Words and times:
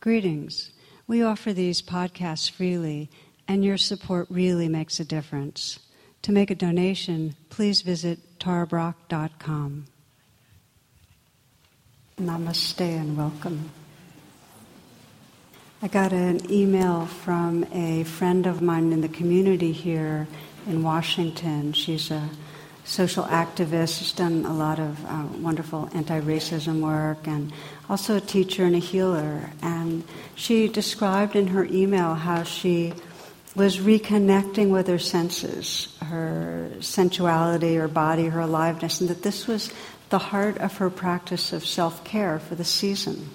Greetings. 0.00 0.70
We 1.08 1.22
offer 1.22 1.52
these 1.52 1.82
podcasts 1.82 2.48
freely, 2.48 3.10
and 3.48 3.64
your 3.64 3.76
support 3.76 4.28
really 4.30 4.68
makes 4.68 5.00
a 5.00 5.04
difference. 5.04 5.80
To 6.22 6.32
make 6.32 6.50
a 6.50 6.54
donation, 6.54 7.34
please 7.50 7.82
visit 7.82 8.38
tarabrach.com. 8.38 9.86
Namaste 12.20 12.80
and 12.80 13.16
welcome. 13.16 13.70
I 15.82 15.88
got 15.88 16.12
an 16.12 16.48
email 16.50 17.06
from 17.06 17.64
a 17.72 18.04
friend 18.04 18.46
of 18.46 18.62
mine 18.62 18.92
in 18.92 19.00
the 19.00 19.08
community 19.08 19.72
here 19.72 20.28
in 20.68 20.84
Washington. 20.84 21.72
She's 21.72 22.10
a 22.10 22.28
social 22.88 23.24
activist. 23.24 23.98
She's 23.98 24.12
done 24.12 24.46
a 24.46 24.52
lot 24.52 24.78
of 24.78 25.04
uh, 25.04 25.24
wonderful 25.40 25.90
anti 25.92 26.20
racism 26.20 26.80
work 26.80 27.28
and 27.28 27.52
also 27.88 28.16
a 28.16 28.20
teacher 28.20 28.64
and 28.64 28.74
a 28.74 28.78
healer. 28.78 29.50
And 29.60 30.04
she 30.34 30.68
described 30.68 31.36
in 31.36 31.48
her 31.48 31.64
email 31.66 32.14
how 32.14 32.44
she 32.44 32.94
was 33.54 33.78
reconnecting 33.78 34.70
with 34.70 34.86
her 34.86 34.98
senses, 34.98 35.96
her 36.06 36.70
sensuality, 36.80 37.76
her 37.76 37.88
body, 37.88 38.26
her 38.26 38.40
aliveness, 38.40 39.00
and 39.00 39.10
that 39.10 39.22
this 39.22 39.46
was 39.46 39.70
the 40.08 40.18
heart 40.18 40.56
of 40.56 40.78
her 40.78 40.88
practice 40.88 41.52
of 41.52 41.66
self 41.66 42.02
care 42.04 42.38
for 42.38 42.54
the 42.54 42.64
season. 42.64 43.28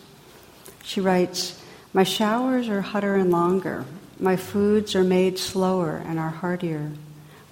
She 0.81 0.99
writes, 0.99 1.61
My 1.93 2.03
showers 2.03 2.69
are 2.69 2.81
hotter 2.81 3.15
and 3.15 3.29
longer. 3.29 3.85
My 4.19 4.35
foods 4.35 4.95
are 4.95 5.03
made 5.03 5.37
slower 5.37 6.01
and 6.03 6.17
are 6.17 6.29
heartier. 6.29 6.91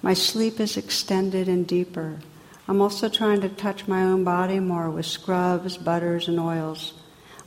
My 0.02 0.14
sleep 0.14 0.58
is 0.58 0.76
extended 0.76 1.48
and 1.48 1.64
deeper. 1.64 2.18
I'm 2.66 2.80
also 2.80 3.08
trying 3.08 3.40
to 3.42 3.48
touch 3.48 3.86
my 3.86 4.02
own 4.02 4.24
body 4.24 4.58
more 4.58 4.90
with 4.90 5.06
scrubs, 5.06 5.76
butters, 5.76 6.26
and 6.26 6.40
oils. 6.40 6.92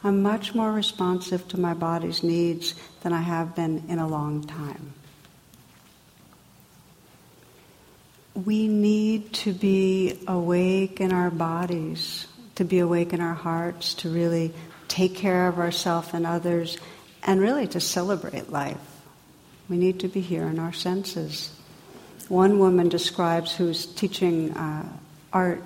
I'm 0.03 0.21
much 0.21 0.55
more 0.55 0.71
responsive 0.71 1.47
to 1.49 1.59
my 1.59 1.73
body's 1.73 2.23
needs 2.23 2.75
than 3.01 3.11
I 3.11 3.21
have 3.21 3.55
been 3.55 3.83
in 3.89 3.99
a 3.99 4.07
long 4.07 4.43
time. 4.43 4.93
We 8.35 8.67
need 8.67 9.33
to 9.33 9.53
be 9.53 10.19
awake 10.27 11.01
in 11.01 11.11
our 11.11 11.31
bodies, 11.31 12.27
to 12.55 12.63
be 12.63 12.79
awake 12.79 13.13
in 13.13 13.19
our 13.19 13.33
hearts, 13.33 13.95
to 13.95 14.09
really 14.09 14.53
take 14.87 15.15
care 15.15 15.47
of 15.47 15.59
ourselves 15.59 16.09
and 16.13 16.25
others, 16.25 16.77
and 17.23 17.41
really 17.41 17.67
to 17.67 17.79
celebrate 17.79 18.49
life. 18.49 18.77
We 19.67 19.77
need 19.77 20.01
to 20.01 20.07
be 20.07 20.21
here 20.21 20.47
in 20.47 20.59
our 20.59 20.73
senses. 20.73 21.49
One 22.27 22.59
woman 22.59 22.89
describes 22.89 23.55
who's 23.55 23.85
teaching 23.85 24.51
uh, 24.51 24.85
art 25.31 25.63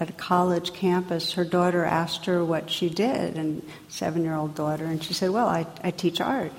at 0.00 0.10
a 0.10 0.12
college 0.12 0.72
campus. 0.72 1.32
Her 1.32 1.44
daughter 1.44 1.84
asked 1.84 2.26
her 2.26 2.44
what 2.44 2.70
she 2.70 2.88
did, 2.88 3.36
and 3.36 3.68
seven-year-old 3.88 4.54
daughter, 4.54 4.84
and 4.84 5.02
she 5.02 5.12
said, 5.12 5.30
"Well, 5.30 5.48
I, 5.48 5.66
I 5.82 5.90
teach 5.90 6.20
art." 6.20 6.52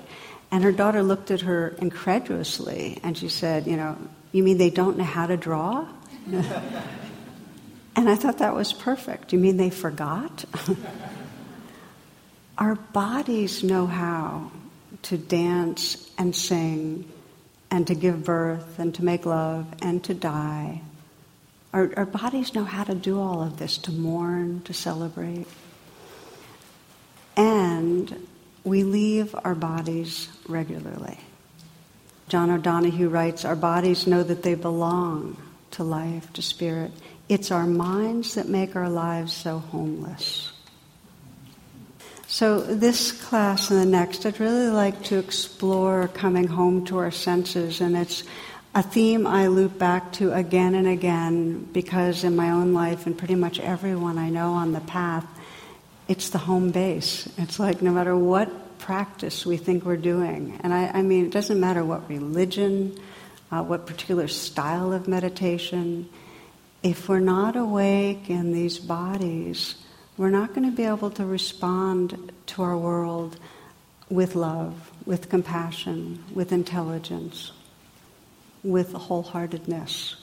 And 0.52 0.64
her 0.64 0.72
daughter 0.72 1.02
looked 1.02 1.30
at 1.30 1.42
her 1.42 1.68
incredulously, 1.78 2.98
and 3.02 3.16
she 3.16 3.28
said, 3.28 3.66
"You 3.66 3.76
know, 3.76 3.96
you 4.32 4.42
mean 4.42 4.58
they 4.58 4.70
don't 4.70 4.98
know 4.98 5.04
how 5.04 5.26
to 5.26 5.36
draw?" 5.36 5.86
and 6.26 6.44
I 7.96 8.16
thought 8.16 8.38
that 8.38 8.54
was 8.54 8.72
perfect. 8.72 9.32
You 9.32 9.38
mean 9.38 9.56
they 9.56 9.70
forgot? 9.70 10.44
Our 12.58 12.74
bodies 12.74 13.64
know 13.64 13.86
how 13.86 14.50
to 15.02 15.16
dance 15.16 16.10
and 16.18 16.36
sing 16.36 17.10
and 17.70 17.86
to 17.86 17.94
give 17.94 18.24
birth 18.24 18.78
and 18.78 18.94
to 18.94 19.04
make 19.04 19.26
love 19.26 19.66
and 19.82 20.02
to 20.04 20.14
die. 20.14 20.82
Our, 21.72 21.92
our 21.96 22.06
bodies 22.06 22.54
know 22.54 22.64
how 22.64 22.84
to 22.84 22.94
do 22.94 23.20
all 23.20 23.42
of 23.42 23.58
this 23.58 23.78
to 23.78 23.92
mourn, 23.92 24.62
to 24.62 24.74
celebrate. 24.74 25.46
And 27.36 28.26
we 28.64 28.82
leave 28.82 29.34
our 29.44 29.54
bodies 29.54 30.28
regularly. 30.48 31.18
John 32.28 32.50
O'Donohue 32.50 33.08
writes 33.08 33.44
Our 33.44 33.56
bodies 33.56 34.06
know 34.06 34.22
that 34.22 34.42
they 34.42 34.54
belong 34.54 35.36
to 35.72 35.84
life, 35.84 36.32
to 36.34 36.42
spirit. 36.42 36.92
It's 37.28 37.50
our 37.50 37.66
minds 37.66 38.34
that 38.34 38.48
make 38.48 38.74
our 38.74 38.88
lives 38.88 39.32
so 39.32 39.58
homeless. 39.58 40.49
So, 42.32 42.60
this 42.60 43.10
class 43.10 43.72
and 43.72 43.80
the 43.80 43.86
next, 43.86 44.24
I'd 44.24 44.38
really 44.38 44.68
like 44.68 45.02
to 45.06 45.18
explore 45.18 46.06
coming 46.06 46.46
home 46.46 46.84
to 46.84 46.98
our 46.98 47.10
senses, 47.10 47.80
and 47.80 47.96
it's 47.96 48.22
a 48.72 48.84
theme 48.84 49.26
I 49.26 49.48
loop 49.48 49.76
back 49.80 50.12
to 50.12 50.32
again 50.32 50.76
and 50.76 50.86
again 50.86 51.64
because 51.72 52.22
in 52.22 52.36
my 52.36 52.50
own 52.50 52.72
life 52.72 53.06
and 53.06 53.18
pretty 53.18 53.34
much 53.34 53.58
everyone 53.58 54.16
I 54.16 54.30
know 54.30 54.52
on 54.52 54.70
the 54.70 54.80
path, 54.80 55.26
it's 56.06 56.30
the 56.30 56.38
home 56.38 56.70
base. 56.70 57.28
It's 57.36 57.58
like 57.58 57.82
no 57.82 57.90
matter 57.90 58.16
what 58.16 58.78
practice 58.78 59.44
we 59.44 59.56
think 59.56 59.84
we're 59.84 59.96
doing, 59.96 60.60
and 60.62 60.72
I, 60.72 60.86
I 60.86 61.02
mean, 61.02 61.26
it 61.26 61.32
doesn't 61.32 61.58
matter 61.58 61.84
what 61.84 62.08
religion, 62.08 62.96
uh, 63.50 63.64
what 63.64 63.88
particular 63.88 64.28
style 64.28 64.92
of 64.92 65.08
meditation, 65.08 66.08
if 66.84 67.08
we're 67.08 67.18
not 67.18 67.56
awake 67.56 68.30
in 68.30 68.52
these 68.52 68.78
bodies, 68.78 69.74
we're 70.20 70.28
not 70.28 70.52
going 70.52 70.70
to 70.70 70.76
be 70.76 70.84
able 70.84 71.10
to 71.10 71.24
respond 71.24 72.30
to 72.44 72.60
our 72.60 72.76
world 72.76 73.38
with 74.10 74.34
love, 74.34 74.90
with 75.06 75.30
compassion, 75.30 76.22
with 76.34 76.52
intelligence, 76.52 77.52
with 78.62 78.92
wholeheartedness. 78.92 80.16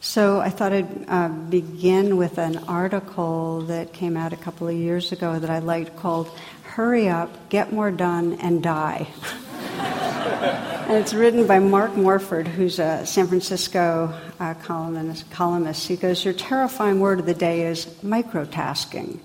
So 0.00 0.40
I 0.40 0.50
thought 0.50 0.72
I'd 0.72 1.08
uh, 1.08 1.28
begin 1.28 2.16
with 2.16 2.38
an 2.38 2.58
article 2.66 3.60
that 3.66 3.92
came 3.92 4.16
out 4.16 4.32
a 4.32 4.36
couple 4.36 4.66
of 4.66 4.74
years 4.74 5.12
ago 5.12 5.38
that 5.38 5.48
I 5.48 5.60
liked 5.60 5.94
called 5.94 6.28
Hurry 6.64 7.08
Up, 7.08 7.50
Get 7.50 7.72
More 7.72 7.92
Done, 7.92 8.32
and 8.40 8.64
Die. 8.64 9.06
and 9.80 10.96
it's 10.96 11.14
written 11.14 11.46
by 11.46 11.58
Mark 11.58 11.96
Morford, 11.96 12.48
who's 12.48 12.78
a 12.78 13.06
San 13.06 13.26
Francisco 13.26 14.12
uh, 14.38 14.54
columnist, 14.54 15.30
columnist. 15.30 15.86
He 15.86 15.96
goes, 15.96 16.24
Your 16.24 16.34
terrifying 16.34 17.00
word 17.00 17.20
of 17.20 17.26
the 17.26 17.34
day 17.34 17.66
is 17.66 17.86
microtasking. 18.02 19.20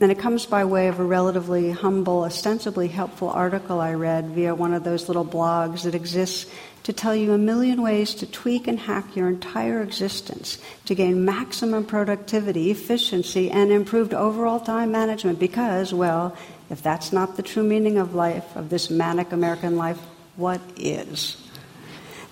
And 0.00 0.12
it 0.12 0.18
comes 0.18 0.46
by 0.46 0.64
way 0.64 0.86
of 0.86 1.00
a 1.00 1.04
relatively 1.04 1.72
humble, 1.72 2.22
ostensibly 2.22 2.86
helpful 2.86 3.30
article 3.30 3.80
I 3.80 3.94
read 3.94 4.26
via 4.28 4.54
one 4.54 4.72
of 4.72 4.84
those 4.84 5.08
little 5.08 5.24
blogs 5.24 5.82
that 5.82 5.94
exists 5.94 6.48
to 6.84 6.92
tell 6.92 7.14
you 7.14 7.32
a 7.32 7.38
million 7.38 7.82
ways 7.82 8.14
to 8.14 8.26
tweak 8.26 8.68
and 8.68 8.78
hack 8.78 9.16
your 9.16 9.28
entire 9.28 9.82
existence 9.82 10.58
to 10.84 10.94
gain 10.94 11.24
maximum 11.24 11.84
productivity, 11.84 12.70
efficiency, 12.70 13.50
and 13.50 13.72
improved 13.72 14.14
overall 14.14 14.60
time 14.60 14.92
management. 14.92 15.40
Because, 15.40 15.92
well, 15.92 16.36
if 16.70 16.82
that's 16.82 17.12
not 17.12 17.36
the 17.36 17.42
true 17.42 17.62
meaning 17.62 17.98
of 17.98 18.14
life, 18.14 18.56
of 18.56 18.70
this 18.70 18.90
manic 18.90 19.32
American 19.32 19.76
life, 19.76 19.98
what 20.36 20.60
is. 20.76 21.36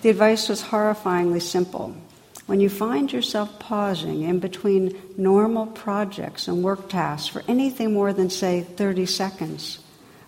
The 0.01 0.09
advice 0.09 0.47
was 0.47 0.63
horrifyingly 0.63 1.41
simple. 1.41 1.95
When 2.45 2.61
you 2.61 2.69
find 2.69 3.11
yourself 3.11 3.59
pausing 3.59 4.21
in 4.21 4.39
between 4.39 4.95
normal 5.17 5.65
projects 5.67 6.47
and 6.47 6.63
work 6.63 6.87
tasks 6.87 7.27
for 7.27 7.43
anything 7.47 7.93
more 7.93 8.13
than, 8.13 8.29
say, 8.29 8.61
30 8.61 9.05
seconds, 9.05 9.79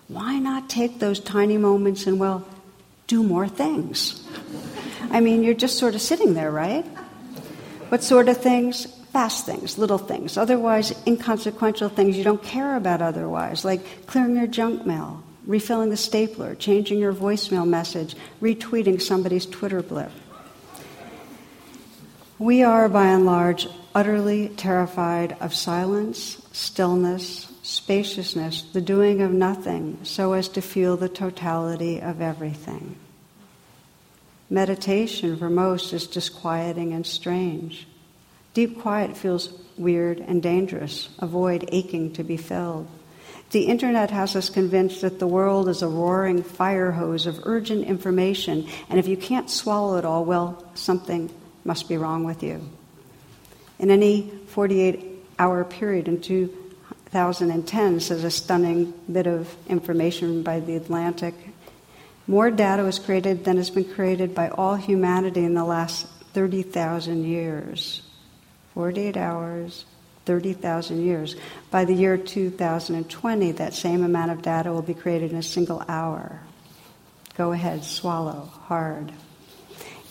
why 0.08 0.38
not 0.38 0.68
take 0.68 0.98
those 0.98 1.20
tiny 1.20 1.56
moments 1.56 2.06
and, 2.06 2.20
well, 2.20 2.46
do 3.06 3.22
more 3.22 3.48
things? 3.48 4.26
I 5.10 5.20
mean, 5.20 5.42
you're 5.42 5.54
just 5.54 5.78
sort 5.78 5.94
of 5.94 6.02
sitting 6.02 6.34
there, 6.34 6.50
right? 6.50 6.84
What 7.88 8.02
sort 8.02 8.28
of 8.28 8.36
things? 8.36 8.86
Fast 9.12 9.44
things, 9.44 9.76
little 9.76 9.98
things, 9.98 10.36
otherwise 10.36 10.94
inconsequential 11.06 11.88
things 11.88 12.16
you 12.16 12.22
don't 12.22 12.42
care 12.42 12.76
about 12.76 13.02
otherwise, 13.02 13.64
like 13.64 14.06
clearing 14.06 14.36
your 14.36 14.46
junk 14.46 14.86
mail, 14.86 15.22
refilling 15.46 15.90
the 15.90 15.96
stapler, 15.96 16.54
changing 16.54 17.00
your 17.00 17.12
voicemail 17.12 17.66
message, 17.66 18.14
retweeting 18.40 19.02
somebody's 19.02 19.46
Twitter 19.46 19.82
blip. 19.82 20.12
We 22.38 22.62
are, 22.62 22.88
by 22.88 23.08
and 23.08 23.26
large, 23.26 23.66
utterly 23.94 24.48
terrified 24.50 25.36
of 25.40 25.54
silence, 25.54 26.40
stillness, 26.52 27.52
spaciousness, 27.62 28.62
the 28.62 28.80
doing 28.80 29.22
of 29.22 29.32
nothing, 29.32 29.98
so 30.04 30.32
as 30.32 30.48
to 30.50 30.62
feel 30.62 30.96
the 30.96 31.08
totality 31.08 32.00
of 32.00 32.20
everything. 32.20 32.96
Meditation, 34.48 35.36
for 35.36 35.50
most, 35.50 35.92
is 35.92 36.06
disquieting 36.06 36.92
and 36.92 37.06
strange. 37.06 37.86
Deep 38.52 38.80
quiet 38.80 39.16
feels 39.16 39.52
weird 39.76 40.18
and 40.18 40.42
dangerous, 40.42 41.08
a 41.20 41.26
void 41.26 41.68
aching 41.70 42.12
to 42.12 42.24
be 42.24 42.36
filled. 42.36 42.88
The 43.50 43.66
internet 43.66 44.10
has 44.10 44.36
us 44.36 44.48
convinced 44.48 45.00
that 45.00 45.18
the 45.18 45.26
world 45.26 45.68
is 45.68 45.82
a 45.82 45.88
roaring 45.88 46.42
fire 46.42 46.92
hose 46.92 47.26
of 47.26 47.40
urgent 47.44 47.86
information, 47.86 48.68
and 48.88 48.98
if 48.98 49.08
you 49.08 49.16
can't 49.16 49.50
swallow 49.50 49.96
it 49.98 50.04
all, 50.04 50.24
well, 50.24 50.64
something 50.74 51.30
must 51.64 51.88
be 51.88 51.96
wrong 51.96 52.24
with 52.24 52.42
you. 52.42 52.60
In 53.78 53.90
any 53.90 54.30
48 54.48 55.04
hour 55.38 55.64
period 55.64 56.06
in 56.06 56.20
2010, 56.20 58.00
says 58.00 58.24
a 58.24 58.30
stunning 58.30 58.92
bit 59.10 59.26
of 59.26 59.52
information 59.68 60.42
by 60.42 60.60
The 60.60 60.76
Atlantic, 60.76 61.34
more 62.26 62.50
data 62.50 62.82
was 62.82 62.98
created 62.98 63.44
than 63.44 63.56
has 63.56 63.70
been 63.70 63.84
created 63.84 64.34
by 64.34 64.50
all 64.50 64.76
humanity 64.76 65.44
in 65.44 65.54
the 65.54 65.64
last 65.64 66.06
30,000 66.34 67.24
years. 67.24 68.02
48 68.80 69.18
hours, 69.18 69.84
30,000 70.24 71.04
years. 71.04 71.36
By 71.70 71.84
the 71.84 71.92
year 71.92 72.16
2020, 72.16 73.52
that 73.52 73.74
same 73.74 74.02
amount 74.02 74.30
of 74.30 74.40
data 74.40 74.72
will 74.72 74.80
be 74.80 74.94
created 74.94 75.32
in 75.32 75.36
a 75.36 75.42
single 75.42 75.84
hour. 75.86 76.40
Go 77.36 77.52
ahead, 77.52 77.84
swallow 77.84 78.48
hard. 78.62 79.12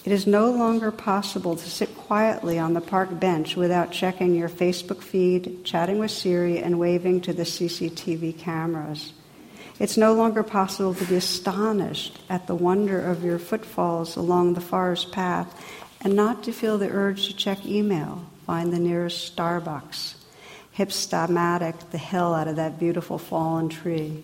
It 0.06 0.12
is 0.12 0.28
no 0.28 0.52
longer 0.52 0.92
possible 0.92 1.56
to 1.56 1.68
sit 1.68 1.98
quietly 1.98 2.60
on 2.60 2.74
the 2.76 2.80
park 2.80 3.20
bench 3.20 3.56
without 3.56 3.92
checking 3.92 4.36
your 4.36 4.50
Facebook 4.50 5.02
feed, 5.02 5.66
chatting 5.66 5.98
with 5.98 6.12
Siri, 6.12 6.60
and 6.60 6.78
waving 6.78 7.22
to 7.22 7.34
the 7.34 7.46
CCTV 7.46 8.38
cameras. 8.38 9.14
It's 9.80 9.98
no 9.98 10.14
longer 10.14 10.44
possible 10.44 10.94
to 10.94 11.06
be 11.06 11.16
astonished 11.16 12.20
at 12.30 12.46
the 12.46 12.54
wonder 12.54 13.02
of 13.02 13.24
your 13.24 13.40
footfalls 13.40 14.16
along 14.16 14.54
the 14.54 14.62
forest 14.62 15.12
path 15.12 15.60
and 16.02 16.16
not 16.16 16.44
to 16.44 16.52
feel 16.52 16.78
the 16.78 16.92
urge 16.92 17.26
to 17.26 17.36
check 17.36 17.66
email, 17.66 18.28
find 18.50 18.74
the 18.74 18.80
nearest 18.80 19.36
Starbucks, 19.36 20.16
hipstamatic 20.76 21.92
the 21.92 22.00
hell 22.00 22.34
out 22.34 22.48
of 22.48 22.56
that 22.56 22.80
beautiful 22.80 23.20
fallen 23.20 23.70
tree. 23.70 24.24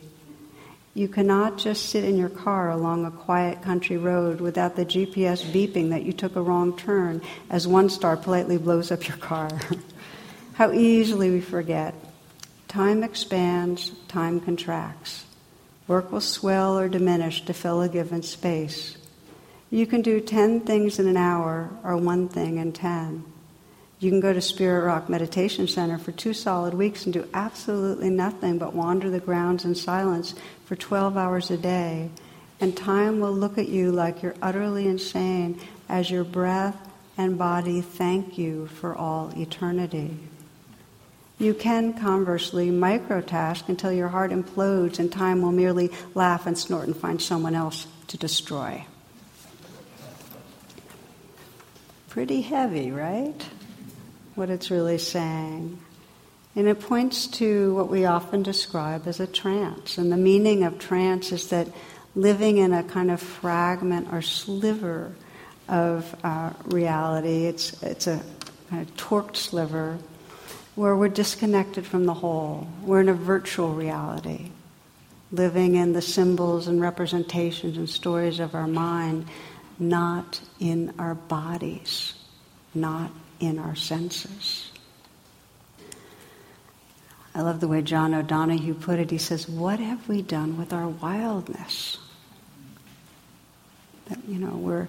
You 0.95 1.07
cannot 1.07 1.59
just 1.59 1.89
sit 1.89 2.03
in 2.03 2.17
your 2.17 2.29
car 2.29 2.71
along 2.71 3.05
a 3.05 3.11
quiet 3.11 3.61
country 3.61 3.97
road 3.97 4.41
without 4.41 4.75
the 4.75 4.83
GPS 4.83 5.43
beeping 5.43 5.91
that 5.91 6.01
you 6.01 6.11
took 6.11 6.35
a 6.35 6.41
wrong 6.41 6.75
turn 6.75 7.21
as 7.51 7.67
one 7.67 7.87
star 7.87 8.17
politely 8.17 8.57
blows 8.57 8.91
up 8.91 9.07
your 9.07 9.17
car. 9.17 9.47
How 10.55 10.71
easily 10.71 11.29
we 11.29 11.41
forget. 11.41 11.93
Time 12.67 13.03
expands, 13.03 13.91
time 14.07 14.39
contracts. 14.39 15.23
Work 15.87 16.11
will 16.11 16.19
swell 16.19 16.79
or 16.79 16.89
diminish 16.89 17.45
to 17.45 17.53
fill 17.53 17.83
a 17.83 17.89
given 17.89 18.23
space. 18.23 18.97
You 19.69 19.85
can 19.85 20.01
do 20.01 20.19
10 20.19 20.61
things 20.61 20.97
in 20.97 21.07
an 21.07 21.15
hour 21.15 21.69
or 21.83 21.95
one 21.95 22.27
thing 22.27 22.57
in 22.57 22.73
10. 22.73 23.34
You 23.99 24.09
can 24.09 24.19
go 24.19 24.33
to 24.33 24.41
Spirit 24.41 24.85
Rock 24.85 25.07
Meditation 25.07 25.67
Center 25.67 25.97
for 25.97 26.11
two 26.11 26.33
solid 26.33 26.73
weeks 26.73 27.05
and 27.05 27.13
do 27.13 27.27
absolutely 27.33 28.09
nothing 28.09 28.57
but 28.57 28.73
wander 28.73 29.09
the 29.09 29.21
grounds 29.21 29.63
in 29.63 29.73
silence 29.73 30.35
for 30.65 30.75
12 30.75 31.15
hours 31.15 31.49
a 31.49 31.57
day, 31.57 32.09
and 32.59 32.75
time 32.75 33.19
will 33.19 33.31
look 33.31 33.57
at 33.57 33.69
you 33.69 33.91
like 33.91 34.21
you're 34.21 34.35
utterly 34.41 34.87
insane 34.87 35.59
as 35.87 36.11
your 36.11 36.25
breath 36.25 36.75
and 37.17 37.37
body 37.37 37.79
thank 37.79 38.37
you 38.37 38.67
for 38.67 38.93
all 38.93 39.31
eternity. 39.37 40.17
You 41.37 41.53
can 41.53 41.93
conversely 41.93 42.69
microtask 42.69 43.67
until 43.69 43.91
your 43.91 44.09
heart 44.09 44.31
implodes 44.31 44.99
and 44.99 45.11
time 45.11 45.41
will 45.41 45.51
merely 45.51 45.91
laugh 46.13 46.47
and 46.47 46.57
snort 46.57 46.87
and 46.87 46.95
find 46.95 47.21
someone 47.21 47.55
else 47.55 47.87
to 48.07 48.17
destroy. 48.17 48.85
Pretty 52.09 52.41
heavy, 52.41 52.91
right? 52.91 53.45
What 54.35 54.49
it's 54.49 54.69
really 54.69 54.97
saying. 54.97 55.79
And 56.55 56.67
it 56.67 56.79
points 56.79 57.27
to 57.27 57.73
what 57.75 57.89
we 57.89 58.05
often 58.05 58.43
describe 58.43 59.07
as 59.07 59.19
a 59.19 59.27
trance. 59.27 59.97
And 59.97 60.11
the 60.11 60.17
meaning 60.17 60.63
of 60.63 60.79
trance 60.79 61.31
is 61.31 61.49
that 61.49 61.67
living 62.15 62.57
in 62.57 62.71
a 62.73 62.83
kind 62.83 63.11
of 63.11 63.21
fragment 63.21 64.07
or 64.13 64.21
sliver 64.21 65.11
of 65.67 66.15
uh, 66.23 66.51
reality, 66.65 67.45
it's, 67.45 67.81
it's 67.83 68.07
a 68.07 68.21
kind 68.69 68.87
of 68.87 68.95
torqued 68.95 69.35
sliver 69.35 69.97
where 70.75 70.95
we're 70.95 71.09
disconnected 71.09 71.85
from 71.85 72.05
the 72.05 72.13
whole. 72.13 72.67
We're 72.81 73.01
in 73.01 73.09
a 73.09 73.13
virtual 73.13 73.73
reality, 73.73 74.51
living 75.31 75.75
in 75.75 75.93
the 75.93 76.01
symbols 76.01 76.67
and 76.67 76.81
representations 76.81 77.77
and 77.77 77.89
stories 77.89 78.39
of 78.39 78.55
our 78.55 78.67
mind, 78.67 79.25
not 79.79 80.39
in 80.59 80.93
our 80.99 81.15
bodies, 81.15 82.13
not 82.73 83.11
in 83.39 83.59
our 83.59 83.75
senses. 83.75 84.71
I 87.35 87.41
love 87.41 87.59
the 87.59 87.67
way 87.67 87.81
John 87.81 88.13
O'Donohue 88.13 88.75
put 88.75 88.97
it. 88.97 89.11
He 89.11 89.17
says, 89.17 89.49
What 89.49 89.79
have 89.79 90.07
we 90.07 90.21
done 90.21 90.57
with 90.57 90.71
our 90.71 90.87
wildness? 90.87 91.97
That, 94.07 94.19
you 94.27 94.39
know, 94.39 94.55
we're, 94.55 94.87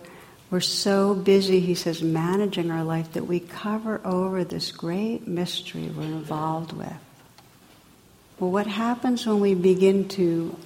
we're 0.51 0.61
so 0.61 1.15
busy, 1.15 1.59
he 1.59 1.75
says, 1.75 2.03
managing 2.03 2.71
our 2.71 2.85
life 2.85 3.15
that 3.15 3.27
we 3.27 3.41
cover 3.41 4.01
over 4.05 4.45
this 4.45 4.71
great 4.71 5.27
mystery 5.27 5.89
we're 5.89 6.05
involved 6.05 6.73
with. 6.73 6.93
Well, 8.39 8.51
what 8.51 8.67
happens 8.67 9.27
when 9.27 9.41
we 9.41 9.55
begin 9.55 10.09
to 10.11 10.57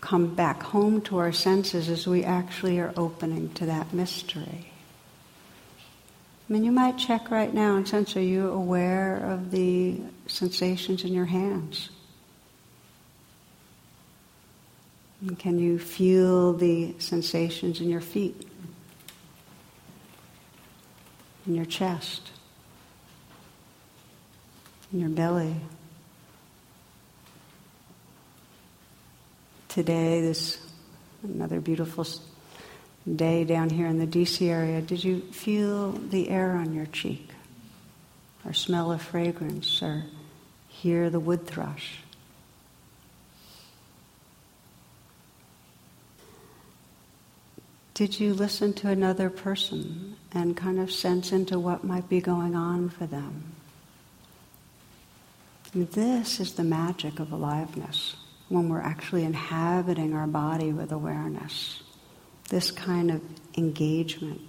come 0.00 0.34
back 0.34 0.62
home 0.62 1.00
to 1.02 1.16
our 1.16 1.32
senses 1.32 1.88
is 1.88 2.06
we 2.06 2.24
actually 2.24 2.78
are 2.80 2.92
opening 2.96 3.48
to 3.54 3.66
that 3.66 3.94
mystery. 3.94 4.73
I 6.48 6.52
mean, 6.52 6.64
you 6.64 6.72
might 6.72 6.98
check 6.98 7.30
right 7.30 7.52
now 7.52 7.76
and 7.76 7.88
sense 7.88 8.16
are 8.16 8.20
you 8.20 8.50
aware 8.50 9.16
of 9.16 9.50
the 9.50 10.00
sensations 10.26 11.02
in 11.02 11.14
your 11.14 11.24
hands? 11.24 11.88
And 15.22 15.38
can 15.38 15.58
you 15.58 15.78
feel 15.78 16.52
the 16.52 16.94
sensations 16.98 17.80
in 17.80 17.88
your 17.88 18.02
feet, 18.02 18.46
in 21.46 21.54
your 21.54 21.64
chest, 21.64 22.30
in 24.92 25.00
your 25.00 25.08
belly? 25.08 25.56
Today, 29.68 30.20
this 30.20 30.58
another 31.22 31.58
beautiful 31.58 32.04
day 33.12 33.44
down 33.44 33.70
here 33.70 33.86
in 33.86 33.98
the 33.98 34.06
DC 34.06 34.48
area, 34.48 34.80
did 34.80 35.04
you 35.04 35.20
feel 35.20 35.92
the 35.92 36.30
air 36.30 36.52
on 36.52 36.72
your 36.74 36.86
cheek? 36.86 37.30
Or 38.44 38.52
smell 38.52 38.92
a 38.92 38.98
fragrance? 38.98 39.82
Or 39.82 40.04
hear 40.68 41.10
the 41.10 41.20
wood 41.20 41.46
thrush? 41.46 41.98
Did 47.92 48.18
you 48.18 48.34
listen 48.34 48.72
to 48.74 48.88
another 48.88 49.30
person 49.30 50.16
and 50.32 50.56
kind 50.56 50.80
of 50.80 50.90
sense 50.90 51.30
into 51.30 51.60
what 51.60 51.84
might 51.84 52.08
be 52.08 52.20
going 52.20 52.56
on 52.56 52.88
for 52.88 53.06
them? 53.06 53.52
This 55.72 56.40
is 56.40 56.54
the 56.54 56.64
magic 56.64 57.20
of 57.20 57.30
aliveness 57.30 58.16
when 58.48 58.68
we're 58.68 58.80
actually 58.80 59.24
inhabiting 59.24 60.12
our 60.12 60.26
body 60.26 60.72
with 60.72 60.90
awareness 60.90 61.83
this 62.48 62.70
kind 62.70 63.10
of 63.10 63.22
engagement. 63.56 64.40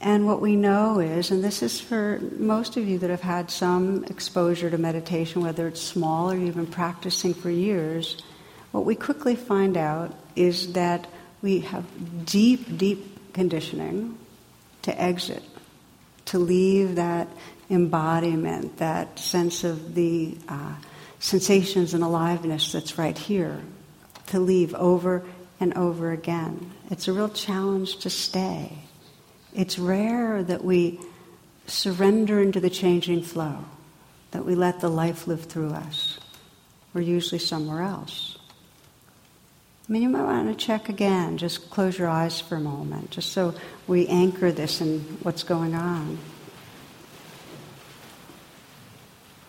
And 0.00 0.26
what 0.26 0.40
we 0.40 0.56
know 0.56 0.98
is, 0.98 1.30
and 1.30 1.44
this 1.44 1.62
is 1.62 1.80
for 1.80 2.18
most 2.36 2.76
of 2.76 2.88
you 2.88 2.98
that 2.98 3.10
have 3.10 3.20
had 3.20 3.52
some 3.52 4.04
exposure 4.04 4.68
to 4.68 4.76
meditation, 4.76 5.42
whether 5.42 5.68
it's 5.68 5.80
small 5.80 6.32
or 6.32 6.36
you've 6.36 6.56
been 6.56 6.66
practicing 6.66 7.34
for 7.34 7.50
years, 7.50 8.20
what 8.72 8.84
we 8.84 8.96
quickly 8.96 9.36
find 9.36 9.76
out 9.76 10.12
is 10.34 10.72
that 10.72 11.06
we 11.40 11.60
have 11.60 11.84
deep, 12.26 12.76
deep 12.76 13.32
conditioning 13.32 14.18
to 14.82 15.00
exit, 15.00 15.42
to 16.26 16.38
leave 16.38 16.96
that 16.96 17.28
embodiment, 17.70 18.78
that 18.78 19.18
sense 19.18 19.62
of 19.62 19.94
the 19.94 20.36
uh, 20.48 20.74
sensations 21.20 21.94
and 21.94 22.02
aliveness 22.02 22.72
that's 22.72 22.98
right 22.98 23.16
here, 23.16 23.60
to 24.26 24.40
leave 24.40 24.74
over 24.74 25.24
and 25.62 25.74
over 25.74 26.10
again. 26.10 26.72
It's 26.90 27.06
a 27.06 27.12
real 27.12 27.28
challenge 27.28 27.98
to 27.98 28.10
stay. 28.10 28.78
It's 29.54 29.78
rare 29.78 30.42
that 30.42 30.64
we 30.64 30.98
surrender 31.68 32.42
into 32.42 32.58
the 32.58 32.68
changing 32.68 33.22
flow, 33.22 33.64
that 34.32 34.44
we 34.44 34.56
let 34.56 34.80
the 34.80 34.88
life 34.88 35.28
live 35.28 35.44
through 35.44 35.70
us. 35.70 36.18
We're 36.92 37.02
usually 37.02 37.38
somewhere 37.38 37.82
else. 37.82 38.36
I 39.88 39.92
mean, 39.92 40.02
you 40.02 40.08
might 40.08 40.24
want 40.24 40.48
to 40.48 40.66
check 40.66 40.88
again. 40.88 41.38
Just 41.38 41.70
close 41.70 41.96
your 41.96 42.08
eyes 42.08 42.40
for 42.40 42.56
a 42.56 42.60
moment, 42.60 43.10
just 43.10 43.30
so 43.30 43.54
we 43.86 44.08
anchor 44.08 44.50
this 44.50 44.80
in 44.80 44.98
what's 45.22 45.44
going 45.44 45.76
on. 45.76 46.18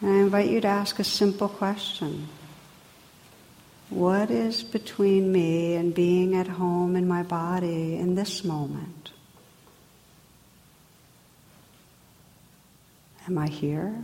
And 0.02 0.12
I 0.12 0.16
invite 0.18 0.50
you 0.50 0.62
to 0.62 0.68
ask 0.68 1.00
a 1.00 1.04
simple 1.04 1.50
question. 1.50 2.28
What 3.94 4.32
is 4.32 4.64
between 4.64 5.32
me 5.32 5.76
and 5.76 5.94
being 5.94 6.36
at 6.36 6.48
home 6.48 6.96
in 6.96 7.08
my 7.08 7.22
body 7.22 7.96
in 7.96 8.16
this 8.16 8.44
moment? 8.44 9.12
Am 13.28 13.38
I 13.38 13.48
here? 13.48 14.04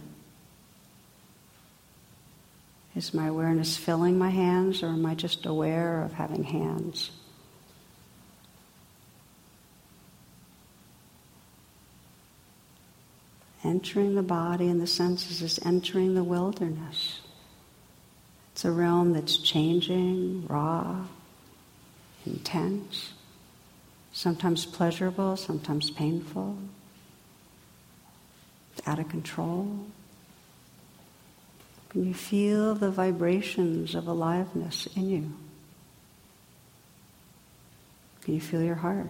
Is 2.96 3.16
my 3.16 3.28
awareness 3.28 3.78
filling 3.78 4.20
my 4.20 4.30
hands, 4.30 4.84
or 4.84 4.90
am 4.90 5.08
I 5.08 5.16
just 5.16 5.48
aware 5.48 6.04
of 6.04 6.14
having 6.14 6.44
hands? 6.44 7.10
Entering 13.64 14.14
the 14.14 14.22
body 14.22 14.68
and 14.68 14.80
the 14.80 14.88
senses 14.88 15.42
is 15.42 15.60
entering 15.66 16.14
the 16.14 16.24
wilderness. 16.24 17.19
It's 18.60 18.66
a 18.66 18.72
realm 18.72 19.14
that's 19.14 19.38
changing, 19.38 20.46
raw, 20.48 21.06
intense, 22.26 23.14
sometimes 24.12 24.66
pleasurable, 24.66 25.38
sometimes 25.38 25.90
painful, 25.90 26.58
it's 28.76 28.86
out 28.86 29.00
of 29.00 29.08
control. 29.08 29.86
Can 31.88 32.06
you 32.06 32.14
feel 32.14 32.76
the 32.76 32.92
vibrations 32.92 33.96
of 33.96 34.10
aliveness 34.10 34.90
in 34.94 35.10
you? 35.10 35.34
Can 38.24 38.34
you 38.34 38.42
feel 38.42 38.62
your 38.62 38.76
heart? 38.76 39.10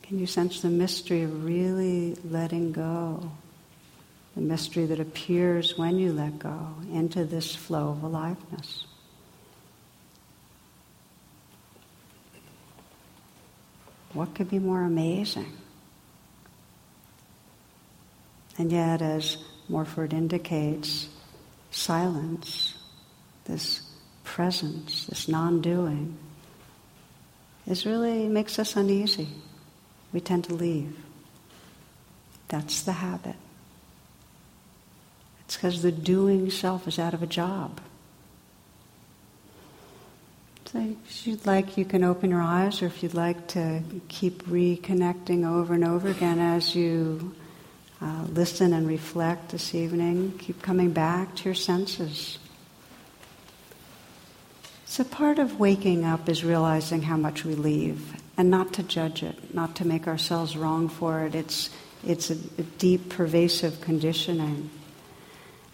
Can 0.00 0.18
you 0.18 0.26
sense 0.26 0.62
the 0.62 0.70
mystery 0.70 1.20
of 1.20 1.44
really 1.44 2.16
letting 2.24 2.72
go? 2.72 3.30
The 4.34 4.40
mystery 4.40 4.86
that 4.86 5.00
appears 5.00 5.76
when 5.76 5.98
you 5.98 6.12
let 6.12 6.38
go 6.38 6.74
into 6.92 7.24
this 7.24 7.54
flow 7.54 7.90
of 7.90 8.02
aliveness. 8.02 8.86
What 14.14 14.34
could 14.34 14.50
be 14.50 14.58
more 14.58 14.82
amazing? 14.82 15.52
And 18.58 18.70
yet, 18.70 19.00
as 19.00 19.38
Morford 19.68 20.12
indicates, 20.12 21.08
silence, 21.70 22.74
this 23.46 23.82
presence, 24.24 25.06
this 25.06 25.28
non 25.28 25.60
doing, 25.60 26.16
is 27.66 27.86
really 27.86 28.28
makes 28.28 28.58
us 28.58 28.76
uneasy. 28.76 29.28
We 30.12 30.20
tend 30.20 30.44
to 30.44 30.54
leave. 30.54 30.96
That's 32.48 32.82
the 32.82 32.92
habit. 32.92 33.36
It's 35.52 35.58
because 35.58 35.82
the 35.82 35.92
doing 35.92 36.50
self 36.50 36.88
is 36.88 36.98
out 36.98 37.12
of 37.12 37.22
a 37.22 37.26
job. 37.26 37.78
So 40.64 40.78
if 40.78 41.26
you'd 41.26 41.44
like, 41.44 41.76
you 41.76 41.84
can 41.84 42.04
open 42.04 42.30
your 42.30 42.40
eyes, 42.40 42.80
or 42.80 42.86
if 42.86 43.02
you'd 43.02 43.12
like 43.12 43.48
to 43.48 43.82
keep 44.08 44.44
reconnecting 44.46 45.46
over 45.46 45.74
and 45.74 45.84
over 45.84 46.08
again 46.08 46.38
as 46.38 46.74
you 46.74 47.34
uh, 48.00 48.24
listen 48.30 48.72
and 48.72 48.88
reflect 48.88 49.50
this 49.50 49.74
evening, 49.74 50.38
keep 50.38 50.62
coming 50.62 50.90
back 50.90 51.34
to 51.36 51.44
your 51.44 51.54
senses. 51.54 52.38
So, 54.86 55.04
part 55.04 55.38
of 55.38 55.60
waking 55.60 56.06
up 56.06 56.30
is 56.30 56.42
realizing 56.42 57.02
how 57.02 57.18
much 57.18 57.44
we 57.44 57.56
leave 57.56 58.14
and 58.38 58.50
not 58.50 58.72
to 58.72 58.82
judge 58.82 59.22
it, 59.22 59.54
not 59.54 59.76
to 59.76 59.86
make 59.86 60.06
ourselves 60.08 60.56
wrong 60.56 60.88
for 60.88 61.26
it. 61.26 61.34
It's, 61.34 61.68
it's 62.06 62.30
a, 62.30 62.38
a 62.56 62.62
deep, 62.78 63.10
pervasive 63.10 63.82
conditioning. 63.82 64.70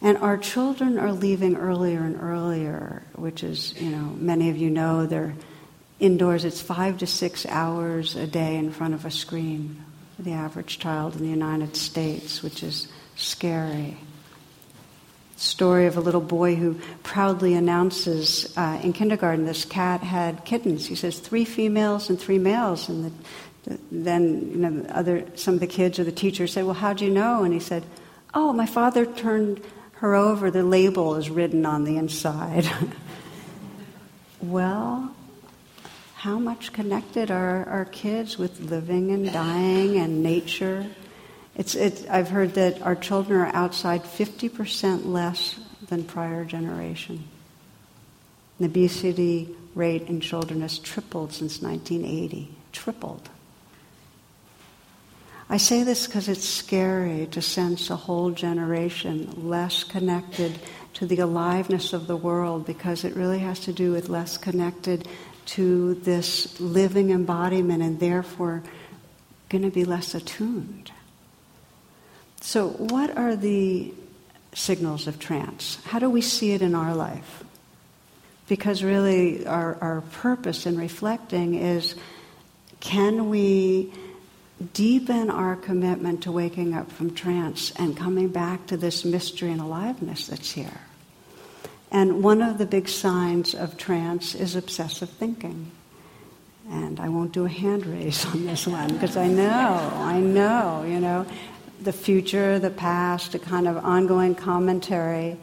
And 0.01 0.17
our 0.19 0.37
children 0.37 0.99
are 0.99 1.13
leaving 1.13 1.57
earlier 1.57 1.99
and 1.99 2.21
earlier, 2.21 3.03
which 3.17 3.43
is, 3.43 3.75
you 3.81 3.91
know, 3.91 4.15
many 4.19 4.49
of 4.49 4.57
you 4.57 4.71
know 4.71 5.07
they're 5.07 5.35
indoors. 5.99 6.45
It's 6.45 6.61
five 6.61 6.99
to 6.99 7.07
six 7.07 7.45
hours 7.47 8.15
a 8.15 8.27
day 8.27 8.57
in 8.57 8.71
front 8.71 8.95
of 8.95 9.05
a 9.05 9.11
screen 9.11 9.83
for 10.17 10.23
the 10.23 10.33
average 10.33 10.79
child 10.79 11.17
in 11.17 11.23
the 11.23 11.29
United 11.29 11.77
States, 11.77 12.43
which 12.43 12.63
is 12.63 12.87
scary. 13.17 13.97
Story 15.37 15.87
of 15.87 15.97
a 15.97 16.01
little 16.01 16.21
boy 16.21 16.55
who 16.55 16.81
proudly 17.03 17.55
announces 17.55 18.57
uh, 18.57 18.81
in 18.83 18.93
kindergarten 18.93 19.47
this 19.47 19.65
cat 19.65 20.01
had 20.01 20.45
kittens. 20.45 20.87
He 20.87 20.95
says 20.95 21.19
three 21.19 21.45
females 21.45 22.11
and 22.11 22.21
three 22.21 22.39
males, 22.39 22.89
and 22.89 23.05
the, 23.05 23.71
the, 23.71 23.79
then 23.93 24.51
you 24.51 24.57
know 24.57 24.87
other 24.91 25.25
some 25.37 25.55
of 25.55 25.61
the 25.61 25.69
kids 25.69 26.01
or 26.01 26.05
the 26.05 26.11
teachers 26.11 26.53
said, 26.53 26.65
"Well, 26.65 26.75
how'd 26.75 27.01
you 27.01 27.11
know?" 27.11 27.45
And 27.45 27.55
he 27.55 27.61
said, 27.61 27.85
"Oh, 28.35 28.53
my 28.53 28.67
father 28.67 29.07
turned 29.07 29.61
her 29.99 30.15
over, 30.15 30.51
the 30.51 30.63
label 30.63 31.17
is 31.17 31.29
written 31.29 31.67
on 31.67 31.85
the 31.85 31.97
inside. 31.97 32.71
well, 34.41 35.15
how 36.15 36.39
much 36.39 36.73
connected 36.73 37.31
are 37.31 37.65
our 37.69 37.85
kids 37.85 38.39
with 38.39 38.61
living 38.61 39.11
and 39.11 39.33
dying 39.33 39.97
and 39.97 40.23
nature? 40.23 40.87
It's, 41.57 41.75
it, 41.75 42.07
I've 42.09 42.29
heard 42.29 42.55
that 42.55 42.81
our 42.83 42.95
children 42.95 43.41
are 43.41 43.55
outside 43.55 44.05
50% 44.05 45.07
less 45.07 45.59
than 45.89 46.05
prior 46.05 46.45
generation. 46.45 47.25
The 48.61 48.67
obesity 48.67 49.49
rate 49.75 50.03
in 50.03 50.21
children 50.21 50.61
has 50.61 50.79
tripled 50.79 51.33
since 51.33 51.61
1980. 51.61 52.51
Tripled. 52.71 53.29
I 55.51 55.57
say 55.57 55.83
this 55.83 56.07
because 56.07 56.29
it's 56.29 56.47
scary 56.47 57.27
to 57.31 57.41
sense 57.41 57.89
a 57.89 57.97
whole 57.97 58.31
generation 58.31 59.49
less 59.49 59.83
connected 59.83 60.59
to 60.95 61.07
the 61.07 61.21
aliveness 61.21 61.95
of 61.95 62.07
the 62.07 62.17
world 62.17 62.67
because 62.67 63.03
it 63.03 63.17
really 63.17 63.39
has 63.39 63.61
to 63.61 63.73
do 63.73 63.93
with 63.93 64.11
less 64.11 64.37
connected 64.37 65.09
to 65.47 65.95
this 65.95 66.61
living 66.61 67.11
embodiment 67.11 67.83
and 67.83 67.99
therefore 67.99 68.63
going 69.49 69.63
to 69.63 69.71
be 69.71 69.87
less 69.87 70.15
attuned. 70.15 70.93
So, 72.43 72.69
what 72.69 73.17
are 73.17 73.35
the 73.35 73.95
signals 74.55 75.07
of 75.07 75.19
trance? 75.19 75.79
How 75.85 75.99
do 75.99 76.11
we 76.11 76.21
see 76.21 76.53
it 76.53 76.61
in 76.61 76.75
our 76.75 76.95
life? 76.95 77.43
Because 78.49 78.85
really, 78.85 79.47
our, 79.47 79.79
our 79.81 80.01
purpose 80.13 80.67
in 80.67 80.77
reflecting 80.77 81.55
is 81.55 81.95
can 82.81 83.31
we 83.31 83.93
deepen 84.73 85.31
our 85.31 85.57
commitment 85.57 86.23
to 86.25 86.33
waking 86.33 86.75
up 86.75 86.91
from 86.91 87.15
trance 87.15 87.71
and 87.77 87.97
coming 87.97 88.29
back 88.29 88.67
to 88.67 88.77
this 88.77 89.05
mystery 89.05 89.53
and 89.53 89.61
aliveness 89.61 90.27
that's 90.27 90.51
here. 90.51 90.81
And 91.91 92.23
one 92.23 92.43
of 92.43 92.59
the 92.59 92.67
big 92.67 92.89
signs 92.89 93.55
of 93.55 93.77
trance 93.77 94.35
is 94.35 94.57
obsessive 94.57 95.11
thinking. 95.11 95.71
And 96.71 97.01
I 97.01 97.09
won't 97.09 97.33
do 97.33 97.47
a 97.47 97.49
hand 97.49 97.87
raise 97.87 98.27
on 98.27 98.45
this 98.45 98.67
one 98.67 98.93
because 98.93 99.17
I 99.17 99.27
know, 99.27 99.91
I 99.95 100.21
know, 100.21 100.85
you 100.87 101.01
know, 101.01 101.25
the 101.81 101.93
future, 101.93 102.59
the 102.59 102.71
past, 102.71 103.35
a 103.35 103.39
kind 103.39 103.67
of 103.67 103.79
ongoing 103.79 104.35
commentary. 104.35 105.39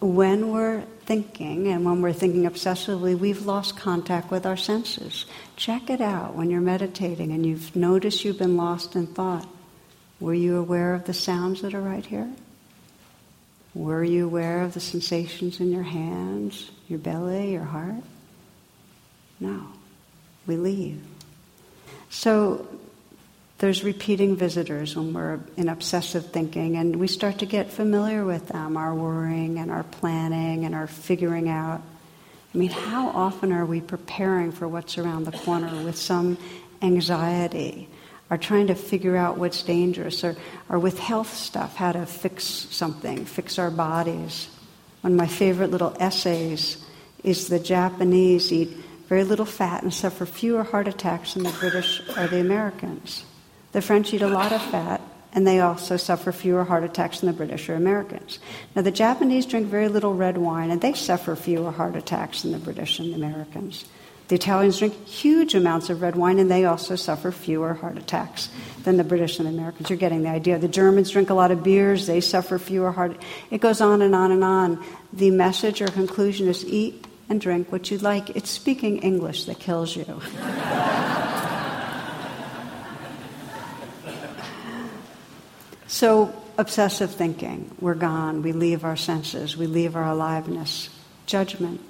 When 0.00 0.50
we're 0.50 0.84
thinking, 1.06 1.68
and 1.68 1.84
when 1.84 2.02
we're 2.02 2.12
thinking 2.12 2.42
obsessively, 2.42 3.18
we've 3.18 3.46
lost 3.46 3.76
contact 3.76 4.30
with 4.30 4.46
our 4.46 4.56
senses. 4.56 5.26
Check 5.56 5.90
it 5.90 6.00
out 6.00 6.34
when 6.34 6.50
you're 6.50 6.60
meditating 6.60 7.32
and 7.32 7.44
you've 7.44 7.74
noticed 7.76 8.24
you've 8.24 8.38
been 8.38 8.56
lost 8.56 8.96
in 8.96 9.06
thought. 9.06 9.48
Were 10.20 10.34
you 10.34 10.56
aware 10.56 10.94
of 10.94 11.04
the 11.04 11.14
sounds 11.14 11.62
that 11.62 11.74
are 11.74 11.80
right 11.80 12.04
here? 12.04 12.30
Were 13.74 14.04
you 14.04 14.26
aware 14.26 14.62
of 14.62 14.74
the 14.74 14.80
sensations 14.80 15.60
in 15.60 15.72
your 15.72 15.82
hands, 15.82 16.70
your 16.88 16.98
belly, 16.98 17.52
your 17.52 17.64
heart? 17.64 18.02
No. 19.40 19.66
We 20.46 20.56
leave. 20.56 21.02
So 22.10 22.66
there's 23.64 23.82
repeating 23.82 24.36
visitors 24.36 24.94
when 24.94 25.14
we're 25.14 25.40
in 25.56 25.70
obsessive 25.70 26.26
thinking, 26.26 26.76
and 26.76 26.96
we 26.96 27.06
start 27.06 27.38
to 27.38 27.46
get 27.46 27.70
familiar 27.70 28.22
with 28.22 28.48
them 28.48 28.76
our 28.76 28.94
worrying 28.94 29.58
and 29.58 29.70
our 29.70 29.84
planning 29.84 30.66
and 30.66 30.74
our 30.74 30.86
figuring 30.86 31.48
out. 31.48 31.80
I 32.54 32.58
mean, 32.58 32.68
how 32.68 33.08
often 33.08 33.52
are 33.52 33.64
we 33.64 33.80
preparing 33.80 34.52
for 34.52 34.68
what's 34.68 34.98
around 34.98 35.24
the 35.24 35.32
corner 35.32 35.82
with 35.82 35.96
some 35.96 36.36
anxiety, 36.82 37.88
or 38.28 38.36
trying 38.36 38.66
to 38.66 38.74
figure 38.74 39.16
out 39.16 39.38
what's 39.38 39.62
dangerous, 39.62 40.22
or, 40.24 40.36
or 40.68 40.78
with 40.78 40.98
health 40.98 41.32
stuff, 41.32 41.74
how 41.74 41.92
to 41.92 42.04
fix 42.04 42.44
something, 42.44 43.24
fix 43.24 43.58
our 43.58 43.70
bodies? 43.70 44.50
One 45.00 45.14
of 45.14 45.18
my 45.18 45.26
favorite 45.26 45.70
little 45.70 45.96
essays 45.98 46.84
is 47.22 47.48
the 47.48 47.60
Japanese 47.60 48.52
eat 48.52 48.76
very 49.08 49.24
little 49.24 49.46
fat 49.46 49.82
and 49.82 49.94
suffer 49.94 50.26
fewer 50.26 50.64
heart 50.64 50.86
attacks 50.86 51.32
than 51.32 51.44
the 51.44 51.56
British 51.58 52.02
or 52.18 52.26
the 52.26 52.40
Americans. 52.40 53.24
The 53.74 53.82
French 53.82 54.14
eat 54.14 54.22
a 54.22 54.28
lot 54.28 54.52
of 54.52 54.62
fat, 54.62 55.00
and 55.32 55.44
they 55.44 55.58
also 55.58 55.96
suffer 55.96 56.30
fewer 56.30 56.62
heart 56.62 56.84
attacks 56.84 57.18
than 57.18 57.26
the 57.26 57.32
British 57.32 57.68
or 57.68 57.74
Americans. 57.74 58.38
Now, 58.76 58.82
the 58.82 58.92
Japanese 58.92 59.46
drink 59.46 59.66
very 59.66 59.88
little 59.88 60.14
red 60.14 60.38
wine, 60.38 60.70
and 60.70 60.80
they 60.80 60.92
suffer 60.92 61.34
fewer 61.34 61.72
heart 61.72 61.96
attacks 61.96 62.42
than 62.42 62.52
the 62.52 62.58
British 62.58 63.00
and 63.00 63.10
the 63.10 63.16
Americans. 63.16 63.84
The 64.28 64.36
Italians 64.36 64.78
drink 64.78 64.94
huge 65.08 65.56
amounts 65.56 65.90
of 65.90 66.02
red 66.02 66.14
wine, 66.14 66.38
and 66.38 66.48
they 66.48 66.66
also 66.66 66.94
suffer 66.94 67.32
fewer 67.32 67.74
heart 67.74 67.98
attacks 67.98 68.48
than 68.84 68.96
the 68.96 69.02
British 69.02 69.40
and 69.40 69.48
the 69.48 69.52
Americans. 69.52 69.90
You're 69.90 69.98
getting 69.98 70.22
the 70.22 70.30
idea. 70.30 70.56
The 70.56 70.68
Germans 70.68 71.10
drink 71.10 71.30
a 71.30 71.34
lot 71.34 71.50
of 71.50 71.64
beers, 71.64 72.06
they 72.06 72.20
suffer 72.20 72.60
fewer 72.60 72.92
heart. 72.92 73.20
It 73.50 73.60
goes 73.60 73.80
on 73.80 74.02
and 74.02 74.14
on 74.14 74.30
and 74.30 74.44
on. 74.44 74.84
The 75.12 75.32
message 75.32 75.82
or 75.82 75.88
conclusion 75.88 76.46
is 76.46 76.64
eat 76.64 77.08
and 77.28 77.40
drink 77.40 77.72
what 77.72 77.90
you 77.90 77.98
like. 77.98 78.30
It's 78.36 78.50
speaking 78.50 78.98
English 78.98 79.46
that 79.46 79.58
kills 79.58 79.96
you. 79.96 80.04
So, 85.94 86.34
obsessive 86.58 87.14
thinking, 87.14 87.70
we're 87.78 87.94
gone, 87.94 88.42
we 88.42 88.50
leave 88.50 88.84
our 88.84 88.96
senses, 88.96 89.56
we 89.56 89.68
leave 89.68 89.94
our 89.94 90.08
aliveness. 90.08 90.88
Judgment. 91.26 91.80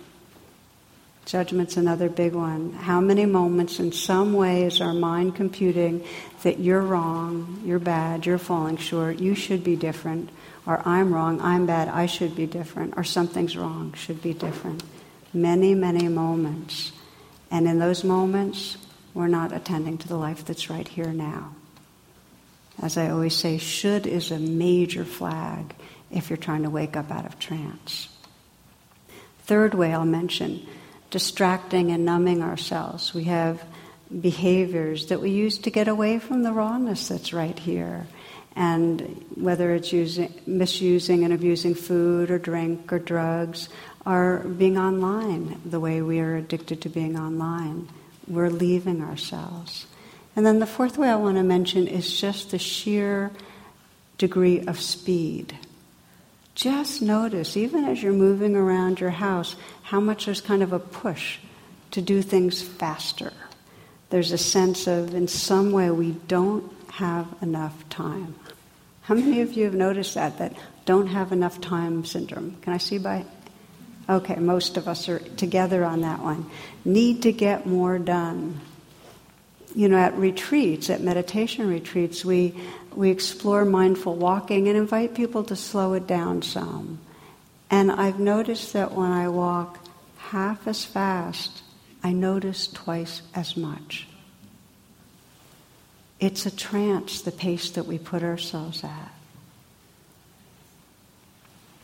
Judgment's 1.25 1.79
another 1.79 2.11
big 2.11 2.35
one. 2.35 2.75
How 2.75 3.01
many 3.01 3.25
moments, 3.25 3.81
in 3.81 3.93
some 3.93 4.35
way, 4.35 4.65
is 4.65 4.83
our 4.83 4.93
mind 4.93 5.37
computing 5.37 6.05
that 6.43 6.59
you're 6.61 6.83
wrong, 6.83 7.63
you're 7.65 7.79
bad, 7.79 8.27
you're 8.27 8.37
falling 8.37 8.77
short, 8.77 9.21
you 9.21 9.35
should 9.35 9.65
be 9.65 9.75
different, 9.75 10.29
or 10.67 10.87
I'm 10.87 11.15
wrong, 11.15 11.41
I'm 11.41 11.65
bad, 11.65 11.89
I 11.89 12.05
should 12.05 12.37
be 12.37 12.45
different, 12.45 12.93
or 12.99 13.05
something's 13.05 13.57
wrong, 13.57 13.95
should 13.95 14.21
be 14.21 14.35
different? 14.35 14.85
Many, 15.33 15.75
many 15.75 16.09
moments. 16.09 16.93
And 17.51 17.67
in 17.67 17.79
those 17.79 18.05
moments, 18.05 18.77
we're 19.15 19.29
not 19.29 19.51
attending 19.51 19.97
to 19.97 20.09
the 20.09 20.19
life 20.19 20.45
that's 20.45 20.69
right 20.69 20.89
here 20.89 21.11
now. 21.11 21.55
As 22.83 22.97
I 22.97 23.11
always 23.11 23.35
say, 23.35 23.59
should 23.59 24.07
is 24.07 24.31
a 24.31 24.39
major 24.39 25.05
flag 25.05 25.75
if 26.11 26.31
you're 26.31 26.37
trying 26.37 26.63
to 26.65 26.71
wake 26.71 26.97
up 26.97 27.11
out 27.11 27.27
of 27.27 27.39
trance. 27.39 28.09
Third 29.45 29.75
way 29.75 29.93
I'll 29.93 30.05
mention 30.05 30.67
distracting 31.11 31.93
and 31.93 32.05
numbing 32.05 32.43
ourselves. 32.43 33.15
We 33.15 33.25
have 33.25 33.63
behaviors 34.21 35.07
that 35.07 35.21
we 35.21 35.31
use 35.31 35.59
to 35.59 35.71
get 35.71 35.87
away 35.87 36.19
from 36.19 36.43
the 36.43 36.53
rawness 36.53 37.09
that's 37.09 37.33
right 37.33 37.59
here. 37.59 38.07
And 38.57 39.25
whether 39.35 39.75
it's 39.75 39.93
using, 39.93 40.33
misusing 40.47 41.25
and 41.25 41.33
abusing 41.33 41.75
food 41.75 42.31
or 42.31 42.39
drink 42.39 42.93
or 42.93 42.99
drugs, 42.99 43.69
or 44.07 44.39
being 44.39 44.79
online 44.79 45.61
the 45.65 45.81
way 45.81 46.03
we 46.03 46.21
are 46.21 46.37
addicted 46.37 46.81
to 46.83 46.89
being 46.89 47.19
online, 47.19 47.89
we're 48.29 48.51
leaving 48.51 49.03
ourselves. 49.03 49.87
And 50.37 50.45
then 50.45 50.59
the 50.59 50.67
fourth 50.67 50.99
way 50.99 51.09
I 51.09 51.17
want 51.17 51.37
to 51.37 51.43
mention 51.43 51.87
is 51.87 52.21
just 52.21 52.51
the 52.51 52.59
sheer 52.59 53.31
degree 54.19 54.61
of 54.61 54.81
speed. 54.81 55.59
Just 56.55 57.03
notice, 57.03 57.57
even 57.57 57.85
as 57.85 58.03
you're 58.03 58.13
moving 58.13 58.55
around 58.55 59.01
your 59.01 59.11
house, 59.11 59.57
how 59.83 60.01
much 60.01 60.27
there's 60.27 60.41
kind 60.41 60.63
of 60.63 60.73
a 60.73 60.79
push 60.79 61.39
to 61.93 62.01
do 62.01 62.23
things 62.23 62.63
faster. 62.63 63.33
There's 64.11 64.33
a 64.33 64.39
sense 64.39 64.87
of, 64.87 65.15
in 65.15 65.27
some 65.27 65.73
way, 65.73 65.91
we 65.91 66.13
don't 66.13 66.73
have 66.93 67.27
enough 67.41 67.89
time. 67.89 68.35
How 69.03 69.15
many 69.15 69.41
of 69.41 69.53
you 69.53 69.65
have 69.65 69.75
noticed 69.75 70.15
that, 70.15 70.39
that 70.39 70.57
don't 70.85 71.09
have 71.09 71.33
enough 71.33 71.61
time 71.61 72.05
syndrome? 72.05 72.57
Can 72.63 72.73
I 72.73 72.79
see 72.79 72.99
by? 72.99 73.25
Okay, 74.09 74.37
most 74.37 74.77
of 74.77 74.87
us 74.87 75.09
are 75.09 75.19
together 75.19 75.85
on 75.85 76.03
that 76.03 76.21
one. 76.21 76.51
Need 76.85 77.23
to 77.23 77.33
get 77.33 77.67
more 77.67 77.99
done. 77.99 78.61
You 79.75 79.89
know, 79.89 79.97
at 79.97 80.17
retreats, 80.17 80.89
at 80.89 81.01
meditation 81.01 81.69
retreats, 81.69 82.25
we, 82.25 82.55
we 82.95 83.11
explore 83.11 83.65
mindful 83.65 84.15
walking 84.15 84.69
and 84.69 84.77
invite 84.77 85.15
people 85.15 85.43
to 85.45 85.57
slow 85.57 85.95
it 85.95 86.07
down 86.07 86.43
some. 86.43 87.01
And 87.71 87.91
I've 87.91 88.21
noticed 88.21 88.73
that 88.75 88.93
when 88.93 89.11
I 89.11 89.29
walk 89.29 89.79
half 90.17 90.67
as 90.69 90.85
fast, 90.85 91.63
I 92.03 92.13
notice 92.13 92.69
twice 92.69 93.23
as 93.35 93.57
much. 93.57 94.07
It's 96.21 96.47
a 96.47 96.55
trance, 96.55 97.23
the 97.23 97.33
pace 97.33 97.71
that 97.71 97.87
we 97.87 97.99
put 97.99 98.23
ourselves 98.23 98.85
at. 98.85 99.14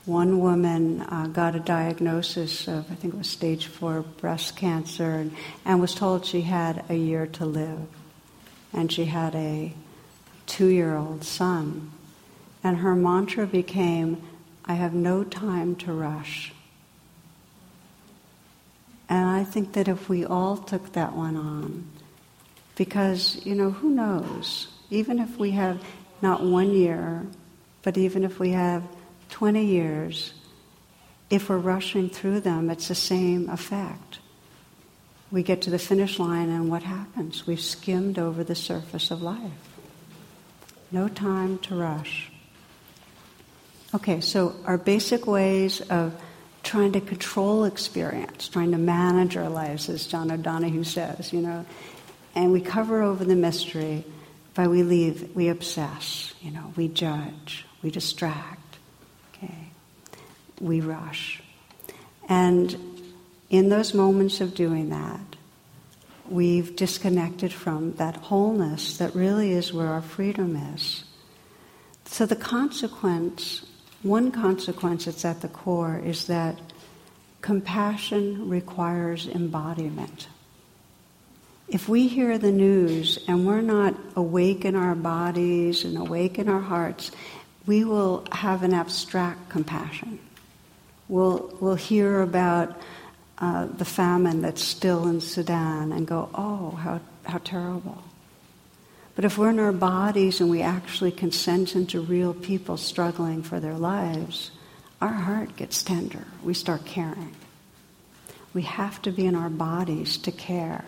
One 0.07 0.41
woman 0.41 1.03
uh, 1.03 1.27
got 1.27 1.55
a 1.55 1.61
diagnosis 1.61 2.67
of, 2.67 2.91
I 2.91 2.95
think 2.95 3.15
it 3.15 3.19
was 3.19 3.29
stage 3.29 3.67
four 3.67 4.01
breast 4.01 4.57
cancer, 4.57 5.11
and, 5.11 5.35
and 5.65 5.81
was 5.81 5.95
told 5.95 6.25
she 6.25 6.41
had 6.41 6.85
a 6.89 6.95
year 6.95 7.27
to 7.27 7.45
live. 7.45 7.87
And 8.73 8.91
she 8.91 9.05
had 9.05 9.35
a 9.35 9.75
two 10.47 10.69
year 10.69 10.97
old 10.97 11.25
son. 11.25 11.93
And 12.65 12.79
her 12.79 12.95
mantra 12.95 13.47
became, 13.47 14.23
I 14.65 14.75
have 14.75 14.95
no 14.95 15.23
time 15.23 15.77
to 15.77 15.93
rush. 15.93 16.53
And 19.09 19.29
I 19.29 19.45
think 19.45 19.73
that 19.73 19.89
if 19.89 20.09
we 20.09 20.25
all 20.25 20.57
took 20.57 20.93
that 20.93 21.15
one 21.15 21.37
on, 21.37 21.85
because, 22.77 23.45
you 23.45 23.55
know, 23.55 23.71
who 23.71 23.91
knows? 23.91 24.69
Even 24.89 25.19
if 25.19 25.37
we 25.37 25.51
have 25.51 25.83
not 26.23 26.43
one 26.43 26.71
year, 26.71 27.27
but 27.83 27.99
even 27.99 28.25
if 28.25 28.39
we 28.39 28.51
have 28.51 28.85
20 29.31 29.65
years, 29.65 30.33
if 31.31 31.49
we're 31.49 31.59
rushing 31.59 32.09
through 32.09 32.41
them, 32.41 32.71
it's 32.71 32.89
the 32.89 32.95
same 32.95 33.49
effect. 33.49 34.19
We 35.31 35.43
get 35.43 35.63
to 35.63 35.71
the 35.71 35.79
finish 35.79 36.19
line, 36.19 36.49
and 36.49 36.69
what 36.69 36.83
happens? 36.83 37.47
We've 37.47 37.61
skimmed 37.61 38.19
over 38.19 38.43
the 38.43 38.57
surface 38.57 39.11
of 39.11 39.23
life. 39.23 39.53
No 40.91 41.09
time 41.09 41.59
to 41.59 41.77
rush. 41.77 42.31
Okay, 43.95 44.21
so 44.21 44.57
our 44.65 44.79
basic 44.79 45.27
ways 45.27 45.81
of 45.83 46.21
trying 46.63 46.93
to 46.93 47.01
control 47.01 47.65
experience, 47.65 48.49
trying 48.49 48.73
to 48.73 48.79
manage 48.79 49.37
our 49.37 49.49
lives, 49.49 49.89
as 49.89 50.07
John 50.07 50.31
O'Donohue 50.31 50.85
says, 50.85 51.33
you 51.33 51.41
know, 51.41 51.65
and 52.35 52.53
we 52.53 52.61
cover 52.61 53.03
over 53.03 53.25
the 53.25 53.35
mystery 53.35 54.05
by 54.55 54.69
we 54.69 54.83
leave, 54.83 55.35
we 55.35 55.49
obsess, 55.49 56.35
you 56.41 56.51
know, 56.51 56.73
we 56.77 56.89
judge, 56.89 57.67
we 57.83 57.91
distract, 57.91 58.60
we 60.61 60.81
rush. 60.81 61.43
And 62.29 62.77
in 63.49 63.69
those 63.69 63.95
moments 63.95 64.41
of 64.41 64.55
doing 64.55 64.91
that, 64.91 65.21
we've 66.29 66.77
disconnected 66.77 67.53
from 67.53 67.95
that 67.95 68.17
wholeness 68.17 68.99
that 68.99 69.15
really 69.15 69.53
is 69.53 69.73
where 69.73 69.89
our 69.89 70.03
freedom 70.03 70.57
is. 70.75 71.05
So 72.05 72.27
the 72.27 72.37
consequence, 72.37 73.67
one 74.03 74.31
consequence 74.31 75.07
that's 75.07 75.25
at 75.25 75.41
the 75.41 75.49
core 75.49 76.01
is 76.05 76.27
that 76.27 76.61
compassion 77.41 78.49
requires 78.49 79.27
embodiment 79.27 80.29
if 81.71 81.89
we 81.89 82.09
hear 82.09 82.37
the 82.37 82.51
news 82.51 83.19
and 83.29 83.47
we're 83.47 83.61
not 83.61 83.95
awake 84.17 84.65
in 84.65 84.75
our 84.75 84.97
bodies 84.97 85.85
and 85.85 85.97
awake 85.97 86.39
in 86.39 86.49
our 86.49 86.61
hearts, 86.61 87.13
we 87.65 87.85
will 87.85 88.27
have 88.33 88.65
an 88.65 88.75
abstract 88.75 89.49
compassion. 89.49 90.19
We'll, 91.11 91.53
we'll 91.59 91.75
hear 91.75 92.23
about 92.23 92.81
uh, 93.39 93.67
the 93.67 93.85
famine 93.85 94.43
that's 94.43 94.63
still 94.63 95.09
in 95.09 95.21
Sudan 95.21 95.91
and 95.91 96.07
go, 96.07 96.31
oh, 96.33 96.71
how, 96.71 97.01
how 97.25 97.39
terrible. 97.39 98.05
But 99.17 99.25
if 99.25 99.37
we're 99.37 99.51
in 99.51 99.59
our 99.59 99.73
bodies 99.73 100.41
and 100.41 100.49
we 100.49 100.63
actually 100.63 101.11
can 101.11 101.33
sense 101.33 101.75
into 101.75 102.01
real 102.01 102.33
people 102.33 102.77
struggling 102.77 103.43
for 103.43 103.59
their 103.59 103.75
lives, 103.75 104.53
our 105.01 105.13
heart 105.13 105.57
gets 105.57 105.83
tender. 105.83 106.25
We 106.45 106.55
start 106.55 106.85
caring. 106.85 107.35
We 108.55 108.63
have 108.63 109.03
to 109.03 109.11
be 109.11 109.27
in 109.27 109.35
our 109.35 109.51
bodies 109.51 110.17
to 110.19 110.31
care. 110.31 110.85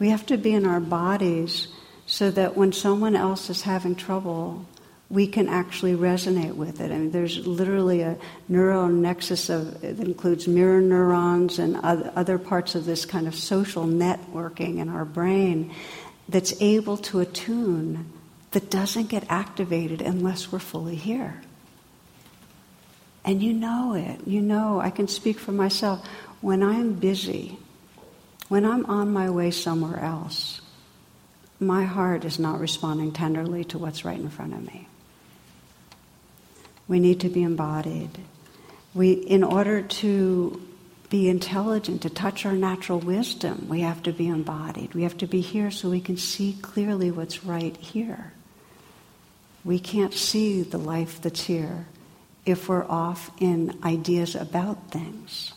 We 0.00 0.08
have 0.08 0.26
to 0.26 0.36
be 0.36 0.52
in 0.52 0.66
our 0.66 0.80
bodies 0.80 1.68
so 2.06 2.32
that 2.32 2.56
when 2.56 2.72
someone 2.72 3.14
else 3.14 3.50
is 3.50 3.62
having 3.62 3.94
trouble, 3.94 4.66
we 5.12 5.26
can 5.26 5.46
actually 5.46 5.94
resonate 5.94 6.54
with 6.54 6.80
it. 6.80 6.90
I 6.90 6.96
mean, 6.96 7.10
there's 7.10 7.46
literally 7.46 8.00
a 8.00 8.16
neural 8.48 8.88
nexus 8.88 9.50
of, 9.50 9.82
that 9.82 10.00
includes 10.00 10.48
mirror 10.48 10.80
neurons 10.80 11.58
and 11.58 11.76
other 11.76 12.38
parts 12.38 12.74
of 12.74 12.86
this 12.86 13.04
kind 13.04 13.28
of 13.28 13.34
social 13.34 13.84
networking 13.84 14.78
in 14.78 14.88
our 14.88 15.04
brain 15.04 15.70
that's 16.30 16.58
able 16.62 16.96
to 16.96 17.20
attune 17.20 18.10
that 18.52 18.70
doesn't 18.70 19.10
get 19.10 19.26
activated 19.28 20.00
unless 20.00 20.50
we're 20.50 20.58
fully 20.58 20.96
here. 20.96 21.42
And 23.22 23.42
you 23.42 23.52
know 23.52 23.92
it. 23.92 24.26
You 24.26 24.40
know, 24.40 24.80
I 24.80 24.88
can 24.88 25.08
speak 25.08 25.38
for 25.38 25.52
myself. 25.52 26.06
When 26.40 26.62
I'm 26.62 26.94
busy, 26.94 27.58
when 28.48 28.64
I'm 28.64 28.86
on 28.86 29.12
my 29.12 29.28
way 29.28 29.50
somewhere 29.50 30.00
else, 30.00 30.62
my 31.60 31.84
heart 31.84 32.24
is 32.24 32.38
not 32.38 32.60
responding 32.60 33.12
tenderly 33.12 33.64
to 33.64 33.78
what's 33.78 34.06
right 34.06 34.18
in 34.18 34.30
front 34.30 34.54
of 34.54 34.66
me. 34.66 34.88
We 36.88 37.00
need 37.00 37.20
to 37.20 37.28
be 37.28 37.42
embodied. 37.42 38.18
We, 38.94 39.12
in 39.12 39.42
order 39.42 39.82
to 39.82 40.62
be 41.08 41.28
intelligent, 41.28 42.02
to 42.02 42.10
touch 42.10 42.46
our 42.46 42.52
natural 42.52 42.98
wisdom, 42.98 43.66
we 43.68 43.80
have 43.80 44.02
to 44.04 44.12
be 44.12 44.28
embodied. 44.28 44.94
We 44.94 45.02
have 45.02 45.16
to 45.18 45.26
be 45.26 45.40
here 45.40 45.70
so 45.70 45.90
we 45.90 46.00
can 46.00 46.16
see 46.16 46.56
clearly 46.60 47.10
what's 47.10 47.44
right 47.44 47.76
here. 47.76 48.32
We 49.64 49.78
can't 49.78 50.14
see 50.14 50.62
the 50.62 50.78
life 50.78 51.22
that's 51.22 51.42
here 51.42 51.86
if 52.44 52.68
we're 52.68 52.84
off 52.84 53.30
in 53.38 53.78
ideas 53.84 54.34
about 54.34 54.90
things. 54.90 55.52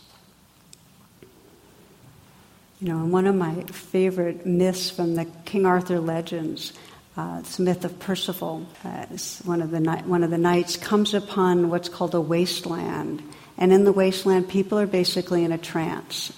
You 2.80 2.90
know, 2.90 3.00
and 3.00 3.12
one 3.12 3.26
of 3.26 3.36
my 3.36 3.64
favorite 3.64 4.46
myths 4.46 4.90
from 4.90 5.16
the 5.16 5.26
King 5.46 5.66
Arthur 5.66 6.00
legends, 6.00 6.74
uh, 7.18 7.42
the 7.42 7.64
myth 7.64 7.86
of 7.86 7.98
Percival. 8.00 8.66
Uh, 8.84 9.06
one 9.46 9.62
of 9.62 9.72
the 9.72 9.80
one 10.06 10.24
of 10.24 10.32
the 10.32 10.38
knights 10.38 10.78
comes 10.78 11.14
upon 11.14 11.70
what's 11.70 11.90
called 11.90 12.14
a 12.14 12.22
wasteland, 12.22 13.24
and 13.58 13.72
in 13.72 13.86
the 13.86 13.92
wasteland, 13.92 14.50
people 14.50 14.78
are 14.78 14.88
basically 14.88 15.44
in 15.44 15.52
a 15.52 15.58
trance, 15.58 16.34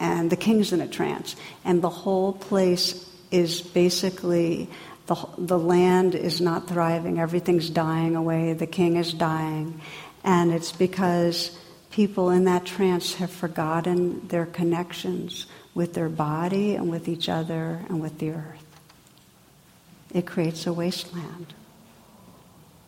and 0.00 0.30
the 0.30 0.36
king's 0.36 0.72
in 0.72 0.80
a 0.80 0.88
trance, 0.88 1.36
and 1.64 1.82
the 1.82 1.90
whole 1.90 2.32
place 2.32 3.08
is 3.30 3.60
basically 3.60 4.68
the 5.06 5.16
the 5.36 5.58
land 5.58 6.14
is 6.14 6.40
not 6.40 6.66
thriving. 6.66 7.18
Everything's 7.18 7.68
dying 7.68 8.16
away. 8.16 8.54
The 8.54 8.66
king 8.66 8.96
is 8.96 9.12
dying, 9.12 9.80
and 10.24 10.52
it's 10.52 10.72
because 10.72 11.58
people 11.90 12.30
in 12.30 12.44
that 12.44 12.64
trance 12.64 13.14
have 13.16 13.30
forgotten 13.30 14.26
their 14.28 14.46
connections 14.46 15.46
with 15.74 15.92
their 15.92 16.08
body 16.08 16.74
and 16.74 16.90
with 16.90 17.06
each 17.06 17.28
other 17.28 17.84
and 17.88 18.00
with 18.00 18.18
the 18.18 18.30
earth. 18.30 18.61
It 20.12 20.26
creates 20.26 20.66
a 20.66 20.72
wasteland. 20.72 21.54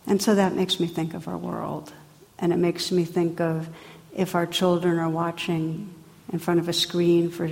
And 0.07 0.21
so 0.21 0.35
that 0.35 0.55
makes 0.55 0.79
me 0.79 0.87
think 0.87 1.15
of 1.15 1.27
our 1.29 1.39
world. 1.39 1.93
And 2.39 2.53
it 2.53 2.59
makes 2.59 2.93
me 2.93 3.05
think 3.05 3.41
of 3.41 3.69
if 4.15 4.35
our 4.35 4.47
children 4.47 4.99
are 4.99 5.09
watching 5.09 5.93
in 6.33 6.39
front 6.39 6.61
of 6.61 6.69
a 6.69 6.73
screen 6.73 7.31
for 7.31 7.51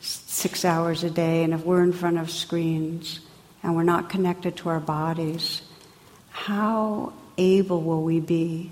six 0.00 0.64
hours 0.64 1.04
a 1.04 1.10
day, 1.10 1.44
and 1.44 1.54
if 1.54 1.64
we're 1.64 1.82
in 1.82 1.92
front 1.92 2.18
of 2.18 2.30
screens 2.30 3.20
and 3.62 3.76
we're 3.76 3.84
not 3.84 4.10
connected 4.10 4.56
to 4.56 4.68
our 4.68 4.80
bodies, 4.80 5.62
how 6.30 7.12
able 7.38 7.82
will 7.82 8.02
we 8.02 8.18
be, 8.18 8.70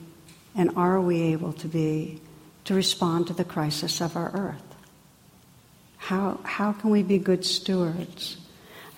and 0.57 0.71
are 0.77 1.01
we 1.01 1.23
able 1.23 1.53
to 1.53 1.69
be, 1.69 2.21
to 2.65 2.75
respond 2.75 3.29
to 3.29 3.33
the 3.33 3.45
crisis 3.45 4.01
of 4.01 4.17
our 4.17 4.31
earth? 4.33 4.63
How, 5.99 6.41
how 6.43 6.73
can 6.73 6.91
we 6.91 7.03
be 7.03 7.19
good 7.19 7.45
stewards? 7.45 8.37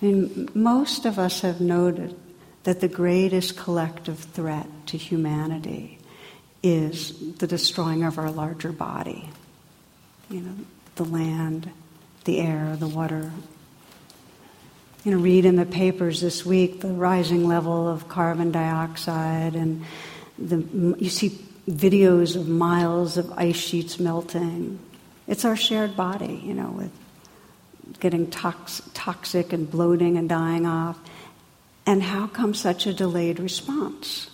I 0.03 0.05
mean, 0.05 0.49
most 0.53 1.05
of 1.05 1.17
us 1.17 1.39
have 1.41 1.61
noted 1.61 2.13
that 2.63 2.81
the 2.81 2.89
greatest 2.89 3.55
collective 3.55 4.19
threat 4.19 4.67
to 4.87 4.97
humanity 4.97 5.97
is 6.61 7.35
the 7.37 7.47
destroying 7.47 8.03
of 8.03 8.17
our 8.17 8.29
larger 8.29 8.73
body. 8.73 9.29
You 10.29 10.41
know, 10.41 10.55
the 10.95 11.05
land, 11.05 11.69
the 12.25 12.41
air, 12.41 12.75
the 12.77 12.87
water. 12.87 13.31
You 15.05 15.11
know, 15.11 15.19
read 15.19 15.45
in 15.45 15.55
the 15.55 15.65
papers 15.65 16.19
this 16.19 16.45
week 16.45 16.81
the 16.81 16.89
rising 16.89 17.47
level 17.47 17.87
of 17.87 18.09
carbon 18.09 18.51
dioxide, 18.51 19.55
and 19.55 19.85
the, 20.37 20.57
you 20.99 21.09
see 21.09 21.29
videos 21.69 22.35
of 22.35 22.49
miles 22.49 23.15
of 23.15 23.31
ice 23.37 23.55
sheets 23.55 24.01
melting. 24.01 24.79
It's 25.29 25.45
our 25.45 25.55
shared 25.55 25.95
body, 25.95 26.41
you 26.43 26.53
know, 26.53 26.71
with 26.71 26.91
getting 27.99 28.29
tox- 28.29 28.81
toxic 28.93 29.53
and 29.53 29.69
bloating 29.69 30.17
and 30.17 30.29
dying 30.29 30.65
off. 30.65 30.97
And 31.85 32.01
how 32.01 32.27
come 32.27 32.53
such 32.53 32.85
a 32.87 32.93
delayed 32.93 33.39
response? 33.39 34.29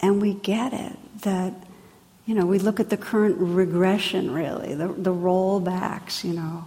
And 0.00 0.20
we 0.20 0.34
get 0.34 0.72
it 0.72 0.96
that, 1.22 1.54
you 2.26 2.34
know, 2.34 2.46
we 2.46 2.58
look 2.58 2.80
at 2.80 2.90
the 2.90 2.96
current 2.96 3.36
regression, 3.38 4.32
really, 4.32 4.74
the, 4.74 4.88
the 4.88 5.12
rollbacks, 5.12 6.24
you 6.24 6.32
know, 6.32 6.64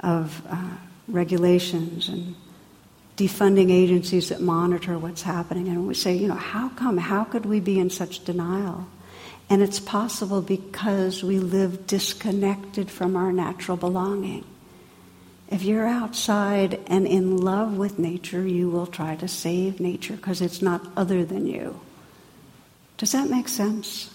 of 0.00 0.42
uh, 0.48 0.76
regulations 1.08 2.08
and 2.08 2.36
defunding 3.16 3.70
agencies 3.70 4.28
that 4.28 4.40
monitor 4.40 4.98
what's 4.98 5.22
happening. 5.22 5.68
And 5.68 5.88
we 5.88 5.94
say, 5.94 6.14
you 6.14 6.28
know, 6.28 6.34
how 6.34 6.68
come? 6.70 6.98
How 6.98 7.24
could 7.24 7.46
we 7.46 7.60
be 7.60 7.78
in 7.78 7.90
such 7.90 8.24
denial? 8.24 8.86
And 9.48 9.62
it's 9.62 9.80
possible 9.80 10.42
because 10.42 11.22
we 11.22 11.38
live 11.38 11.86
disconnected 11.86 12.90
from 12.90 13.16
our 13.16 13.32
natural 13.32 13.76
belonging. 13.76 14.44
If 15.48 15.62
you're 15.62 15.86
outside 15.86 16.80
and 16.88 17.06
in 17.06 17.36
love 17.36 17.76
with 17.76 17.98
nature, 17.98 18.46
you 18.46 18.68
will 18.68 18.86
try 18.86 19.16
to 19.16 19.28
save 19.28 19.78
nature 19.78 20.16
because 20.16 20.40
it's 20.40 20.60
not 20.60 20.86
other 20.96 21.24
than 21.24 21.46
you. 21.46 21.80
Does 22.96 23.12
that 23.12 23.30
make 23.30 23.48
sense? 23.48 24.10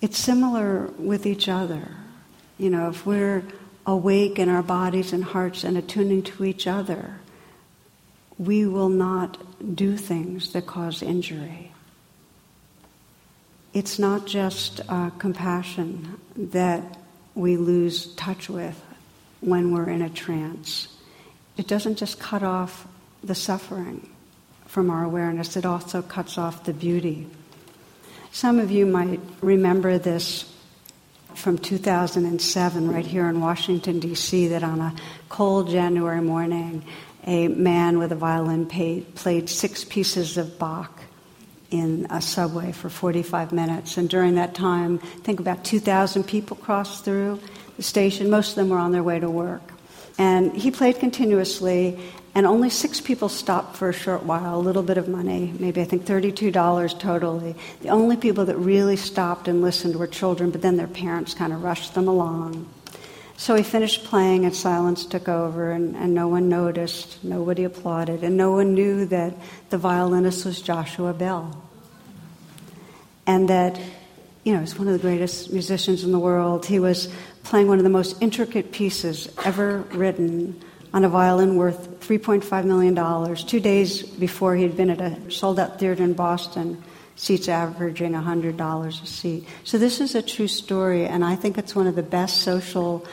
It's 0.00 0.18
similar 0.18 0.86
with 0.98 1.26
each 1.26 1.48
other. 1.48 1.96
You 2.58 2.70
know, 2.70 2.88
if 2.88 3.06
we're 3.06 3.44
awake 3.86 4.38
in 4.38 4.48
our 4.48 4.62
bodies 4.62 5.12
and 5.12 5.22
hearts 5.22 5.62
and 5.62 5.78
attuning 5.78 6.22
to 6.24 6.44
each 6.44 6.66
other, 6.66 7.20
we 8.38 8.66
will 8.66 8.88
not 8.88 9.76
do 9.76 9.96
things 9.96 10.52
that 10.52 10.66
cause 10.66 11.02
injury. 11.02 11.71
It's 13.72 13.98
not 13.98 14.26
just 14.26 14.80
uh, 14.88 15.10
compassion 15.18 16.20
that 16.36 16.98
we 17.34 17.56
lose 17.56 18.14
touch 18.14 18.50
with 18.50 18.78
when 19.40 19.72
we're 19.72 19.88
in 19.88 20.02
a 20.02 20.10
trance. 20.10 20.88
It 21.56 21.68
doesn't 21.68 21.96
just 21.96 22.20
cut 22.20 22.42
off 22.42 22.86
the 23.24 23.34
suffering 23.34 24.08
from 24.66 24.90
our 24.90 25.04
awareness, 25.04 25.56
it 25.56 25.66
also 25.66 26.00
cuts 26.00 26.38
off 26.38 26.64
the 26.64 26.72
beauty. 26.72 27.26
Some 28.30 28.58
of 28.58 28.70
you 28.70 28.86
might 28.86 29.20
remember 29.42 29.98
this 29.98 30.50
from 31.34 31.58
2007, 31.58 32.90
right 32.90 33.06
here 33.06 33.28
in 33.28 33.40
Washington, 33.40 34.00
D.C., 34.00 34.48
that 34.48 34.62
on 34.62 34.80
a 34.80 34.94
cold 35.28 35.68
January 35.68 36.22
morning, 36.22 36.84
a 37.26 37.48
man 37.48 37.98
with 37.98 38.12
a 38.12 38.14
violin 38.14 38.64
played, 38.64 39.14
played 39.14 39.50
six 39.50 39.84
pieces 39.84 40.38
of 40.38 40.58
Bach 40.58 41.02
in 41.72 42.06
a 42.10 42.20
subway 42.20 42.72
for 42.72 42.88
45 42.88 43.52
minutes. 43.52 43.96
And 43.96 44.08
during 44.08 44.34
that 44.34 44.54
time, 44.54 45.00
I 45.02 45.06
think 45.20 45.40
about 45.40 45.64
2,000 45.64 46.24
people 46.24 46.56
crossed 46.56 47.04
through 47.04 47.40
the 47.76 47.82
station. 47.82 48.30
Most 48.30 48.50
of 48.50 48.56
them 48.56 48.68
were 48.68 48.78
on 48.78 48.92
their 48.92 49.02
way 49.02 49.18
to 49.18 49.30
work. 49.30 49.62
And 50.18 50.52
he 50.54 50.70
played 50.70 50.98
continuously, 50.98 51.98
and 52.34 52.46
only 52.46 52.68
six 52.68 53.00
people 53.00 53.28
stopped 53.28 53.76
for 53.76 53.88
a 53.88 53.92
short 53.92 54.24
while, 54.24 54.56
a 54.56 54.60
little 54.60 54.82
bit 54.82 54.98
of 54.98 55.08
money, 55.08 55.54
maybe 55.58 55.80
I 55.80 55.84
think 55.84 56.04
$32 56.04 56.98
totally. 56.98 57.54
The 57.80 57.88
only 57.88 58.16
people 58.16 58.44
that 58.44 58.56
really 58.56 58.96
stopped 58.96 59.48
and 59.48 59.62
listened 59.62 59.96
were 59.96 60.06
children, 60.06 60.50
but 60.50 60.60
then 60.60 60.76
their 60.76 60.86
parents 60.86 61.32
kind 61.32 61.52
of 61.52 61.62
rushed 61.62 61.94
them 61.94 62.08
along. 62.08 62.68
So 63.36 63.54
he 63.54 63.62
finished 63.62 64.04
playing, 64.04 64.44
and 64.44 64.54
silence 64.54 65.04
took 65.04 65.28
over, 65.28 65.72
and, 65.72 65.96
and 65.96 66.14
no 66.14 66.28
one 66.28 66.48
noticed, 66.48 67.24
nobody 67.24 67.64
applauded, 67.64 68.22
and 68.22 68.36
no 68.36 68.52
one 68.52 68.74
knew 68.74 69.06
that 69.06 69.34
the 69.70 69.78
violinist 69.78 70.44
was 70.44 70.60
Joshua 70.60 71.12
Bell. 71.12 71.62
And 73.26 73.48
that, 73.48 73.80
you 74.44 74.52
know, 74.52 74.60
he's 74.60 74.78
one 74.78 74.86
of 74.86 74.92
the 74.92 75.00
greatest 75.00 75.52
musicians 75.52 76.04
in 76.04 76.12
the 76.12 76.18
world. 76.18 76.66
He 76.66 76.78
was 76.78 77.08
playing 77.42 77.68
one 77.68 77.78
of 77.78 77.84
the 77.84 77.90
most 77.90 78.20
intricate 78.22 78.70
pieces 78.72 79.28
ever 79.44 79.78
written 79.92 80.60
on 80.92 81.04
a 81.04 81.08
violin 81.08 81.56
worth 81.56 82.00
$3.5 82.00 82.64
million, 82.64 83.36
two 83.36 83.60
days 83.60 84.02
before 84.02 84.54
he 84.54 84.62
had 84.62 84.76
been 84.76 84.90
at 84.90 85.00
a 85.00 85.30
sold 85.30 85.58
out 85.58 85.78
theater 85.78 86.02
in 86.04 86.12
Boston, 86.12 86.82
seats 87.22 87.48
averaging 87.48 88.12
$100 88.12 89.02
a 89.02 89.06
seat. 89.06 89.46
So, 89.62 89.78
this 89.78 90.00
is 90.00 90.16
a 90.16 90.22
true 90.22 90.48
story, 90.48 91.06
and 91.06 91.24
I 91.24 91.36
think 91.36 91.56
it's 91.56 91.74
one 91.74 91.86
of 91.86 91.94
the 91.94 92.02
best 92.02 92.42
social 92.42 93.06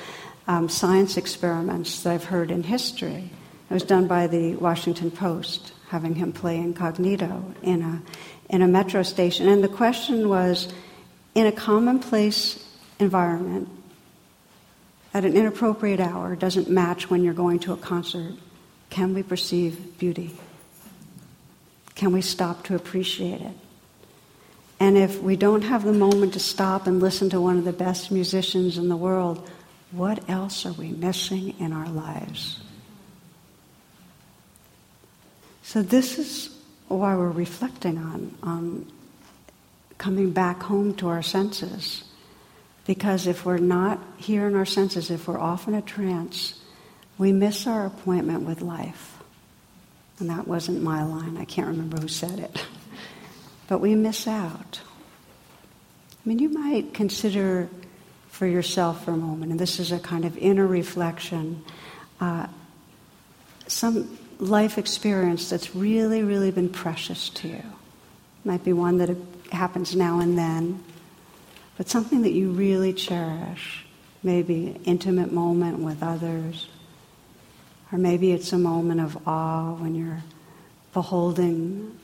um, 0.48 0.68
science 0.68 1.16
experiments 1.16 2.02
that 2.02 2.14
I've 2.14 2.24
heard 2.24 2.50
in 2.50 2.64
history. 2.64 3.30
It 3.70 3.74
was 3.74 3.84
done 3.84 4.08
by 4.08 4.26
the 4.26 4.56
Washington 4.56 5.12
Post, 5.12 5.74
having 5.90 6.16
him 6.16 6.34
play 6.34 6.58
incognito 6.58 7.54
in 7.62 7.84
a, 7.84 8.02
in 8.50 8.64
a 8.64 8.68
metro 8.68 9.04
station. 9.04 9.48
And 9.48 9.64
the 9.64 9.68
question 9.68 10.28
was 10.28 10.74
in 11.36 11.46
a 11.46 11.52
commonplace 11.52 12.66
environment, 12.98 13.70
at 15.14 15.24
an 15.24 15.36
inappropriate 15.36 16.00
hour 16.00 16.36
doesn't 16.36 16.68
match 16.68 17.12
when 17.12 17.24
you're 17.24 17.34
going 17.36 17.60
to 17.60 17.74
a 17.74 17.78
concert. 17.78 18.34
Can 18.90 19.14
we 19.14 19.22
perceive 19.22 20.00
beauty? 20.00 20.32
Can 21.94 22.12
we 22.12 22.22
stop 22.22 22.64
to 22.66 22.76
appreciate 22.76 23.42
it? 23.42 23.69
And 24.80 24.98
if 24.98 25.22
we 25.22 25.36
don't 25.36 25.64
have 25.64 25.84
the 25.84 25.94
moment 25.94 26.34
to 26.34 26.40
stop 26.40 26.88
and 26.88 27.02
listen 27.02 27.30
to 27.32 27.42
one 27.42 27.58
of 27.58 27.66
the 27.66 27.74
best 27.74 28.12
musicians 28.12 28.78
in 28.78 28.88
the 28.88 28.96
world, 28.96 29.48
what 29.92 30.30
else 30.30 30.66
are 30.66 30.72
we 30.72 30.90
missing 30.90 31.56
in 31.60 31.74
our 31.74 31.90
lives? 31.90 32.60
So, 35.64 35.82
this 35.82 36.18
is 36.18 36.56
why 36.88 37.16
we're 37.16 37.30
reflecting 37.30 37.98
on, 37.98 38.36
on 38.42 38.92
coming 39.98 40.32
back 40.32 40.64
home 40.64 40.96
to 40.96 41.10
our 41.10 41.22
senses. 41.22 42.04
Because 42.86 43.28
if 43.28 43.46
we're 43.46 43.60
not 43.60 44.00
here 44.18 44.48
in 44.48 44.56
our 44.56 44.66
senses, 44.66 45.12
if 45.12 45.28
we're 45.28 45.40
off 45.40 45.68
in 45.68 45.76
a 45.76 45.82
trance, 45.82 46.60
we 47.20 47.32
miss 47.32 47.68
our 47.68 47.86
appointment 47.86 48.48
with 48.48 48.62
life. 48.62 49.20
And 50.20 50.30
that 50.30 50.48
wasn't 50.48 50.82
my 50.82 51.04
line, 51.04 51.38
I 51.38 51.46
can't 51.46 51.68
remember 51.68 51.98
who 51.98 52.08
said 52.08 52.40
it. 52.40 52.66
But 53.70 53.80
we 53.80 53.96
miss 53.96 54.28
out. 54.28 54.82
I 56.12 56.28
mean, 56.28 56.40
you 56.40 56.50
might 56.50 56.94
consider 56.94 57.70
for 58.30 58.46
yourself 58.46 59.06
for 59.06 59.12
a 59.12 59.18
moment, 59.18 59.52
and 59.52 59.60
this 59.60 59.80
is 59.80 59.94
a 59.94 60.00
kind 60.00 60.26
of 60.26 60.38
inner 60.38 60.68
reflection, 60.68 61.64
uh, 62.20 62.48
some 63.68 64.18
life 64.40 64.78
experience 64.78 65.50
that's 65.50 65.74
really, 65.74 66.24
really 66.24 66.52
been 66.52 66.70
precious 66.70 67.30
to 67.30 67.48
you. 67.48 67.64
Might 68.44 68.66
be 68.66 68.74
one 68.74 68.98
that 68.98 69.16
happens 69.52 69.96
now 69.96 70.20
and 70.20 70.38
then 70.38 70.84
but 71.80 71.88
something 71.88 72.24
that 72.24 72.34
you 72.34 72.52
really 72.52 72.92
cherish. 72.92 73.86
Maybe 74.22 74.68
an 74.68 74.82
intimate 74.84 75.32
moment 75.32 75.80
with 75.80 76.04
others, 76.04 76.68
or 77.90 77.98
maybe 77.98 78.34
it's 78.34 78.52
a 78.52 78.58
moment 78.58 79.00
of 79.00 79.26
awe 79.26 79.76
when 79.76 79.96
you're 79.96 80.22
beholding 80.92 81.98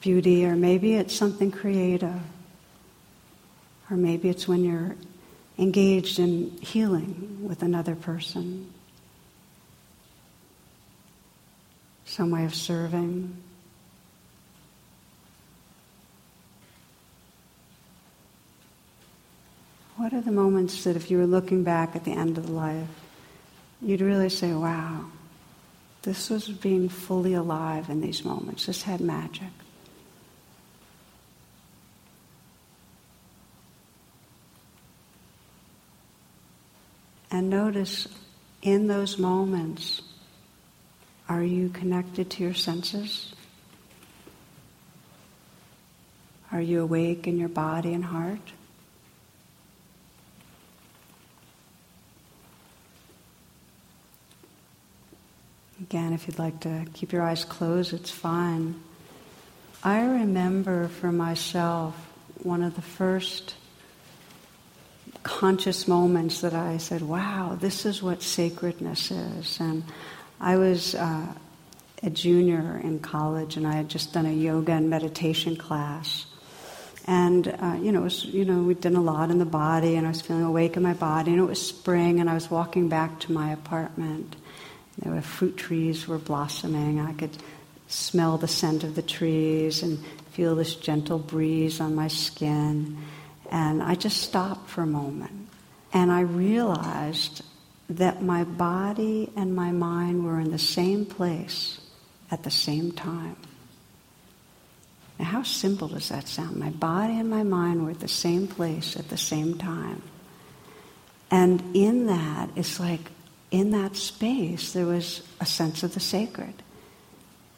beauty, 0.00 0.44
or 0.46 0.54
maybe 0.56 0.94
it's 0.94 1.14
something 1.14 1.50
creative, 1.50 2.20
or 3.90 3.96
maybe 3.96 4.28
it's 4.28 4.46
when 4.46 4.64
you're 4.64 4.94
engaged 5.58 6.18
in 6.18 6.50
healing 6.60 7.38
with 7.42 7.62
another 7.62 7.94
person, 7.94 8.72
some 12.04 12.30
way 12.30 12.44
of 12.44 12.54
serving. 12.54 13.36
What 19.96 20.12
are 20.12 20.20
the 20.20 20.30
moments 20.30 20.84
that 20.84 20.94
if 20.94 21.10
you 21.10 21.18
were 21.18 21.26
looking 21.26 21.64
back 21.64 21.96
at 21.96 22.04
the 22.04 22.12
end 22.12 22.38
of 22.38 22.48
life, 22.48 22.86
you'd 23.82 24.00
really 24.00 24.28
say, 24.28 24.52
wow, 24.52 25.06
this 26.02 26.30
was 26.30 26.48
being 26.48 26.88
fully 26.88 27.34
alive 27.34 27.90
in 27.90 28.00
these 28.00 28.24
moments. 28.24 28.66
This 28.66 28.84
had 28.84 29.00
magic. 29.00 29.50
And 37.30 37.50
notice 37.50 38.08
in 38.62 38.86
those 38.86 39.18
moments 39.18 40.02
Are 41.28 41.42
you 41.42 41.68
connected 41.68 42.30
to 42.30 42.42
your 42.42 42.54
senses? 42.54 43.34
Are 46.50 46.60
you 46.60 46.80
awake 46.80 47.26
in 47.26 47.38
your 47.38 47.50
body 47.50 47.92
and 47.92 48.04
heart? 48.04 48.40
Again, 55.80 56.12
if 56.12 56.26
you'd 56.26 56.38
like 56.38 56.60
to 56.60 56.86
keep 56.94 57.12
your 57.12 57.22
eyes 57.22 57.44
closed, 57.44 57.92
it's 57.92 58.10
fine. 58.10 58.80
I 59.82 60.04
remember 60.04 60.88
for 60.88 61.12
myself 61.12 61.94
one 62.42 62.62
of 62.62 62.74
the 62.74 62.82
first 62.82 63.54
conscious 65.22 65.88
moments 65.88 66.40
that 66.40 66.54
I 66.54 66.78
said, 66.78 67.02
wow, 67.02 67.56
this 67.60 67.84
is 67.84 68.02
what 68.02 68.22
sacredness 68.22 69.10
is. 69.10 69.60
And 69.60 69.84
I 70.40 70.56
was 70.56 70.94
uh, 70.94 71.26
a 72.02 72.10
junior 72.10 72.80
in 72.82 73.00
college 73.00 73.56
and 73.56 73.66
I 73.66 73.72
had 73.72 73.88
just 73.88 74.12
done 74.12 74.26
a 74.26 74.32
yoga 74.32 74.72
and 74.72 74.88
meditation 74.88 75.56
class. 75.56 76.26
And, 77.06 77.48
uh, 77.48 77.78
you 77.80 77.90
know, 77.90 78.00
it 78.00 78.04
was, 78.04 78.24
you 78.26 78.44
know, 78.44 78.62
we'd 78.62 78.82
done 78.82 78.96
a 78.96 79.02
lot 79.02 79.30
in 79.30 79.38
the 79.38 79.46
body 79.46 79.96
and 79.96 80.06
I 80.06 80.10
was 80.10 80.20
feeling 80.20 80.42
awake 80.42 80.76
in 80.76 80.82
my 80.82 80.92
body 80.92 81.32
and 81.32 81.40
it 81.40 81.44
was 81.44 81.66
spring 81.66 82.20
and 82.20 82.28
I 82.28 82.34
was 82.34 82.50
walking 82.50 82.88
back 82.88 83.20
to 83.20 83.32
my 83.32 83.50
apartment. 83.50 84.36
There 84.98 85.12
were 85.12 85.22
fruit 85.22 85.56
trees 85.56 86.06
were 86.06 86.18
blossoming. 86.18 87.00
I 87.00 87.14
could 87.14 87.36
smell 87.86 88.36
the 88.36 88.48
scent 88.48 88.84
of 88.84 88.94
the 88.94 89.02
trees 89.02 89.82
and 89.82 90.04
feel 90.32 90.54
this 90.54 90.74
gentle 90.76 91.18
breeze 91.18 91.80
on 91.80 91.94
my 91.94 92.08
skin. 92.08 92.98
And 93.50 93.82
I 93.82 93.94
just 93.94 94.22
stopped 94.22 94.68
for 94.68 94.82
a 94.82 94.86
moment. 94.86 95.48
And 95.92 96.12
I 96.12 96.20
realized 96.20 97.42
that 97.90 98.22
my 98.22 98.44
body 98.44 99.30
and 99.36 99.56
my 99.56 99.72
mind 99.72 100.24
were 100.24 100.38
in 100.38 100.50
the 100.50 100.58
same 100.58 101.06
place 101.06 101.80
at 102.30 102.42
the 102.42 102.50
same 102.50 102.92
time. 102.92 103.36
Now, 105.18 105.24
how 105.24 105.42
simple 105.42 105.88
does 105.88 106.10
that 106.10 106.28
sound? 106.28 106.56
My 106.56 106.70
body 106.70 107.18
and 107.18 107.28
my 107.28 107.42
mind 107.42 107.84
were 107.84 107.90
at 107.90 108.00
the 108.00 108.08
same 108.08 108.46
place 108.46 108.96
at 108.96 109.08
the 109.08 109.16
same 109.16 109.56
time. 109.56 110.02
And 111.30 111.74
in 111.74 112.06
that, 112.06 112.50
it's 112.56 112.78
like 112.78 113.00
in 113.50 113.70
that 113.72 113.96
space, 113.96 114.72
there 114.72 114.86
was 114.86 115.22
a 115.40 115.46
sense 115.46 115.82
of 115.82 115.94
the 115.94 116.00
sacred. 116.00 116.54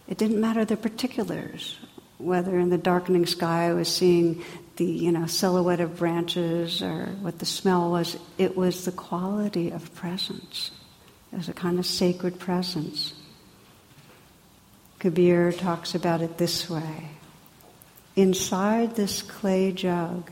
It 0.09 0.19
didn't 0.19 0.41
matter 0.41 0.65
the 0.65 0.77
particulars, 0.77 1.77
whether 2.21 2.59
in 2.59 2.71
the 2.71 2.79
darkening 2.79 3.27
sky 3.27 3.69
I 3.69 3.73
was 3.73 3.89
seeing 3.89 4.43
the 4.77 4.85
you 4.85 5.13
know 5.13 5.27
silhouette 5.27 5.81
of 5.81 5.97
branches 5.97 6.83
or 6.83 7.07
what 7.21 7.39
the 7.39 7.47
smell 7.47 7.91
was. 7.91 8.17
It 8.39 8.57
was 8.57 8.85
the 8.85 8.93
quality 8.93 9.71
of 9.71 9.95
presence. 9.95 10.71
It 11.33 11.37
was 11.37 11.49
a 11.49 11.55
kind 11.55 11.79
of 11.79 11.87
sacred 11.87 12.39
presence. 12.39 13.15
Kabir 14.99 15.53
talks 15.53 15.95
about 15.95 16.21
it 16.21 16.39
this 16.39 16.69
way. 16.69 17.09
Inside 18.17 18.97
this 18.97 19.23
clay 19.23 19.73
jug, 19.73 20.31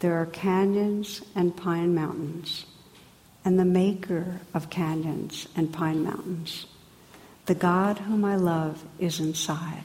there 0.00 0.14
are 0.14 0.26
canyons 0.26 1.22
and 1.34 1.56
pine 1.56 1.94
mountains 1.94 2.64
and 3.44 3.58
the 3.58 3.64
maker 3.64 4.40
of 4.52 4.70
canyons 4.70 5.48
and 5.56 5.72
pine 5.72 6.02
mountains. 6.02 6.66
The 7.46 7.54
God 7.54 7.98
whom 7.98 8.24
I 8.24 8.36
love 8.36 8.84
is 8.98 9.20
inside. 9.20 9.84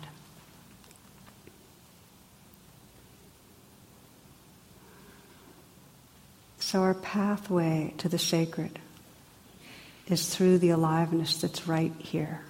So, 6.73 6.81
our 6.81 6.95
pathway 6.95 7.93
to 7.99 8.09
the 8.09 8.17
sacred 8.17 8.79
is 10.07 10.35
through 10.35 10.57
the 10.57 10.71
aliveness 10.71 11.39
that's 11.39 11.67
right 11.67 11.93
here. 11.99 12.41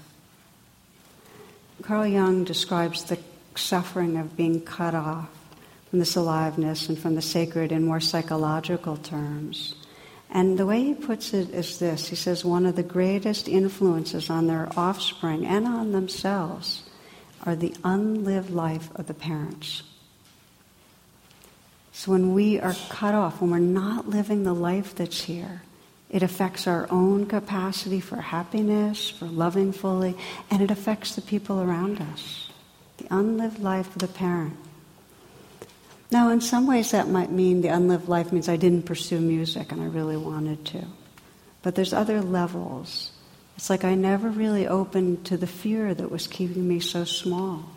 Carl 1.81 2.07
Jung 2.07 2.45
describes 2.45 3.03
the 3.03 3.19
suffering 3.55 4.15
of 4.15 4.37
being 4.37 4.61
cut 4.61 4.95
off 4.95 5.27
from 5.89 5.99
this 5.99 6.15
aliveness 6.15 6.87
and 6.87 6.97
from 6.97 7.15
the 7.15 7.21
sacred 7.21 7.73
in 7.73 7.83
more 7.83 7.99
psychological 7.99 8.95
terms. 8.95 9.75
And 10.29 10.57
the 10.57 10.65
way 10.65 10.81
he 10.81 10.93
puts 10.93 11.33
it 11.33 11.49
is 11.49 11.79
this 11.79 12.07
he 12.07 12.15
says, 12.15 12.45
one 12.45 12.65
of 12.65 12.77
the 12.77 12.81
greatest 12.81 13.49
influences 13.49 14.29
on 14.29 14.47
their 14.47 14.69
offspring 14.77 15.45
and 15.45 15.67
on 15.67 15.91
themselves 15.91 16.83
are 17.45 17.57
the 17.57 17.75
unlived 17.83 18.51
life 18.51 18.89
of 18.95 19.07
the 19.07 19.13
parents. 19.13 19.83
So 21.93 22.11
when 22.11 22.33
we 22.33 22.59
are 22.59 22.75
cut 22.89 23.13
off, 23.13 23.39
when 23.39 23.51
we're 23.51 23.59
not 23.59 24.09
living 24.09 24.43
the 24.43 24.53
life 24.53 24.95
that's 24.95 25.21
here, 25.21 25.61
it 26.09 26.23
affects 26.23 26.67
our 26.67 26.87
own 26.91 27.27
capacity 27.27 27.99
for 27.99 28.17
happiness, 28.17 29.09
for 29.11 29.25
loving 29.25 29.71
fully, 29.71 30.17
and 30.49 30.61
it 30.61 30.71
affects 30.71 31.15
the 31.15 31.21
people 31.21 31.61
around 31.61 32.01
us. 32.01 32.49
The 32.97 33.07
unlived 33.09 33.59
life 33.59 33.87
of 33.95 34.01
the 34.01 34.07
parent. 34.07 34.57
Now, 36.11 36.29
in 36.29 36.41
some 36.41 36.67
ways, 36.67 36.91
that 36.91 37.07
might 37.07 37.31
mean 37.31 37.61
the 37.61 37.69
unlived 37.69 38.07
life 38.07 38.31
means 38.31 38.49
I 38.49 38.57
didn't 38.57 38.83
pursue 38.83 39.19
music 39.19 39.71
and 39.71 39.81
I 39.81 39.85
really 39.85 40.17
wanted 40.17 40.65
to. 40.65 40.85
But 41.61 41.75
there's 41.75 41.93
other 41.93 42.21
levels. 42.21 43.11
It's 43.55 43.69
like 43.69 43.83
I 43.83 43.95
never 43.95 44.29
really 44.29 44.67
opened 44.67 45.25
to 45.25 45.37
the 45.37 45.47
fear 45.47 45.93
that 45.93 46.11
was 46.11 46.27
keeping 46.27 46.67
me 46.67 46.79
so 46.79 47.03
small. 47.05 47.72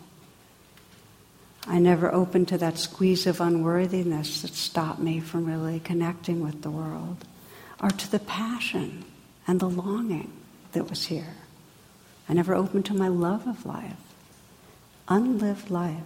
I 1.67 1.79
never 1.79 2.13
opened 2.13 2.47
to 2.49 2.57
that 2.59 2.77
squeeze 2.77 3.27
of 3.27 3.41
unworthiness 3.41 4.41
that 4.41 4.53
stopped 4.53 4.99
me 4.99 5.19
from 5.19 5.45
really 5.45 5.81
connecting 5.81 6.41
with 6.41 6.61
the 6.61 6.71
world, 6.71 7.25
or 7.81 7.89
to 7.89 8.11
the 8.11 8.19
passion 8.19 9.03
and 9.45 9.59
the 9.59 9.69
longing 9.69 10.31
that 10.71 10.89
was 10.89 11.05
here. 11.05 11.35
I 12.29 12.33
never 12.33 12.55
opened 12.55 12.85
to 12.85 12.93
my 12.93 13.09
love 13.09 13.47
of 13.47 13.65
life, 13.65 13.97
unlived 15.07 15.69
life. 15.69 16.03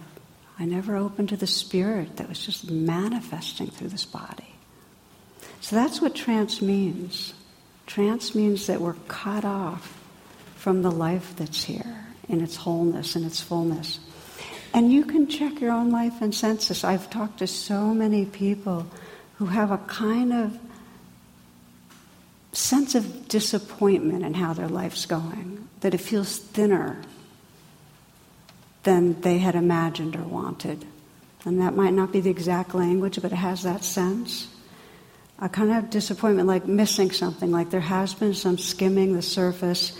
I 0.58 0.64
never 0.64 0.96
opened 0.96 1.28
to 1.30 1.36
the 1.36 1.46
spirit 1.46 2.16
that 2.16 2.28
was 2.28 2.44
just 2.44 2.70
manifesting 2.70 3.68
through 3.68 3.88
this 3.88 4.04
body. 4.04 4.54
So 5.60 5.76
that's 5.76 6.00
what 6.00 6.14
trance 6.14 6.60
means. 6.60 7.34
Trance 7.86 8.34
means 8.34 8.66
that 8.66 8.80
we're 8.80 8.94
cut 9.08 9.44
off 9.44 10.00
from 10.56 10.82
the 10.82 10.90
life 10.90 11.34
that's 11.36 11.64
here 11.64 12.06
in 12.28 12.40
its 12.40 12.56
wholeness 12.56 13.16
and 13.16 13.24
its 13.24 13.40
fullness. 13.40 13.98
And 14.74 14.92
you 14.92 15.04
can 15.04 15.26
check 15.26 15.60
your 15.60 15.70
own 15.70 15.90
life 15.90 16.22
and 16.22 16.34
census. 16.34 16.84
I've 16.84 17.10
talked 17.10 17.38
to 17.40 17.46
so 17.46 17.92
many 17.92 18.24
people 18.24 18.86
who 19.36 19.46
have 19.46 19.70
a 19.70 19.78
kind 19.78 20.32
of 20.32 20.58
sense 22.52 22.94
of 22.94 23.28
disappointment 23.28 24.24
in 24.24 24.34
how 24.34 24.52
their 24.52 24.68
life's 24.68 25.06
going, 25.06 25.68
that 25.80 25.94
it 25.94 25.98
feels 25.98 26.38
thinner 26.38 27.00
than 28.82 29.20
they 29.20 29.38
had 29.38 29.54
imagined 29.54 30.16
or 30.16 30.22
wanted. 30.22 30.84
And 31.44 31.60
that 31.60 31.74
might 31.74 31.92
not 31.92 32.12
be 32.12 32.20
the 32.20 32.30
exact 32.30 32.74
language, 32.74 33.20
but 33.20 33.32
it 33.32 33.36
has 33.36 33.62
that 33.62 33.84
sense. 33.84 34.48
A 35.38 35.48
kind 35.48 35.72
of 35.72 35.90
disappointment, 35.90 36.46
like 36.46 36.66
missing 36.66 37.10
something, 37.10 37.50
like 37.50 37.70
there 37.70 37.80
has 37.80 38.14
been 38.14 38.34
some 38.34 38.58
skimming 38.58 39.14
the 39.14 39.22
surface, 39.22 39.98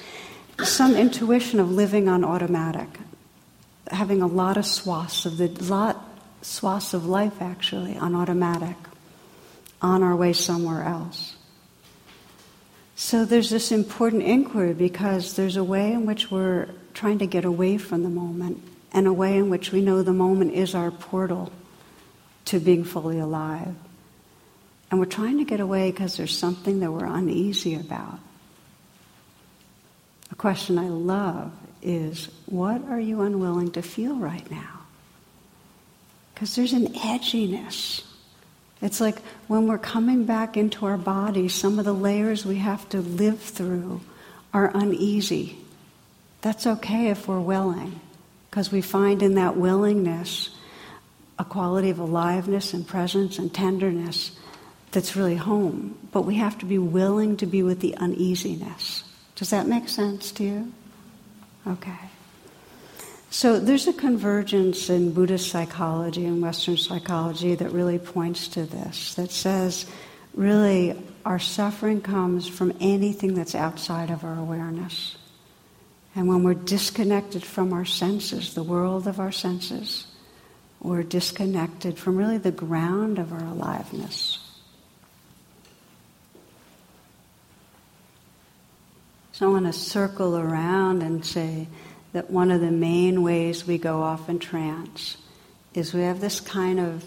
some 0.63 0.95
intuition 0.95 1.59
of 1.59 1.71
living 1.71 2.09
on 2.09 2.25
automatic, 2.25 2.89
having 3.93 4.23
a 4.23 4.27
lot 4.27 4.57
of 4.57 4.67
swaths 4.67 5.27
of 5.27 5.37
the 5.37 5.49
lot 5.65 6.09
swaths 6.43 6.93
of 6.93 7.07
life 7.07 7.41
actually 7.41 7.97
on 7.97 8.15
automatic, 8.15 8.77
on 9.81 10.03
our 10.03 10.17
way 10.17 10.33
somewhere 10.33 10.83
else. 10.83 11.37
So 12.97 13.25
there's 13.25 13.51
this 13.51 13.73
important 13.73 14.23
inquiry 14.23 14.75
because 14.75 15.35
there's 15.37 15.57
a 15.57 15.65
way 15.65 15.93
in 15.93 16.07
which 16.07 16.31
we're 16.31 16.69
trying 16.95 17.19
to 17.19 17.27
get 17.27 17.45
away 17.45 17.79
from 17.79 18.03
the 18.03 18.09
moment 18.09 18.63
and 18.93 19.07
a 19.07 19.13
way 19.13 19.37
in 19.37 19.51
which 19.51 19.73
we 19.73 19.81
know 19.81 20.03
the 20.03 20.13
moment 20.13 20.53
is 20.53 20.75
our 20.75 20.91
portal 20.91 21.53
to 22.47 22.61
being 22.61 22.85
fully 22.85 23.19
alive. 23.19 23.75
And 24.91 25.01
we're 25.01 25.07
trying 25.07 25.39
to 25.39 25.45
get 25.45 25.61
away 25.61 25.91
because 25.91 26.17
there's 26.17 26.37
something 26.37 26.81
that 26.81 26.93
we're 26.93 27.07
uneasy 27.07 27.75
about. 27.75 28.19
A 30.31 30.35
question 30.35 30.79
I 30.79 30.89
love 30.89 31.53
is 31.83 32.29
what 32.47 32.83
are 32.88 33.01
you 33.01 33.23
unwilling 33.23 33.73
to 33.73 33.83
feel 33.83 34.16
right 34.16 34.49
now? 34.51 34.81
Because 36.35 36.57
there's 36.57 36.73
an 36.73 36.88
edginess. 36.95 38.03
It's 38.81 39.01
like 39.01 39.21
when 39.47 39.66
we're 39.66 39.79
coming 39.79 40.25
back 40.25 40.57
into 40.57 40.87
our 40.87 40.99
body, 40.99 41.49
some 41.49 41.79
of 41.79 41.85
the 41.85 41.92
layers 41.92 42.45
we 42.45 42.57
have 42.57 42.88
to 42.90 43.01
live 43.01 43.40
through 43.40 44.01
are 44.53 44.71
uneasy. 44.75 45.57
That's 46.40 46.66
okay 46.66 47.09
if 47.09 47.29
we're 47.29 47.40
willing 47.40 48.01
because 48.51 48.73
we 48.73 48.83
find 48.83 49.23
in 49.23 49.37
that 49.37 49.57
willingness 49.57 50.51
a 51.38 51.45
quality 51.45 51.90
of 51.90 51.99
aliveness 51.99 52.75
and 52.75 52.87
presence 52.87 53.38
and 53.38 53.53
tenderness 53.53 54.33
that's 54.90 55.16
really 55.16 55.37
home. 55.37 55.97
But 56.12 56.23
we 56.23 56.35
have 56.37 56.59
to 56.59 56.66
be 56.66 56.79
willing 56.79 57.37
to 57.38 57.47
be 57.47 57.62
with 57.62 57.81
the 57.81 57.97
uneasiness. 57.97 59.05
Does 59.37 59.51
that 59.51 59.66
make 59.66 59.88
sense 59.88 60.31
to 60.33 60.45
you? 60.45 60.73
Okay. 61.66 61.98
So 63.31 63.59
there's 63.59 63.88
a 63.88 63.92
convergence 63.92 64.90
in 64.90 65.12
Buddhist 65.12 65.51
psychology 65.51 66.27
and 66.27 66.42
Western 66.42 66.77
psychology 66.77 67.55
that 67.55 67.70
really 67.70 67.98
points 67.98 68.48
to 68.48 68.66
this, 68.66 69.14
that 69.14 69.31
says 69.31 69.87
really 70.35 71.01
our 71.25 71.38
suffering 71.38 72.01
comes 72.01 72.48
from 72.48 72.77
anything 72.81 73.35
that's 73.35 73.55
outside 73.55 74.11
of 74.11 74.25
our 74.25 74.38
awareness. 74.38 75.16
And 76.14 76.29
when 76.29 76.42
we're 76.42 76.55
disconnected 76.55 77.42
from 77.42 77.72
our 77.72 77.87
senses, 77.87 78.53
the 78.53 78.62
world 78.62 79.07
of 79.07 79.18
our 79.18 79.33
senses, 79.33 80.07
we're 80.81 81.03
disconnected 81.03 81.98
from 81.98 82.16
really 82.16 82.38
the 82.38 82.51
ground 82.51 83.18
of 83.18 83.33
our 83.33 83.44
aliveness. 83.44 84.42
So 89.33 89.49
I 89.49 89.51
want 89.51 89.64
to 89.64 89.73
circle 89.73 90.37
around 90.37 91.03
and 91.03 91.25
say 91.25 91.66
that 92.12 92.31
one 92.31 92.51
of 92.51 92.61
the 92.61 92.71
main 92.71 93.23
ways 93.23 93.66
we 93.66 93.79
go 93.79 94.03
off 94.03 94.29
in 94.29 94.38
trance 94.38 95.16
is 95.73 95.95
we 95.95 96.03
have 96.03 96.21
this 96.21 96.38
kind 96.38 96.79
of 96.79 97.03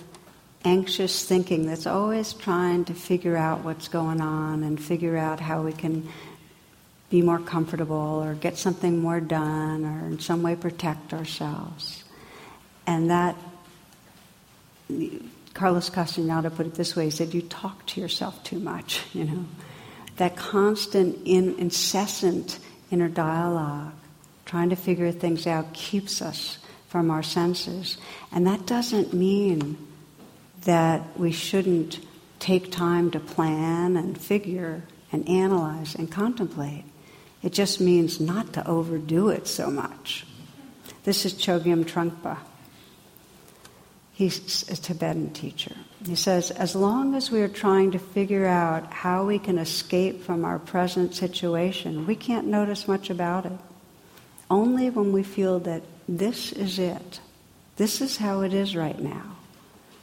anxious 0.63 1.23
thinking 1.23 1.67
that's 1.67 1.85
always 1.85 2.33
trying 2.33 2.85
to 2.85 2.95
figure 2.95 3.37
out 3.37 3.63
what's 3.63 3.87
going 3.87 4.21
on 4.21 4.63
and 4.63 4.81
figure 4.81 5.15
out 5.15 5.39
how 5.39 5.61
we 5.61 5.71
can 5.71 6.09
be 7.11 7.21
more 7.21 7.37
comfortable 7.37 7.95
or 7.95 8.33
get 8.33 8.57
something 8.57 8.99
more 8.99 9.19
done 9.19 9.85
or 9.85 10.07
in 10.07 10.19
some 10.19 10.41
way 10.41 10.55
protect 10.55 11.13
ourselves. 11.13 12.03
And 12.87 13.11
that, 13.11 13.35
Carlos 15.53 15.91
Castaneda 15.91 16.49
put 16.49 16.65
it 16.65 16.73
this 16.73 16.95
way, 16.95 17.05
he 17.05 17.11
said, 17.11 17.35
you 17.35 17.43
talk 17.43 17.85
to 17.87 18.01
yourself 18.01 18.43
too 18.43 18.57
much, 18.57 19.03
you 19.13 19.25
know. 19.25 19.45
That 20.17 20.35
constant, 20.35 21.19
in, 21.25 21.55
incessant 21.59 22.59
inner 22.91 23.09
dialogue, 23.09 23.93
trying 24.45 24.69
to 24.69 24.75
figure 24.75 25.11
things 25.11 25.47
out, 25.47 25.73
keeps 25.73 26.21
us 26.21 26.59
from 26.87 27.11
our 27.11 27.23
senses. 27.23 27.97
And 28.31 28.47
that 28.47 28.65
doesn't 28.65 29.13
mean 29.13 29.77
that 30.61 31.19
we 31.19 31.31
shouldn't 31.31 31.99
take 32.39 32.71
time 32.71 33.11
to 33.11 33.19
plan 33.19 33.97
and 33.97 34.17
figure 34.17 34.83
and 35.11 35.27
analyze 35.27 35.95
and 35.95 36.11
contemplate. 36.11 36.83
It 37.43 37.53
just 37.53 37.79
means 37.79 38.19
not 38.19 38.53
to 38.53 38.67
overdo 38.67 39.29
it 39.29 39.47
so 39.47 39.69
much. 39.69 40.25
This 41.03 41.25
is 41.25 41.33
Chogyam 41.33 41.85
Trungpa. 41.85 42.37
He's 44.13 44.67
a 44.69 44.75
Tibetan 44.75 45.31
teacher. 45.33 45.75
He 46.05 46.15
says, 46.15 46.51
as 46.51 46.75
long 46.75 47.15
as 47.15 47.31
we 47.31 47.41
are 47.41 47.47
trying 47.47 47.91
to 47.91 47.99
figure 47.99 48.45
out 48.45 48.93
how 48.93 49.25
we 49.25 49.39
can 49.39 49.57
escape 49.57 50.23
from 50.23 50.45
our 50.45 50.59
present 50.59 51.15
situation, 51.15 52.05
we 52.05 52.15
can't 52.15 52.45
notice 52.45 52.87
much 52.87 53.09
about 53.09 53.47
it. 53.47 53.59
Only 54.49 54.91
when 54.91 55.11
we 55.11 55.23
feel 55.23 55.59
that 55.59 55.81
this 56.07 56.51
is 56.51 56.77
it, 56.77 57.19
this 57.77 58.01
is 58.01 58.17
how 58.17 58.41
it 58.41 58.53
is 58.53 58.75
right 58.75 58.99
now, 58.99 59.35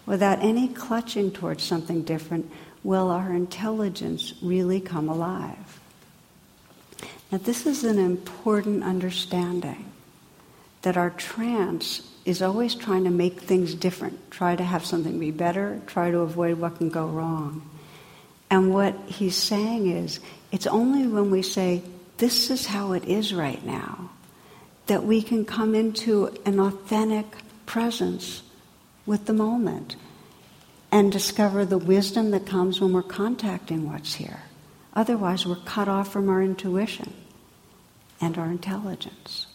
without 0.05 0.43
any 0.43 0.67
clutching 0.67 1.31
towards 1.31 1.63
something 1.63 2.03
different, 2.03 2.51
will 2.83 3.09
our 3.09 3.33
intelligence 3.33 4.35
really 4.43 4.81
come 4.81 5.09
alive. 5.09 5.81
Now, 7.31 7.39
this 7.39 7.65
is 7.65 7.85
an 7.85 8.01
important 8.01 8.83
understanding 8.83 9.92
that 10.83 10.97
our 10.97 11.11
trance 11.11 12.03
is 12.25 12.43
always 12.43 12.75
trying 12.75 13.05
to 13.05 13.11
make 13.11 13.41
things 13.41 13.75
different, 13.75 14.31
try 14.31 14.55
to 14.55 14.63
have 14.63 14.85
something 14.85 15.19
be 15.19 15.31
better, 15.31 15.81
try 15.87 16.11
to 16.11 16.19
avoid 16.19 16.59
what 16.59 16.77
can 16.77 16.89
go 16.89 17.07
wrong. 17.07 17.69
And 18.51 18.73
what 18.73 18.95
he's 19.07 19.37
saying 19.37 19.89
is, 19.89 20.21
it's 20.53 20.67
only 20.67 21.07
when 21.07 21.31
we 21.31 21.43
say, 21.43 21.83
this 22.19 22.51
is 22.51 22.67
how 22.67 22.93
it 22.93 23.05
is 23.05 23.33
right 23.33 23.65
now, 23.65 24.11
that 24.87 25.05
we 25.05 25.23
can 25.23 25.45
come 25.45 25.75
into 25.75 26.37
an 26.45 26.61
authentic 26.61 27.27
presence 27.67 28.43
with 29.07 29.25
the 29.27 29.33
moment 29.33 29.97
and 30.93 31.11
discover 31.11 31.65
the 31.65 31.79
wisdom 31.79 32.31
that 32.33 32.47
comes 32.47 32.81
when 32.81 32.93
we're 32.93 33.03
contacting 33.03 33.91
what's 33.91 34.15
here. 34.15 34.43
Otherwise, 34.95 35.47
we're 35.47 35.57
cut 35.57 35.89
off 35.89 36.13
from 36.13 36.29
our 36.29 36.43
intuition 36.43 37.15
and 38.21 38.37
our 38.37 38.47
intelligence. 38.47 39.47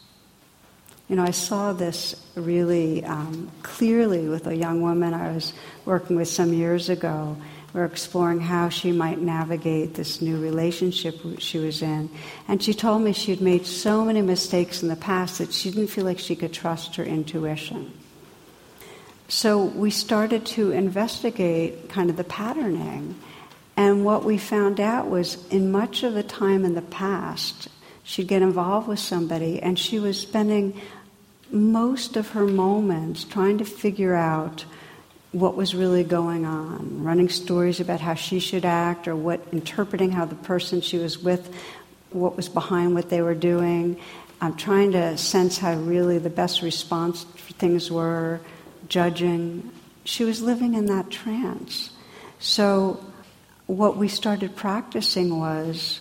You 1.08 1.16
know, 1.16 1.24
I 1.24 1.32
saw 1.32 1.72
this 1.72 2.16
really 2.36 3.04
um, 3.06 3.50
clearly 3.64 4.28
with 4.28 4.46
a 4.48 4.56
young 4.56 4.82
woman 4.82 5.14
I 5.14 5.32
was 5.32 5.54
working 5.86 6.18
with 6.18 6.28
some 6.28 6.52
years 6.54 6.90
ago. 6.90 7.38
We 7.74 7.80
are 7.80 7.86
exploring 7.86 8.42
how 8.42 8.70
she 8.70 8.92
might 8.92 9.20
navigate 9.20 9.94
this 9.94 10.22
new 10.22 10.38
relationship 10.42 11.16
she 11.40 11.60
was 11.60 11.82
in. 11.82 12.10
And 12.48 12.62
she 12.62 12.74
told 12.74 13.04
me 13.04 13.14
she'd 13.14 13.40
made 13.40 13.66
so 13.66 14.04
many 14.04 14.22
mistakes 14.22 14.82
in 14.82 14.90
the 14.90 14.96
past 14.98 15.38
that 15.38 15.54
she 15.54 15.72
didn't 15.72 15.88
feel 15.88 16.04
like 16.04 16.20
she 16.20 16.36
could 16.36 16.54
trust 16.54 16.96
her 16.96 17.04
intuition. 17.04 17.94
So 19.30 19.64
we 19.64 19.92
started 19.92 20.46
to 20.48 20.72
investigate 20.72 21.90
kind 21.90 22.10
of 22.10 22.18
the 22.18 22.24
patterning. 22.24 23.16
And 23.78 24.04
what 24.04 24.26
we 24.26 24.38
found 24.38 24.80
out 24.80 25.10
was 25.10 25.46
in 25.50 25.72
much 25.72 26.04
of 26.04 26.14
the 26.14 26.24
time 26.24 26.66
in 26.66 26.76
the 26.76 26.82
past, 26.82 27.68
she'd 28.04 28.28
get 28.28 28.42
involved 28.42 28.88
with 28.88 29.00
somebody 29.00 29.62
and 29.62 29.78
she 29.78 30.00
was 30.00 30.20
spending 30.20 30.80
most 31.52 32.18
of 32.18 32.30
her 32.30 32.46
moments 32.46 33.24
trying 33.24 33.58
to 33.60 33.66
figure 33.66 34.16
out 34.16 34.66
what 35.32 35.56
was 35.56 35.76
really 35.76 36.04
going 36.04 36.46
on, 36.46 37.04
running 37.04 37.30
stories 37.30 37.80
about 37.80 38.00
how 38.00 38.14
she 38.14 38.40
should 38.40 38.66
act 38.66 39.08
or 39.08 39.16
what 39.16 39.42
interpreting 39.52 40.12
how 40.12 40.26
the 40.26 40.36
person 40.36 40.82
she 40.82 40.98
was 40.98 41.20
with 41.20 41.54
what 42.12 42.36
was 42.36 42.50
behind 42.50 42.96
what 42.96 43.10
they 43.10 43.22
were 43.22 43.36
doing. 43.36 44.00
I'm 44.40 44.56
trying 44.56 44.92
to 44.94 45.18
sense 45.18 45.58
how 45.58 45.74
really 45.76 46.18
the 46.20 46.30
best 46.30 46.62
response 46.62 47.24
for 47.24 47.54
things 47.54 47.92
were, 47.92 48.40
judging. 48.88 49.70
She 50.04 50.24
was 50.24 50.42
living 50.42 50.74
in 50.74 50.86
that 50.86 51.10
trance. 51.10 51.92
So 52.40 53.04
what 53.66 53.98
we 53.98 54.08
started 54.08 54.56
practicing 54.56 55.40
was 55.40 56.00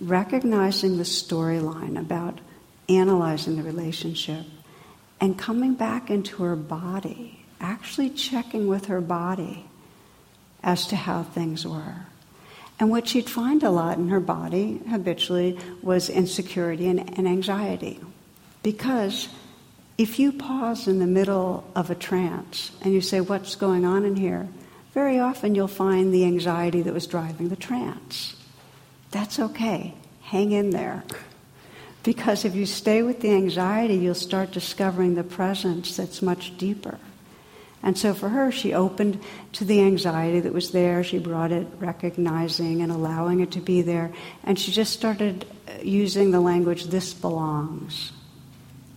recognizing 0.00 0.96
the 0.96 1.04
storyline 1.04 1.98
about 1.98 2.40
analyzing 2.88 3.56
the 3.56 3.62
relationship 3.62 4.44
and 5.20 5.38
coming 5.38 5.74
back 5.74 6.10
into 6.10 6.42
her 6.42 6.56
body, 6.56 7.44
actually 7.60 8.10
checking 8.10 8.66
with 8.66 8.86
her 8.86 9.00
body 9.00 9.66
as 10.62 10.86
to 10.88 10.96
how 10.96 11.22
things 11.22 11.66
were. 11.66 12.06
And 12.78 12.90
what 12.90 13.08
she'd 13.08 13.30
find 13.30 13.62
a 13.62 13.70
lot 13.70 13.96
in 13.96 14.08
her 14.08 14.20
body 14.20 14.80
habitually 14.88 15.58
was 15.82 16.10
insecurity 16.10 16.88
and, 16.88 17.00
and 17.18 17.26
anxiety. 17.26 17.98
Because 18.62 19.28
if 19.96 20.18
you 20.18 20.32
pause 20.32 20.86
in 20.86 20.98
the 20.98 21.06
middle 21.06 21.64
of 21.74 21.90
a 21.90 21.94
trance 21.94 22.70
and 22.82 22.92
you 22.92 23.00
say, 23.00 23.20
What's 23.20 23.54
going 23.54 23.86
on 23.86 24.04
in 24.04 24.16
here? 24.16 24.48
very 24.96 25.18
often 25.18 25.54
you'll 25.54 25.68
find 25.68 26.14
the 26.14 26.24
anxiety 26.24 26.80
that 26.80 26.94
was 26.94 27.06
driving 27.06 27.50
the 27.50 27.54
trance. 27.54 28.34
That's 29.10 29.38
okay. 29.38 29.92
Hang 30.22 30.52
in 30.52 30.70
there. 30.70 31.04
Because 32.06 32.44
if 32.44 32.54
you 32.54 32.66
stay 32.66 33.02
with 33.02 33.20
the 33.20 33.32
anxiety, 33.32 33.96
you'll 33.96 34.14
start 34.14 34.52
discovering 34.52 35.16
the 35.16 35.24
presence 35.24 35.96
that's 35.96 36.22
much 36.22 36.56
deeper. 36.56 37.00
And 37.82 37.98
so 37.98 38.14
for 38.14 38.28
her, 38.28 38.52
she 38.52 38.72
opened 38.72 39.20
to 39.54 39.64
the 39.64 39.80
anxiety 39.80 40.38
that 40.38 40.52
was 40.52 40.70
there. 40.70 41.02
She 41.02 41.18
brought 41.18 41.50
it 41.50 41.66
recognizing 41.80 42.80
and 42.80 42.92
allowing 42.92 43.40
it 43.40 43.50
to 43.52 43.60
be 43.60 43.82
there. 43.82 44.12
And 44.44 44.56
she 44.56 44.70
just 44.70 44.92
started 44.92 45.46
uh, 45.66 45.82
using 45.82 46.30
the 46.30 46.38
language, 46.38 46.84
this 46.84 47.12
belongs. 47.12 48.12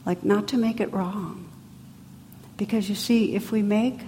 Like 0.05 0.23
not 0.23 0.49
to 0.49 0.57
make 0.57 0.79
it 0.79 0.93
wrong. 0.93 1.49
Because 2.57 2.89
you 2.89 2.95
see, 2.95 3.33
if 3.33 3.51
we 3.51 3.63
make 3.63 4.01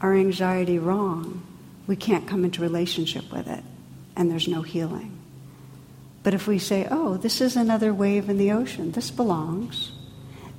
our 0.00 0.16
anxiety 0.16 0.80
wrong, 0.80 1.46
we 1.86 1.94
can't 1.94 2.26
come 2.26 2.44
into 2.44 2.60
relationship 2.60 3.30
with 3.30 3.46
it. 3.46 3.62
And 4.16 4.28
there's 4.28 4.48
no 4.48 4.62
healing. 4.62 5.17
But 6.22 6.34
if 6.34 6.46
we 6.46 6.58
say, 6.58 6.86
oh, 6.90 7.16
this 7.16 7.40
is 7.40 7.56
another 7.56 7.94
wave 7.94 8.28
in 8.28 8.38
the 8.38 8.52
ocean, 8.52 8.92
this 8.92 9.10
belongs, 9.10 9.92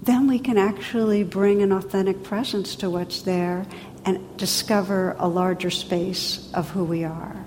then 0.02 0.28
we 0.28 0.39
can 0.39 0.58
actually 0.58 1.24
bring 1.24 1.62
an 1.62 1.72
authentic 1.72 2.24
presence 2.24 2.76
to 2.78 2.89
what's 2.89 3.22
there 3.22 3.65
and 4.06 4.38
discover 4.38 5.15
a 5.19 5.28
larger 5.28 5.69
space 5.69 6.50
of 6.54 6.69
who 6.69 6.84
we 6.86 7.04
are. 7.04 7.46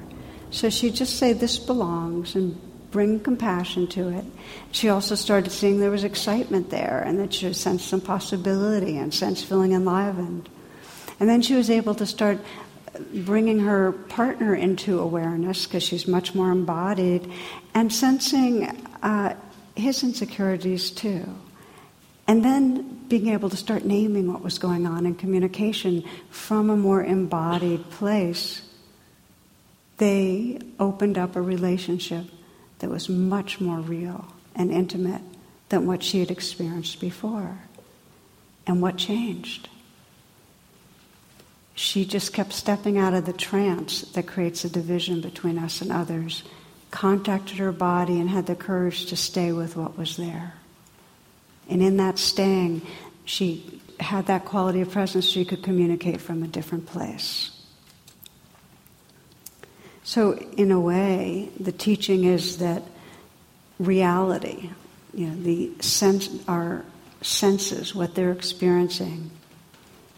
So 0.51 0.69
she 0.69 0.91
just 0.91 1.17
say, 1.17 1.33
this 1.33 1.59
belongs, 1.59 2.35
and 2.35 2.61
bring 2.91 3.19
compassion 3.21 3.87
to 3.89 4.11
it. 4.11 4.25
She 4.71 4.91
also 4.91 5.15
started 5.15 5.51
seeing 5.51 5.81
there 5.81 5.91
was 5.91 6.05
excitement 6.05 6.69
there 6.69 7.03
and 7.05 7.19
that 7.19 7.33
she 7.33 7.51
sensed 7.55 7.89
some 7.89 8.03
possibility 8.03 8.99
and 8.99 9.13
sense 9.13 9.43
feeling 9.43 9.73
enlivened. 9.73 10.51
And 11.19 11.29
then 11.29 11.41
she 11.41 11.55
was 11.55 11.71
able 11.71 11.95
to 11.95 12.07
start 12.07 12.39
bringing 13.15 13.61
her 13.61 13.93
partner 13.93 14.55
into 14.55 15.01
awareness 15.01 15.67
because 15.67 15.83
she's 15.83 16.07
much 16.07 16.35
more 16.35 16.51
embodied 16.51 17.33
and 17.75 17.93
sensing 17.93 18.65
uh, 19.03 19.35
his 19.75 20.03
insecurities 20.03 20.91
too. 20.91 21.25
And 22.27 22.45
then 22.45 23.07
being 23.09 23.29
able 23.29 23.51
to 23.51 23.57
start 23.57 23.85
naming 23.85 24.33
what 24.33 24.43
was 24.43 24.59
going 24.59 24.87
on 24.87 25.07
in 25.07 25.15
communication 25.15 26.05
from 26.31 26.71
a 26.71 26.77
more 26.77 27.03
embodied 27.03 27.91
place, 27.91 28.63
they 29.99 30.59
opened 30.79 31.19
up 31.19 31.37
a 31.37 31.43
relationship 31.43 32.27
that 32.79 32.91
was 32.91 33.09
much 33.09 33.61
more 33.61 33.81
real 33.81 34.27
and 34.55 34.71
intimate 34.71 35.23
than 35.69 35.87
what 35.87 36.03
she 36.03 36.21
had 36.21 36.31
experienced 36.31 37.01
before. 37.01 37.59
And 38.67 38.81
what 38.81 38.97
changed? 38.97 39.69
she 41.75 42.05
just 42.05 42.33
kept 42.33 42.53
stepping 42.53 42.99
out 42.99 43.15
of 43.15 43.27
the 43.27 43.33
trance 43.33 44.03
that 44.13 44.27
creates 44.27 44.65
a 44.65 44.69
division 44.69 45.21
between 45.21 45.59
us 45.59 45.81
and 45.81 45.91
others, 45.91 46.43
contacted 46.93 47.57
her 47.57 47.73
body, 47.73 48.21
and 48.21 48.31
had 48.31 48.47
the 48.47 48.55
courage 48.55 49.07
to 49.07 49.17
stay 49.17 49.51
with 49.51 49.77
what 49.77 49.99
was 49.99 50.17
there. 50.17 50.55
And 51.69 51.83
in 51.83 51.97
that 51.97 52.19
staying, 52.19 52.83
she 53.25 53.81
had 53.99 54.27
that 54.27 54.45
quality 54.45 54.81
of 54.83 54.93
presence, 54.93 55.25
she 55.25 55.45
could 55.45 55.63
communicate 55.63 56.21
from 56.21 56.45
a 56.45 56.47
different 56.47 56.87
place. 56.87 57.51
So, 60.05 60.33
in 60.57 60.71
a 60.71 60.79
way, 60.81 61.51
the 61.59 61.73
teaching 61.73 62.25
is 62.25 62.59
that 62.59 62.83
reality, 63.79 64.71
you 65.15 65.29
know, 65.29 65.43
the 65.43 65.73
sense, 65.81 66.29
our 66.47 66.85
senses, 67.23 67.95
what 67.95 68.15
they're 68.15 68.33
experiencing, 68.33 69.31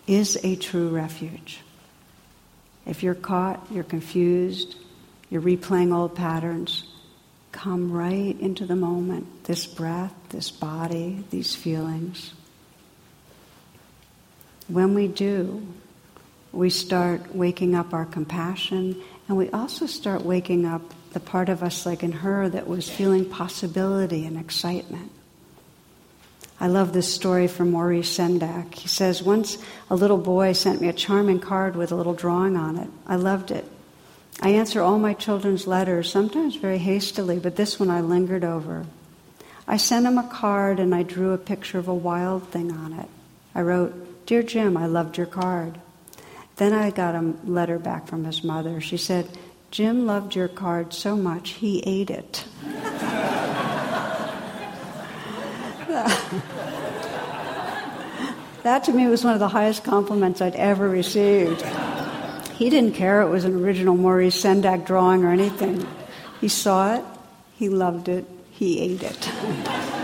is 0.07 0.39
a 0.43 0.57
true 0.57 0.89
refuge. 0.89 1.61
If 2.87 3.03
you're 3.03 3.15
caught, 3.15 3.67
you're 3.71 3.85
confused, 3.85 4.77
you're 5.31 5.43
replaying 5.43 5.95
old 5.95 6.15
patterns, 6.15 6.85
come 7.53 7.93
right 7.93 8.39
into 8.41 8.67
the 8.67 8.77
moment, 8.77 9.45
this 9.45 9.67
breath, 9.67 10.15
this 10.31 10.51
body, 10.51 11.25
these 11.31 11.55
feelings. 11.55 12.33
When 14.69 14.95
we 14.95 15.09
do, 15.09 15.67
we 16.53 16.71
start 16.71 17.35
waking 17.35 17.75
up 17.75 17.93
our 17.93 18.05
compassion 18.05 19.01
and 19.29 19.37
we 19.37 19.51
also 19.51 19.87
start 19.87 20.23
waking 20.23 20.67
up 20.67 20.83
the 21.13 21.21
part 21.21 21.49
of 21.49 21.63
us, 21.63 21.87
like 21.87 22.03
in 22.03 22.13
her, 22.13 22.49
that 22.49 22.67
was 22.67 22.89
feeling 22.89 23.25
possibility 23.25 24.27
and 24.27 24.37
excitement. 24.37 25.11
I 26.61 26.69
love 26.69 26.93
this 26.93 27.13
story 27.13 27.49
from 27.49 27.71
Maurice 27.71 28.19
Sendak. 28.19 28.75
He 28.75 28.89
says, 28.89 29.23
Once 29.23 29.59
a 29.91 29.97
little 29.97 30.19
boy 30.19 30.53
sent 30.53 30.81
me 30.81 30.89
a 30.89 30.93
charming 30.93 31.41
card 31.41 31.77
with 31.77 31.93
a 31.93 31.95
little 31.95 32.15
drawing 32.15 32.57
on 32.57 32.77
it. 32.79 32.89
I 33.07 33.17
loved 33.17 33.51
it. 33.51 33.65
I 34.41 34.51
answer 34.51 34.83
all 34.83 34.99
my 34.99 35.15
children's 35.15 35.67
letters, 35.67 36.11
sometimes 36.11 36.57
very 36.57 36.79
hastily, 36.79 37.39
but 37.39 37.57
this 37.57 37.79
one 37.79 37.91
I 37.91 38.01
lingered 38.01 38.45
over. 38.45 38.85
I 39.67 39.77
sent 39.79 40.07
him 40.07 40.19
a 40.19 40.29
card 40.29 40.79
and 40.79 40.95
I 40.95 41.03
drew 41.03 41.33
a 41.33 41.39
picture 41.39 41.79
of 41.79 41.89
a 41.89 41.95
wild 41.95 42.49
thing 42.49 42.73
on 42.73 42.93
it. 42.93 43.09
I 43.55 43.63
wrote, 43.63 44.27
Dear 44.27 44.43
Jim, 44.43 44.77
I 44.77 44.87
loved 44.87 45.17
your 45.17 45.27
card. 45.27 45.81
Then 46.57 46.73
I 46.73 46.91
got 46.91 47.15
a 47.15 47.35
letter 47.45 47.79
back 47.79 48.07
from 48.07 48.25
his 48.25 48.45
mother. 48.45 48.81
She 48.81 48.97
said, 48.97 49.29
Jim 49.71 50.07
loved 50.07 50.35
your 50.35 50.49
card 50.49 50.93
so 50.93 51.17
much 51.17 51.51
he 51.51 51.81
ate 51.81 52.11
it. 52.11 52.45
that 58.63 58.85
to 58.85 58.93
me 58.93 59.07
was 59.07 59.25
one 59.25 59.35
of 59.35 59.41
the 59.41 59.49
highest 59.49 59.85
compliments 59.85 60.41
I'd 60.41 60.55
ever 60.55 60.89
received. 60.89 61.65
He 62.57 62.71
didn't 62.71 62.95
care 62.95 63.23
it 63.23 63.29
was 63.29 63.45
an 63.45 63.55
original 63.55 63.97
Maurice 63.97 64.41
Sendak 64.41 64.87
drawing 64.87 65.25
or 65.25 65.31
anything. 65.31 65.87
He 66.41 66.49
saw 66.49 66.95
it, 66.95 67.05
he 67.57 67.69
loved 67.69 68.09
it, 68.09 68.25
he 68.51 68.81
ate 68.81 69.03
it. 69.03 69.31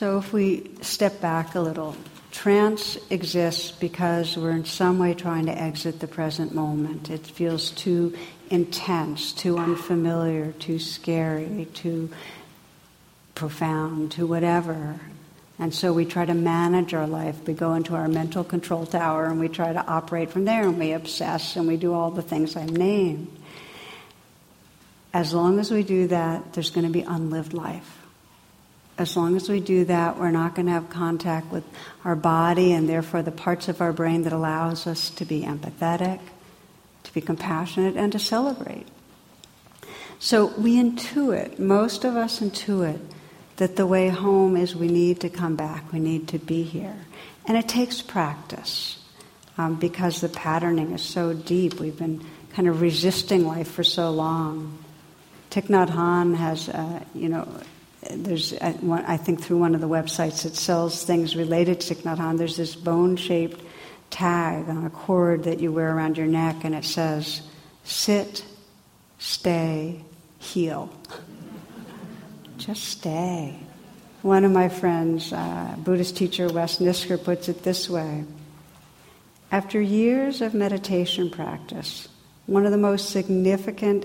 So 0.00 0.16
if 0.16 0.32
we 0.32 0.70
step 0.80 1.20
back 1.20 1.54
a 1.54 1.60
little, 1.60 1.94
trance 2.30 2.96
exists 3.10 3.70
because 3.70 4.34
we're 4.34 4.52
in 4.52 4.64
some 4.64 4.98
way 4.98 5.12
trying 5.12 5.44
to 5.44 5.52
exit 5.52 6.00
the 6.00 6.06
present 6.06 6.54
moment. 6.54 7.10
It 7.10 7.26
feels 7.26 7.70
too 7.72 8.16
intense, 8.48 9.34
too 9.34 9.58
unfamiliar, 9.58 10.52
too 10.52 10.78
scary, 10.78 11.68
too 11.74 12.08
profound, 13.34 14.12
too 14.12 14.26
whatever. 14.26 14.98
And 15.60 15.72
so 15.72 15.92
we 15.92 16.04
try 16.04 16.24
to 16.24 16.34
manage 16.34 16.94
our 16.94 17.06
life. 17.06 17.46
We 17.46 17.54
go 17.54 17.74
into 17.74 17.94
our 17.94 18.08
mental 18.08 18.42
control 18.42 18.86
tower 18.86 19.26
and 19.26 19.38
we 19.38 19.48
try 19.48 19.72
to 19.72 19.86
operate 19.86 20.30
from 20.30 20.44
there 20.44 20.62
and 20.62 20.78
we 20.78 20.92
obsess 20.92 21.54
and 21.54 21.68
we 21.68 21.76
do 21.76 21.92
all 21.92 22.10
the 22.10 22.22
things 22.22 22.56
I've 22.56 22.70
named. 22.70 23.30
As 25.12 25.32
long 25.32 25.60
as 25.60 25.70
we 25.70 25.84
do 25.84 26.08
that, 26.08 26.54
there's 26.54 26.70
going 26.70 26.86
to 26.86 26.92
be 26.92 27.02
unlived 27.02 27.52
life 27.52 28.00
as 29.00 29.16
long 29.16 29.34
as 29.34 29.48
we 29.48 29.60
do 29.60 29.86
that, 29.86 30.18
we're 30.18 30.30
not 30.30 30.54
going 30.54 30.66
to 30.66 30.72
have 30.72 30.90
contact 30.90 31.50
with 31.50 31.64
our 32.04 32.14
body 32.14 32.72
and 32.72 32.86
therefore 32.86 33.22
the 33.22 33.32
parts 33.32 33.66
of 33.66 33.80
our 33.80 33.94
brain 33.94 34.24
that 34.24 34.32
allows 34.34 34.86
us 34.86 35.08
to 35.08 35.24
be 35.24 35.40
empathetic, 35.40 36.20
to 37.04 37.14
be 37.14 37.22
compassionate, 37.22 37.96
and 37.96 38.12
to 38.12 38.18
celebrate. 38.18 38.86
So 40.18 40.48
we 40.58 40.76
intuit, 40.76 41.58
most 41.58 42.04
of 42.04 42.14
us 42.14 42.40
intuit, 42.40 43.00
that 43.60 43.76
the 43.76 43.86
way 43.86 44.08
home 44.08 44.56
is 44.56 44.74
we 44.74 44.88
need 44.88 45.20
to 45.20 45.28
come 45.28 45.54
back, 45.54 45.92
we 45.92 46.00
need 46.00 46.26
to 46.28 46.38
be 46.38 46.62
here. 46.62 46.96
And 47.46 47.58
it 47.58 47.68
takes 47.68 48.00
practice 48.00 48.98
um, 49.58 49.74
because 49.74 50.22
the 50.22 50.30
patterning 50.30 50.92
is 50.92 51.02
so 51.02 51.34
deep. 51.34 51.78
We've 51.78 51.96
been 51.96 52.24
kind 52.54 52.68
of 52.68 52.80
resisting 52.80 53.46
life 53.46 53.70
for 53.70 53.84
so 53.84 54.10
long. 54.12 54.78
Thich 55.50 55.66
Nhat 55.66 55.90
Hanh 55.90 56.34
has, 56.36 56.70
uh, 56.70 57.04
you 57.14 57.28
know, 57.28 57.46
there's, 58.10 58.54
I 58.54 59.18
think 59.18 59.42
through 59.42 59.58
one 59.58 59.74
of 59.74 59.82
the 59.82 59.88
websites 59.88 60.44
that 60.44 60.56
sells 60.56 61.04
things 61.04 61.36
related 61.36 61.80
to 61.80 61.94
Thich 61.94 62.02
Nhat 62.04 62.16
Hanh, 62.16 62.38
there's 62.38 62.56
this 62.56 62.74
bone-shaped 62.74 63.60
tag 64.08 64.70
on 64.70 64.86
a 64.86 64.90
cord 64.90 65.44
that 65.44 65.60
you 65.60 65.70
wear 65.70 65.94
around 65.94 66.16
your 66.16 66.28
neck, 66.28 66.64
and 66.64 66.74
it 66.74 66.86
says, 66.86 67.42
sit, 67.84 68.42
stay, 69.18 70.02
heal. 70.38 70.90
Just 72.60 72.84
stay. 72.84 73.56
One 74.20 74.44
of 74.44 74.52
my 74.52 74.68
friends, 74.68 75.32
uh, 75.32 75.76
Buddhist 75.78 76.14
teacher 76.14 76.46
Wes 76.46 76.76
Nisker, 76.76 77.22
puts 77.22 77.48
it 77.48 77.62
this 77.62 77.88
way. 77.88 78.24
After 79.50 79.80
years 79.80 80.42
of 80.42 80.52
meditation 80.52 81.30
practice, 81.30 82.06
one 82.44 82.66
of 82.66 82.70
the 82.70 82.76
most 82.76 83.08
significant 83.08 84.04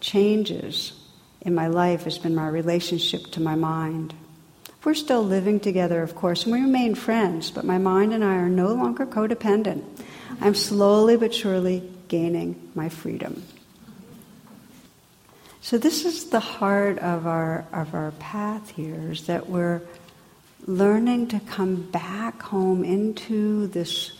changes 0.00 0.92
in 1.40 1.54
my 1.54 1.68
life 1.68 2.04
has 2.04 2.18
been 2.18 2.34
my 2.34 2.48
relationship 2.48 3.30
to 3.30 3.40
my 3.40 3.54
mind. 3.54 4.12
We're 4.84 4.92
still 4.92 5.22
living 5.22 5.58
together, 5.58 6.02
of 6.02 6.14
course, 6.14 6.44
and 6.44 6.52
we 6.52 6.60
remain 6.60 6.94
friends, 6.94 7.50
but 7.50 7.64
my 7.64 7.78
mind 7.78 8.12
and 8.12 8.22
I 8.22 8.34
are 8.36 8.50
no 8.50 8.74
longer 8.74 9.06
codependent. 9.06 9.82
I'm 10.42 10.54
slowly 10.54 11.16
but 11.16 11.34
surely 11.34 11.82
gaining 12.08 12.70
my 12.74 12.90
freedom. 12.90 13.42
So 15.66 15.78
this 15.78 16.04
is 16.04 16.26
the 16.26 16.38
heart 16.38 17.00
of 17.00 17.26
our 17.26 17.66
of 17.72 17.92
our 17.92 18.12
path 18.20 18.70
here 18.70 19.10
is 19.10 19.26
that 19.26 19.48
we're 19.48 19.80
learning 20.64 21.26
to 21.34 21.40
come 21.40 21.82
back 21.90 22.40
home 22.40 22.84
into 22.84 23.66
this 23.66 24.12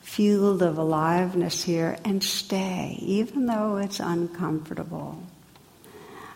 field 0.00 0.60
of 0.60 0.76
aliveness 0.76 1.62
here 1.62 1.96
and 2.04 2.20
stay, 2.20 2.98
even 3.00 3.46
though 3.46 3.76
it's 3.76 4.00
uncomfortable. 4.00 5.22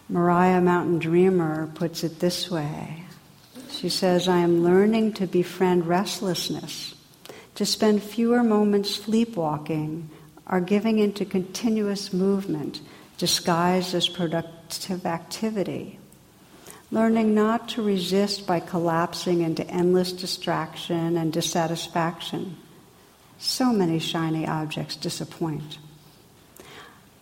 Oriah 0.09 0.63
Mountain 0.63 1.01
Dreamer 1.01 1.67
puts 1.75 2.05
it 2.05 2.21
this 2.21 2.49
way. 2.49 3.03
She 3.69 3.89
says, 3.89 4.29
I 4.29 4.39
am 4.39 4.63
learning 4.63 5.15
to 5.15 5.27
befriend 5.27 5.89
restlessness, 5.89 6.95
to 7.57 7.67
spend 7.67 8.01
fewer 8.01 8.45
moments 8.45 8.95
sleepwalking 8.95 10.09
or 10.49 10.61
giving 10.61 11.01
into 11.01 11.25
continuous 11.25 12.13
movement 12.13 12.81
disguised 13.19 13.95
as 13.95 14.09
productive 14.09 15.07
activity. 15.07 15.99
Learning 16.91 17.35
not 17.35 17.71
to 17.71 17.83
resist 17.83 18.47
by 18.47 18.61
collapsing 18.61 19.41
into 19.41 19.67
endless 19.69 20.13
distraction 20.13 21.17
and 21.17 21.33
dissatisfaction. 21.33 22.57
So 23.39 23.73
many 23.73 23.99
shiny 23.99 24.47
objects 24.47 24.97
disappoint. 24.97 25.79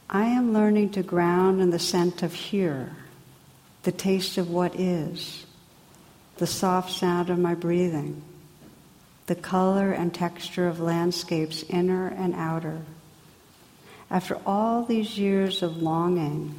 I 0.08 0.24
am 0.24 0.52
learning 0.52 0.90
to 0.90 1.04
ground 1.04 1.60
in 1.60 1.70
the 1.70 1.78
scent 1.78 2.24
of 2.24 2.34
here, 2.34 2.96
the 3.84 3.92
taste 3.92 4.38
of 4.38 4.50
what 4.50 4.74
is, 4.74 5.46
the 6.38 6.48
soft 6.48 6.90
sound 6.90 7.30
of 7.30 7.38
my 7.38 7.54
breathing, 7.54 8.22
the 9.26 9.36
color 9.36 9.92
and 9.92 10.12
texture 10.12 10.66
of 10.66 10.80
landscapes 10.80 11.62
inner 11.68 12.08
and 12.08 12.34
outer. 12.34 12.80
After 14.10 14.40
all 14.44 14.84
these 14.84 15.16
years 15.16 15.62
of 15.62 15.80
longing, 15.80 16.52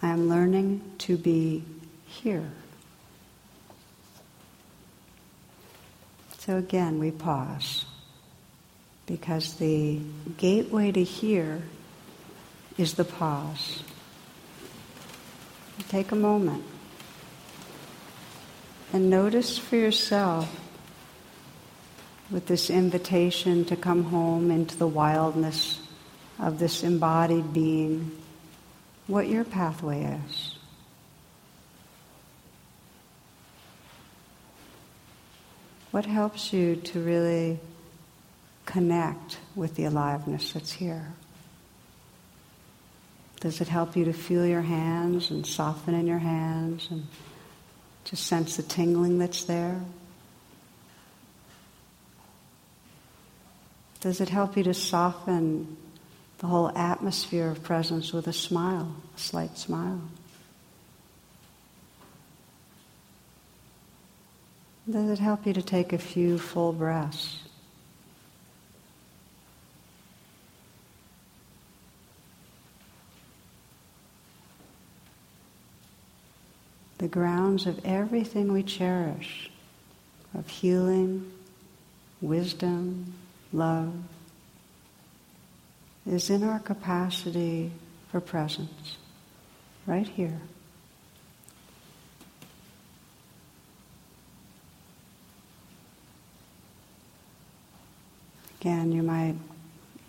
I 0.00 0.08
am 0.10 0.28
learning 0.28 0.82
to 0.98 1.16
be 1.16 1.64
here. 2.06 2.48
So 6.38 6.56
again, 6.56 7.00
we 7.00 7.10
pause 7.10 7.86
because 9.06 9.54
the 9.54 10.00
gateway 10.36 10.92
to 10.92 11.02
here 11.02 11.62
is 12.78 12.94
the 12.94 13.04
pause. 13.04 13.82
Take 15.88 16.12
a 16.12 16.16
moment 16.16 16.64
and 18.92 19.10
notice 19.10 19.58
for 19.58 19.76
yourself 19.76 20.60
with 22.30 22.46
this 22.46 22.70
invitation 22.70 23.64
to 23.66 23.76
come 23.76 24.04
home 24.04 24.50
into 24.50 24.76
the 24.76 24.86
wildness 24.86 25.81
of 26.42 26.58
this 26.58 26.82
embodied 26.82 27.52
being 27.52 28.10
what 29.06 29.28
your 29.28 29.44
pathway 29.44 30.18
is. 30.26 30.56
What 35.92 36.04
helps 36.04 36.52
you 36.52 36.76
to 36.76 37.00
really 37.00 37.60
connect 38.66 39.38
with 39.54 39.76
the 39.76 39.84
aliveness 39.84 40.52
that's 40.52 40.72
here? 40.72 41.12
Does 43.40 43.60
it 43.60 43.68
help 43.68 43.96
you 43.96 44.04
to 44.06 44.12
feel 44.12 44.44
your 44.44 44.62
hands 44.62 45.30
and 45.30 45.46
soften 45.46 45.94
in 45.94 46.06
your 46.06 46.18
hands 46.18 46.88
and 46.90 47.06
just 48.04 48.26
sense 48.26 48.56
the 48.56 48.62
tingling 48.64 49.18
that's 49.18 49.44
there? 49.44 49.80
Does 54.00 54.20
it 54.20 54.28
help 54.28 54.56
you 54.56 54.64
to 54.64 54.74
soften 54.74 55.76
the 56.42 56.48
whole 56.48 56.76
atmosphere 56.76 57.48
of 57.48 57.62
presence 57.62 58.12
with 58.12 58.26
a 58.26 58.32
smile, 58.32 58.96
a 59.16 59.18
slight 59.18 59.56
smile? 59.56 60.00
Does 64.90 65.08
it 65.08 65.20
help 65.20 65.46
you 65.46 65.52
to 65.52 65.62
take 65.62 65.92
a 65.92 65.98
few 65.98 66.38
full 66.38 66.72
breaths? 66.72 67.38
The 76.98 77.06
grounds 77.06 77.66
of 77.66 77.84
everything 77.84 78.52
we 78.52 78.64
cherish, 78.64 79.48
of 80.34 80.48
healing, 80.48 81.30
wisdom, 82.20 83.14
love, 83.52 83.94
is 86.06 86.30
in 86.30 86.42
our 86.42 86.58
capacity 86.58 87.70
for 88.10 88.20
presence, 88.20 88.96
right 89.86 90.06
here. 90.06 90.40
Again, 98.60 98.92
you 98.92 99.02
might 99.02 99.34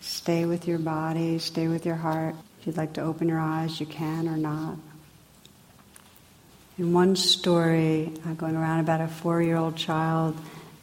stay 0.01 0.45
with 0.45 0.67
your 0.67 0.77
body, 0.77 1.39
stay 1.39 1.67
with 1.67 1.85
your 1.85 1.95
heart. 1.95 2.35
If 2.59 2.67
you'd 2.67 2.77
like 2.77 2.93
to 2.93 3.01
open 3.01 3.27
your 3.27 3.39
eyes, 3.39 3.79
you 3.79 3.87
can 3.87 4.27
or 4.27 4.37
not. 4.37 4.77
In 6.77 6.93
one 6.93 7.15
story, 7.15 8.11
uh, 8.25 8.33
going 8.33 8.55
around 8.55 8.79
about 8.79 9.01
a 9.01 9.07
four 9.07 9.41
year 9.41 9.57
old 9.57 9.75
child, 9.75 10.37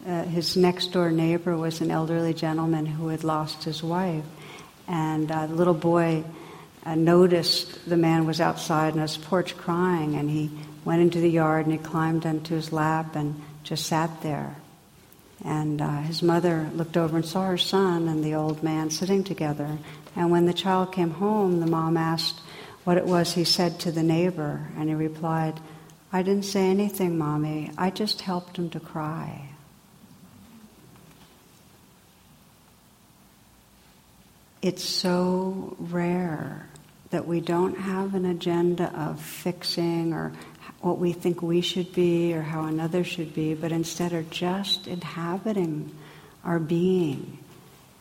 uh, 0.07 0.25
his 0.25 0.57
next 0.57 0.93
door 0.93 1.11
neighbor 1.11 1.57
was 1.57 1.81
an 1.81 1.91
elderly 1.91 2.35
gentleman 2.35 2.87
who 2.87 3.09
had 3.09 3.23
lost 3.23 3.65
his 3.65 3.83
wife. 3.83 4.25
And 4.91 5.31
uh, 5.31 5.47
the 5.47 5.55
little 5.55 5.73
boy 5.73 6.25
uh, 6.85 6.97
noticed 6.97 7.89
the 7.89 7.97
man 7.97 8.27
was 8.27 8.41
outside 8.41 8.95
on 8.95 8.99
his 8.99 9.17
porch 9.17 9.57
crying, 9.57 10.17
and 10.17 10.29
he 10.29 10.51
went 10.85 11.01
into 11.01 11.21
the 11.21 11.31
yard 11.31 11.67
and 11.67 11.73
he 11.73 11.79
climbed 11.79 12.27
onto 12.27 12.57
his 12.57 12.73
lap 12.73 13.15
and 13.15 13.41
just 13.63 13.87
sat 13.87 14.21
there. 14.23 14.57
And 15.45 15.81
uh, 15.81 16.01
his 16.01 16.23
mother 16.23 16.69
looked 16.75 16.97
over 16.97 17.17
and 17.17 17.25
saw 17.25 17.47
her 17.47 17.57
son 17.57 18.09
and 18.09 18.25
the 18.25 18.35
old 18.35 18.63
man 18.63 18.91
sitting 18.91 19.23
together. 19.23 19.79
And 20.17 20.31
when 20.31 20.47
the 20.47 20.53
child 20.53 20.93
came 20.93 21.11
home, 21.11 21.61
the 21.61 21.67
mom 21.67 21.97
asked 21.97 22.41
what 22.85 22.99
it 22.99 23.07
was 23.07 23.35
he 23.35 23.45
said 23.45 23.79
to 23.81 23.93
the 23.93 24.03
neighbor. 24.03 24.67
And 24.77 24.89
he 24.89 24.95
replied, 24.95 25.61
I 26.13 26.23
didn't 26.23 26.45
say 26.45 26.69
anything, 26.69 27.17
Mommy. 27.17 27.71
I 27.79 27.91
just 27.91 28.23
helped 28.23 28.59
him 28.59 28.71
to 28.71 28.81
cry. 28.81 29.51
It's 34.63 34.85
so 34.85 35.77
rare 35.79 36.67
that 37.11 37.27
we 37.27 37.41
don't 37.41 37.79
have 37.79 38.15
an 38.15 38.27
agenda 38.27 38.93
of 38.95 39.21
fixing 39.21 40.13
or 40.13 40.33
what 40.81 40.99
we 40.99 41.13
think 41.13 41.43
we 41.43 41.61
should 41.61 41.93
be 41.93 42.35
or 42.35 42.43
how 42.43 42.65
another 42.65 43.05
should 43.05 43.35
be, 43.35 43.55
but 43.55 43.73
instead 43.73 44.13
are 44.13 44.23
just 44.25 44.87
inhabiting 44.87 45.95
our 46.45 46.59
being 46.59 47.39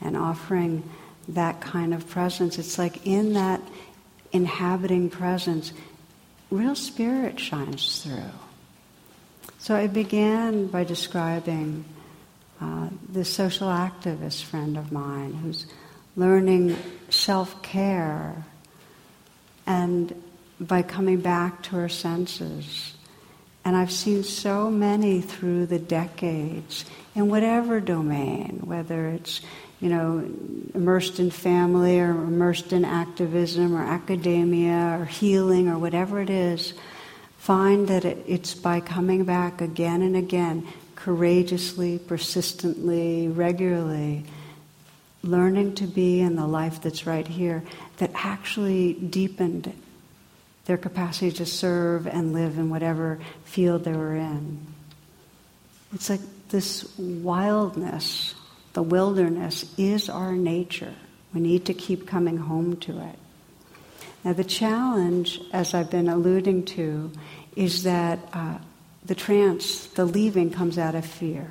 and 0.01 0.15
offering 0.15 0.83
that 1.29 1.61
kind 1.61 1.93
of 1.93 2.07
presence. 2.09 2.57
It's 2.57 2.77
like 2.77 3.05
in 3.05 3.33
that 3.33 3.61
inhabiting 4.31 5.09
presence, 5.09 5.73
real 6.51 6.75
spirit 6.75 7.39
shines 7.39 8.01
through. 8.01 8.31
So 9.59 9.75
I 9.75 9.87
began 9.87 10.67
by 10.67 10.83
describing 10.83 11.85
uh, 12.61 12.89
this 13.07 13.29
social 13.33 13.67
activist 13.67 14.43
friend 14.43 14.77
of 14.77 14.91
mine 14.91 15.33
who's 15.33 15.65
learning 16.19 16.75
self 17.09 17.61
care 17.63 18.43
and 19.65 20.21
by 20.59 20.81
coming 20.81 21.21
back 21.21 21.63
to 21.63 21.77
our 21.77 21.89
senses. 21.89 22.93
And 23.63 23.75
I've 23.75 23.91
seen 23.91 24.23
so 24.23 24.69
many 24.69 25.21
through 25.21 25.67
the 25.67 25.79
decades 25.79 26.85
in 27.15 27.29
whatever 27.29 27.79
domain, 27.79 28.61
whether 28.65 29.07
it's, 29.09 29.41
you 29.79 29.89
know, 29.89 30.29
immersed 30.73 31.19
in 31.19 31.31
family 31.31 31.99
or 31.99 32.11
immersed 32.11 32.73
in 32.73 32.83
activism 32.83 33.75
or 33.75 33.83
academia 33.83 34.97
or 34.99 35.05
healing 35.05 35.69
or 35.69 35.77
whatever 35.77 36.19
it 36.19 36.29
is, 36.29 36.73
find 37.37 37.87
that 37.87 38.03
it, 38.03 38.23
it's 38.27 38.53
by 38.55 38.81
coming 38.81 39.23
back 39.23 39.61
again 39.61 40.01
and 40.01 40.17
again, 40.17 40.67
courageously, 40.95 41.99
persistently, 41.99 43.29
regularly, 43.29 44.25
learning 45.23 45.75
to 45.75 45.87
be 45.87 46.21
in 46.21 46.35
the 46.35 46.47
life 46.47 46.81
that's 46.81 47.05
right 47.05 47.27
here, 47.27 47.63
that 47.97 48.11
actually 48.13 48.93
deepened 48.93 49.73
their 50.65 50.77
capacity 50.77 51.31
to 51.31 51.45
serve 51.45 52.07
and 52.07 52.33
live 52.33 52.57
in 52.57 52.69
whatever 52.69 53.19
field 53.43 53.83
they 53.83 53.93
were 53.93 54.15
in. 54.15 54.59
It's 55.93 56.09
like 56.09 56.21
this 56.49 56.95
wildness, 56.97 58.35
the 58.73 58.83
wilderness, 58.83 59.73
is 59.77 60.09
our 60.09 60.33
nature. 60.33 60.93
We 61.33 61.41
need 61.41 61.65
to 61.65 61.73
keep 61.73 62.07
coming 62.07 62.37
home 62.37 62.77
to 62.77 62.99
it. 62.99 63.19
Now, 64.23 64.33
the 64.33 64.43
challenge, 64.43 65.39
as 65.53 65.73
I've 65.73 65.89
been 65.89 66.09
alluding 66.09 66.65
to, 66.65 67.11
is 67.55 67.83
that 67.83 68.19
uh, 68.33 68.57
the 69.05 69.15
trance, 69.15 69.87
the 69.87 70.05
leaving, 70.05 70.51
comes 70.51 70.77
out 70.77 70.93
of 70.95 71.05
fear. 71.05 71.49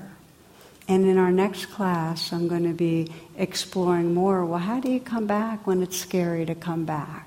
And 0.89 1.05
in 1.05 1.19
our 1.19 1.31
next 1.31 1.67
class, 1.67 2.33
I'm 2.33 2.49
going 2.49 2.65
to 2.65 2.73
be 2.73 3.13
exploring 3.37 4.15
more 4.15 4.45
well, 4.47 4.59
how 4.59 4.81
do 4.81 4.91
you 4.91 5.01
come 5.01 5.27
back 5.27 5.67
when 5.67 5.83
it's 5.83 5.99
scary 5.99 6.47
to 6.47 6.55
come 6.55 6.87
back? 6.87 7.27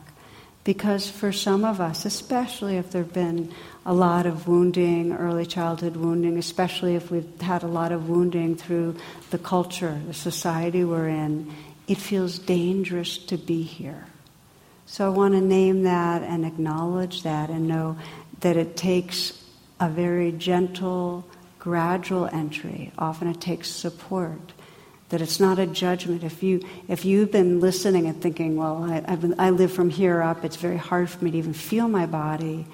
Because 0.64 1.09
for 1.09 1.32
some 1.32 1.64
of 1.64 1.80
us, 1.80 2.05
especially 2.05 2.78
if 2.78 2.91
there 2.91 3.03
have 3.03 3.14
been 3.14 3.53
a 3.86 3.93
lot 3.93 4.26
of 4.26 4.47
wounding, 4.47 5.14
early 5.14 5.45
childhood 5.45 5.95
wounding, 5.95 6.38
especially 6.38 6.95
if 6.95 7.09
we've 7.09 7.41
had 7.41 7.64
a 7.64 7.68
lot 7.68 7.91
of 7.91 8.09
wounding 8.09 8.55
through 8.55 8.95
the 9.30 9.39
culture, 9.39 9.99
the 10.07 10.14
society 10.14 10.84
we're 10.84 11.07
in, 11.07 11.51
it 11.88 11.97
feels 11.97 12.39
dangerous 12.39 13.18
to 13.18 13.38
be 13.38 13.64
here. 13.64 14.05
So 14.86 15.05
I 15.05 15.09
want 15.09 15.34
to 15.36 15.41
name 15.41 15.84
that 15.84 16.22
and 16.24 16.45
acknowledge 16.45 17.24
that 17.24 17.49
and 17.49 17.68
know 17.68 17.97
that 18.41 18.57
it 18.57 18.76
takes 18.76 19.39
a 19.80 19.89
very 19.89 20.32
gentle, 20.32 21.26
gradual 21.62 22.26
entry. 22.26 22.91
Often 22.97 23.28
it 23.28 23.39
takes 23.39 23.70
support 23.70 24.51
that 25.09 25.22
it's 25.22 25.39
not 25.39 25.59
a 25.59 25.68
judgment. 25.68 26.24
If, 26.24 26.41
you, 26.41 26.66
if 26.88 27.05
you've 27.05 27.32
been 27.32 27.59
listening 27.59 28.07
and 28.07 28.20
thinking, 28.20 28.57
well, 28.57 28.84
I, 28.84 29.16
been, 29.16 29.36
I 29.38 29.51
live 29.51 29.72
from 29.72 29.91
here 29.91 30.24
up, 30.24 30.43
it's 30.43 30.55
very 30.55 30.78
hard 30.78 31.07
for 31.07 31.24
me 31.24 31.30
to 31.30 31.38
even 31.38 31.53
feel 31.53 31.88
my 31.88 32.07
body, 32.07 32.66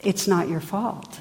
it's 0.00 0.28
not 0.28 0.48
your 0.48 0.60
fault. 0.60 1.18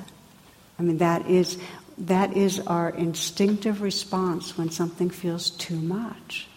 I 0.77 0.83
mean, 0.83 0.99
that 0.99 1.27
is, 1.27 1.57
that 1.97 2.37
is 2.37 2.59
our 2.59 2.89
instinctive 2.89 3.81
response 3.81 4.55
when 4.55 4.69
something 4.69 5.09
feels 5.09 5.49
too 5.49 5.77
much. 5.77 6.47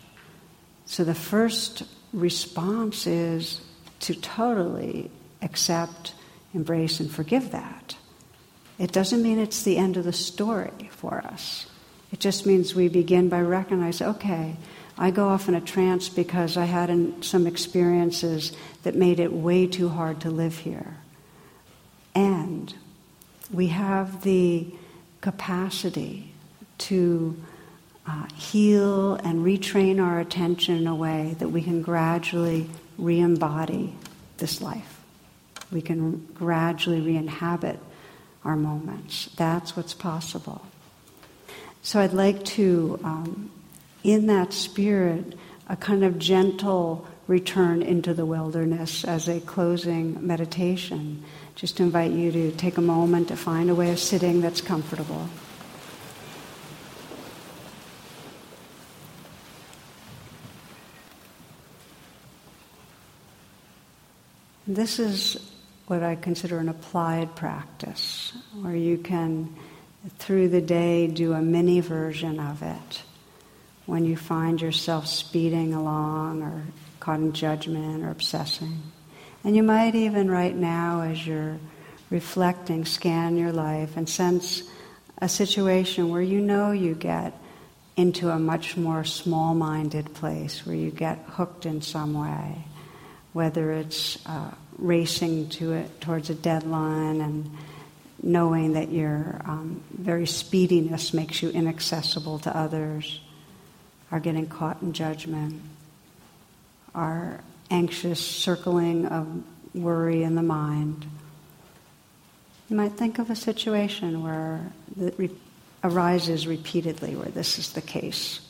So 0.84 1.02
the 1.02 1.14
first 1.14 1.84
response 2.12 3.06
is 3.06 3.62
to 4.00 4.14
totally 4.14 5.10
accept, 5.40 6.12
embrace, 6.52 7.00
and 7.00 7.10
forgive 7.10 7.52
that. 7.52 7.96
It 8.78 8.92
doesn't 8.92 9.22
mean 9.22 9.38
it's 9.38 9.62
the 9.62 9.76
end 9.76 9.96
of 9.96 10.04
the 10.04 10.12
story 10.12 10.90
for 10.92 11.18
us. 11.18 11.66
It 12.12 12.20
just 12.20 12.46
means 12.46 12.74
we 12.74 12.88
begin 12.88 13.28
by 13.28 13.40
recognizing, 13.40 14.06
okay, 14.06 14.56
I 14.96 15.10
go 15.10 15.28
off 15.28 15.48
in 15.48 15.54
a 15.54 15.60
trance 15.60 16.08
because 16.08 16.56
I 16.56 16.64
had 16.64 16.90
an, 16.90 17.22
some 17.22 17.46
experiences 17.46 18.52
that 18.82 18.94
made 18.94 19.20
it 19.20 19.32
way 19.32 19.66
too 19.66 19.88
hard 19.88 20.20
to 20.22 20.30
live 20.30 20.58
here. 20.58 20.96
And 22.14 22.72
we 23.52 23.68
have 23.68 24.22
the 24.22 24.66
capacity 25.20 26.32
to 26.78 27.36
uh, 28.06 28.26
heal 28.36 29.14
and 29.14 29.44
retrain 29.44 30.02
our 30.02 30.18
attention 30.18 30.76
in 30.76 30.86
a 30.86 30.94
way 30.94 31.36
that 31.38 31.48
we 31.48 31.62
can 31.62 31.82
gradually 31.82 32.68
re 32.96 33.20
embody 33.20 33.94
this 34.38 34.60
life. 34.60 35.00
We 35.70 35.82
can 35.82 36.26
gradually 36.34 37.00
re 37.00 37.16
inhabit 37.16 37.78
our 38.44 38.56
moments. 38.56 39.28
That's 39.36 39.76
what's 39.76 39.94
possible. 39.94 40.64
So 41.82 42.00
I'd 42.00 42.12
like 42.12 42.44
to, 42.44 42.98
um, 43.02 43.50
in 44.04 44.26
that 44.26 44.52
spirit, 44.52 45.34
a 45.68 45.76
kind 45.76 46.04
of 46.04 46.18
gentle 46.18 47.06
return 47.26 47.82
into 47.82 48.14
the 48.14 48.24
wilderness 48.24 49.04
as 49.04 49.28
a 49.28 49.40
closing 49.40 50.26
meditation. 50.26 51.22
Just 51.54 51.78
invite 51.78 52.12
you 52.12 52.32
to 52.32 52.50
take 52.52 52.78
a 52.78 52.82
moment 52.82 53.28
to 53.28 53.36
find 53.36 53.68
a 53.68 53.74
way 53.74 53.90
of 53.90 53.98
sitting 53.98 54.40
that's 54.40 54.60
comfortable. 54.60 55.28
This 64.66 64.98
is 64.98 65.57
what 65.88 66.02
I 66.02 66.16
consider 66.16 66.58
an 66.58 66.68
applied 66.68 67.34
practice, 67.34 68.32
where 68.60 68.76
you 68.76 68.98
can, 68.98 69.54
through 70.18 70.50
the 70.50 70.60
day, 70.60 71.06
do 71.06 71.32
a 71.32 71.40
mini 71.40 71.80
version 71.80 72.38
of 72.38 72.62
it. 72.62 73.02
When 73.86 74.04
you 74.04 74.16
find 74.16 74.60
yourself 74.60 75.06
speeding 75.06 75.72
along 75.72 76.42
or 76.42 76.62
caught 77.00 77.20
in 77.20 77.32
judgment 77.32 78.04
or 78.04 78.10
obsessing. 78.10 78.82
And 79.44 79.56
you 79.56 79.62
might 79.62 79.94
even, 79.94 80.30
right 80.30 80.54
now, 80.54 81.00
as 81.00 81.26
you're 81.26 81.58
reflecting, 82.10 82.84
scan 82.84 83.38
your 83.38 83.52
life 83.52 83.96
and 83.96 84.06
sense 84.06 84.62
a 85.22 85.28
situation 85.28 86.10
where 86.10 86.22
you 86.22 86.40
know 86.40 86.70
you 86.70 86.94
get 86.94 87.32
into 87.96 88.28
a 88.28 88.38
much 88.38 88.76
more 88.76 89.04
small 89.04 89.54
minded 89.54 90.12
place, 90.14 90.66
where 90.66 90.76
you 90.76 90.90
get 90.90 91.18
hooked 91.26 91.66
in 91.66 91.80
some 91.82 92.14
way, 92.14 92.64
whether 93.38 93.70
it's 93.70 94.18
uh, 94.26 94.50
racing 94.78 95.48
to 95.48 95.84
towards 96.00 96.28
a 96.28 96.34
deadline 96.34 97.20
and 97.20 97.48
knowing 98.20 98.72
that 98.72 98.90
your 98.90 99.40
um, 99.44 99.80
very 99.96 100.26
speediness 100.26 101.14
makes 101.14 101.40
you 101.40 101.48
inaccessible 101.50 102.40
to 102.40 102.56
others, 102.56 103.20
are 104.10 104.18
getting 104.18 104.48
caught 104.48 104.82
in 104.82 104.92
judgment, 104.92 105.62
are 106.96 107.38
anxious 107.70 108.18
circling 108.18 109.06
of 109.06 109.44
worry 109.72 110.24
in 110.24 110.34
the 110.34 110.42
mind. 110.42 111.06
You 112.68 112.74
might 112.74 112.94
think 112.94 113.20
of 113.20 113.30
a 113.30 113.36
situation 113.36 114.24
where 114.24 114.72
it 115.00 115.14
re- 115.16 115.30
arises 115.84 116.48
repeatedly 116.48 117.14
where 117.14 117.30
this 117.30 117.56
is 117.56 117.72
the 117.72 117.82
case. 117.82 118.40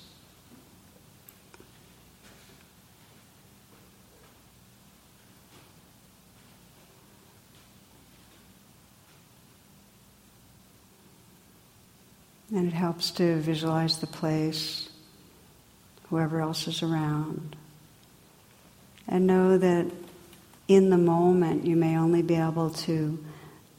And 12.54 12.68
it 12.68 12.74
helps 12.74 13.10
to 13.12 13.36
visualize 13.40 13.98
the 13.98 14.06
place, 14.06 14.88
whoever 16.08 16.40
else 16.40 16.66
is 16.66 16.82
around. 16.82 17.56
And 19.06 19.26
know 19.26 19.58
that 19.58 19.90
in 20.66 20.90
the 20.90 20.98
moment 20.98 21.66
you 21.66 21.76
may 21.76 21.96
only 21.96 22.22
be 22.22 22.36
able 22.36 22.70
to 22.70 23.22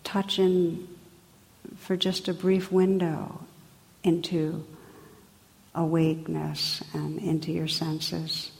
touch 0.03 0.39
in 0.39 0.87
for 1.77 1.95
just 1.95 2.27
a 2.27 2.33
brief 2.33 2.71
window 2.71 3.43
into 4.03 4.65
awakeness 5.73 6.83
and 6.93 7.19
into 7.19 7.51
your 7.51 7.67
senses. 7.67 8.51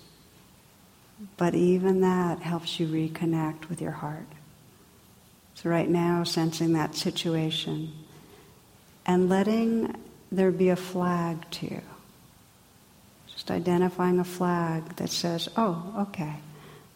But 1.37 1.53
even 1.53 2.01
that 2.01 2.39
helps 2.39 2.79
you 2.79 2.87
reconnect 2.87 3.69
with 3.69 3.81
your 3.81 3.91
heart. 3.91 4.27
So, 5.55 5.69
right 5.69 5.89
now, 5.89 6.23
sensing 6.23 6.73
that 6.73 6.95
situation 6.95 7.91
and 9.05 9.29
letting 9.29 9.95
there 10.31 10.51
be 10.51 10.69
a 10.69 10.75
flag 10.75 11.49
to 11.51 11.65
you. 11.65 11.81
Just 13.27 13.51
identifying 13.51 14.19
a 14.19 14.23
flag 14.23 14.95
that 14.97 15.09
says, 15.09 15.49
oh, 15.55 16.07
okay, 16.09 16.35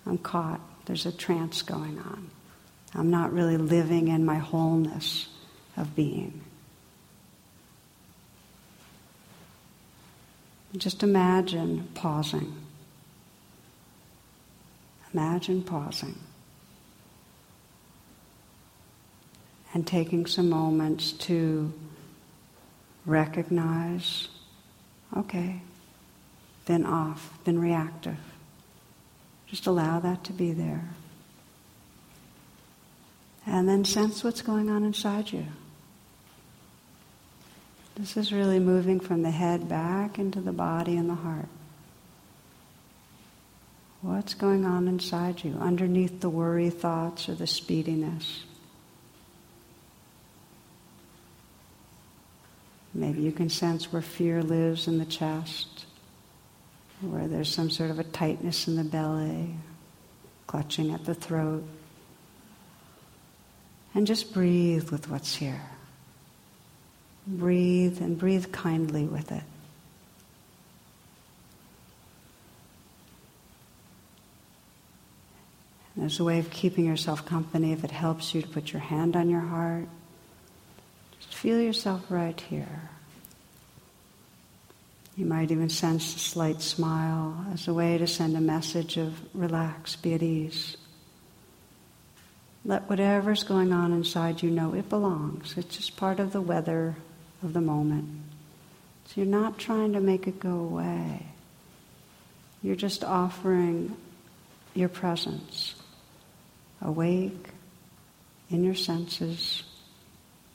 I'm 0.05 0.17
caught. 0.17 0.61
There's 0.85 1.05
a 1.05 1.11
trance 1.11 1.61
going 1.61 1.97
on. 1.99 2.29
I'm 2.93 3.09
not 3.09 3.33
really 3.33 3.57
living 3.57 4.09
in 4.09 4.25
my 4.25 4.35
wholeness 4.35 5.27
of 5.77 5.95
being. 5.95 6.41
Just 10.75 11.03
imagine 11.03 11.87
pausing. 11.93 12.53
Imagine 15.13 15.63
pausing. 15.63 16.17
And 19.73 19.85
taking 19.87 20.25
some 20.25 20.49
moments 20.49 21.11
to 21.13 21.73
recognize, 23.05 24.27
okay, 25.15 25.61
been 26.65 26.85
off, 26.85 27.37
been 27.43 27.59
reactive. 27.59 28.17
Just 29.47 29.67
allow 29.67 29.99
that 29.99 30.23
to 30.25 30.33
be 30.33 30.51
there. 30.51 30.89
And 33.45 33.67
then 33.67 33.83
sense 33.83 34.23
what's 34.23 34.41
going 34.41 34.69
on 34.69 34.83
inside 34.83 35.31
you. 35.31 35.45
This 37.95 38.17
is 38.17 38.33
really 38.33 38.59
moving 38.59 38.99
from 38.99 39.21
the 39.21 39.31
head 39.31 39.69
back 39.69 40.17
into 40.17 40.41
the 40.41 40.53
body 40.53 40.97
and 40.97 41.09
the 41.09 41.15
heart. 41.15 41.49
What's 44.01 44.33
going 44.33 44.65
on 44.65 44.87
inside 44.87 45.43
you, 45.43 45.57
underneath 45.61 46.19
the 46.19 46.29
worry 46.29 46.69
thoughts 46.69 47.29
or 47.29 47.35
the 47.35 47.47
speediness? 47.47 48.43
Maybe 52.93 53.21
you 53.21 53.31
can 53.31 53.49
sense 53.49 53.91
where 53.91 54.01
fear 54.01 54.43
lives 54.43 54.87
in 54.87 54.99
the 54.99 55.05
chest, 55.05 55.85
where 57.01 57.27
there's 57.27 57.53
some 57.53 57.71
sort 57.71 57.89
of 57.89 57.97
a 57.97 58.03
tightness 58.03 58.67
in 58.67 58.75
the 58.75 58.83
belly, 58.83 59.55
clutching 60.45 60.93
at 60.93 61.05
the 61.05 61.15
throat. 61.15 61.63
And 63.95 64.05
just 64.05 64.33
breathe 64.33 64.91
with 64.91 65.09
what's 65.09 65.35
here. 65.35 65.61
Breathe 67.25 68.01
and 68.01 68.17
breathe 68.17 68.51
kindly 68.51 69.05
with 69.05 69.31
it. 69.31 69.43
And 75.95 76.03
there's 76.03 76.19
a 76.19 76.23
way 76.23 76.39
of 76.39 76.49
keeping 76.49 76.85
yourself 76.85 77.25
company 77.25 77.71
if 77.71 77.83
it 77.83 77.91
helps 77.91 78.35
you 78.35 78.41
to 78.41 78.47
put 78.47 78.73
your 78.73 78.81
hand 78.81 79.15
on 79.15 79.29
your 79.29 79.41
heart 79.41 79.87
Feel 81.43 81.59
yourself 81.59 82.05
right 82.07 82.39
here. 82.39 82.89
You 85.17 85.25
might 85.25 85.51
even 85.51 85.67
sense 85.67 86.15
a 86.15 86.19
slight 86.19 86.61
smile 86.61 87.45
as 87.53 87.67
a 87.67 87.73
way 87.73 87.97
to 87.97 88.07
send 88.07 88.37
a 88.37 88.39
message 88.39 88.95
of 88.95 89.19
relax, 89.33 89.97
be 89.97 90.13
at 90.13 90.23
ease. 90.23 90.77
Let 92.63 92.89
whatever's 92.89 93.43
going 93.43 93.73
on 93.73 93.91
inside 93.91 94.41
you 94.41 94.51
know 94.51 94.73
it 94.73 94.87
belongs. 94.87 95.57
It's 95.57 95.75
just 95.75 95.97
part 95.97 96.21
of 96.21 96.31
the 96.31 96.39
weather 96.39 96.95
of 97.43 97.51
the 97.51 97.59
moment. 97.59 98.07
So 99.07 99.15
you're 99.17 99.25
not 99.25 99.57
trying 99.57 99.91
to 99.91 99.99
make 99.99 100.27
it 100.27 100.39
go 100.39 100.61
away. 100.61 101.25
You're 102.61 102.77
just 102.77 103.03
offering 103.03 103.97
your 104.73 104.87
presence, 104.87 105.75
awake 106.81 107.49
in 108.49 108.63
your 108.63 108.75
senses 108.75 109.63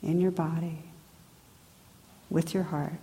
in 0.01 0.19
your 0.19 0.31
body 0.31 0.79
with 2.29 2.53
your 2.53 2.63
heart. 2.63 2.93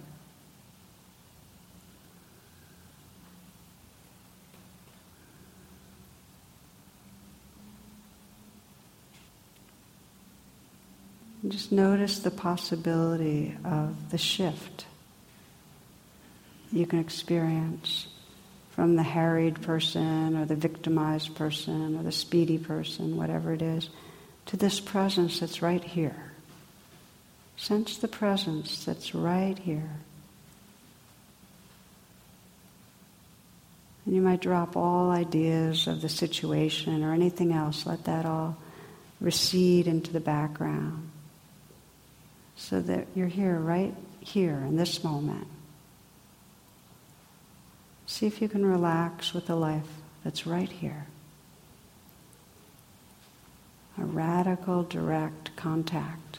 Just 11.49 11.71
notice 11.71 12.21
the 12.21 12.31
possibility 12.31 13.57
of 13.65 14.11
the 14.11 14.19
shift 14.19 14.87
you 16.73 16.87
can 16.87 16.99
experience 16.99 18.09
from 18.71 18.97
the 18.97 19.03
harried 19.03 19.63
person 19.63 20.37
or 20.37 20.45
the 20.45 20.57
victimized 20.57 21.35
person 21.37 21.97
or 21.97 22.03
the 22.03 22.13
speedy 22.13 22.59
person, 22.59 23.17
whatever 23.17 23.53
it 23.53 23.63
is, 23.63 23.89
to 24.47 24.57
this 24.57 24.81
presence 24.81 25.41
that's 25.41 25.63
right 25.63 25.83
here. 25.83 26.33
Sense 27.57 27.97
the 27.97 28.09
presence 28.09 28.85
that's 28.85 29.15
right 29.15 29.59
here. 29.59 29.91
And 34.05 34.15
you 34.15 34.23
might 34.23 34.41
drop 34.41 34.77
all 34.77 35.11
ideas 35.11 35.89
of 35.89 36.01
the 36.01 36.09
situation 36.09 37.03
or 37.03 37.13
anything 37.13 37.53
else. 37.53 37.87
Let 37.87 38.05
that 38.05 38.25
all 38.25 38.57
recede 39.21 39.89
into 39.89 40.13
the 40.13 40.21
background. 40.21 41.11
So 42.57 42.81
that 42.81 43.09
you're 43.15 43.27
here, 43.27 43.59
right 43.59 43.95
here 44.21 44.59
in 44.59 44.77
this 44.77 45.03
moment. 45.03 45.49
See 48.07 48.27
if 48.27 48.41
you 48.41 48.49
can 48.49 48.65
relax 48.65 49.35
with 49.35 49.47
the 49.47 49.57
life 49.57 49.89
that's 50.23 50.47
right 50.47 50.71
here. 50.71 51.07
A 53.99 54.05
radical, 54.05 54.85
direct 54.85 55.57
contact 55.57 56.39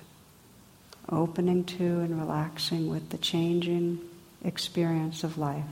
opening 1.09 1.63
to 1.63 1.83
and 1.83 2.19
relaxing 2.19 2.89
with 2.89 3.09
the 3.09 3.17
changing 3.17 3.99
experience 4.43 5.23
of 5.23 5.37
life. 5.37 5.63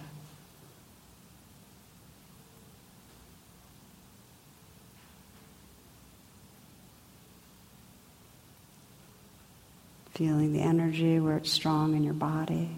Feeling 10.13 10.53
the 10.53 10.61
energy 10.61 11.19
where 11.19 11.35
it's 11.35 11.51
strong 11.51 11.93
in 11.95 12.03
your 12.03 12.13
body. 12.13 12.69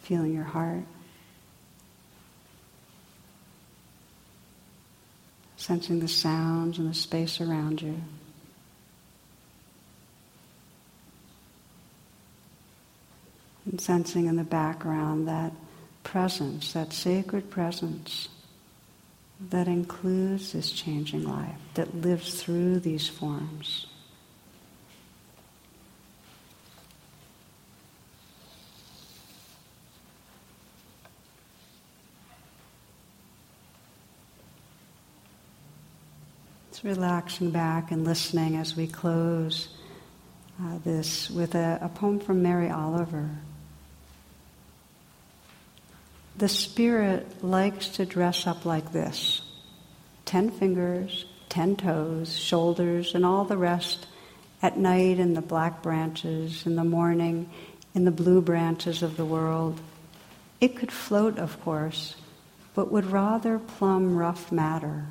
Feeling 0.00 0.34
your 0.34 0.44
heart. 0.44 0.82
Sensing 5.64 5.98
the 5.98 6.08
sounds 6.08 6.78
and 6.78 6.90
the 6.90 6.94
space 6.94 7.40
around 7.40 7.80
you. 7.80 7.98
And 13.64 13.80
sensing 13.80 14.26
in 14.26 14.36
the 14.36 14.44
background 14.44 15.26
that 15.26 15.52
presence, 16.02 16.74
that 16.74 16.92
sacred 16.92 17.48
presence 17.48 18.28
that 19.40 19.66
includes 19.66 20.52
this 20.52 20.70
changing 20.70 21.24
life, 21.26 21.56
that 21.72 21.96
lives 21.96 22.42
through 22.42 22.80
these 22.80 23.08
forms. 23.08 23.86
It's 36.74 36.82
relaxing 36.82 37.52
back 37.52 37.92
and 37.92 38.04
listening 38.04 38.56
as 38.56 38.76
we 38.76 38.88
close 38.88 39.68
uh, 40.60 40.78
this 40.84 41.30
with 41.30 41.54
a, 41.54 41.78
a 41.80 41.88
poem 41.88 42.18
from 42.18 42.42
Mary 42.42 42.68
Oliver. 42.68 43.30
The 46.36 46.48
spirit 46.48 47.44
likes 47.44 47.90
to 47.90 48.04
dress 48.04 48.48
up 48.48 48.64
like 48.64 48.90
this 48.90 49.40
ten 50.24 50.50
fingers, 50.50 51.26
ten 51.48 51.76
toes, 51.76 52.36
shoulders, 52.36 53.14
and 53.14 53.24
all 53.24 53.44
the 53.44 53.56
rest 53.56 54.08
at 54.60 54.76
night 54.76 55.20
in 55.20 55.34
the 55.34 55.42
black 55.42 55.80
branches, 55.80 56.66
in 56.66 56.74
the 56.74 56.82
morning 56.82 57.48
in 57.94 58.04
the 58.04 58.10
blue 58.10 58.40
branches 58.40 59.04
of 59.04 59.16
the 59.16 59.24
world. 59.24 59.80
It 60.60 60.74
could 60.74 60.90
float, 60.90 61.38
of 61.38 61.62
course, 61.62 62.16
but 62.74 62.90
would 62.90 63.06
rather 63.06 63.60
plumb 63.60 64.16
rough 64.16 64.50
matter, 64.50 65.06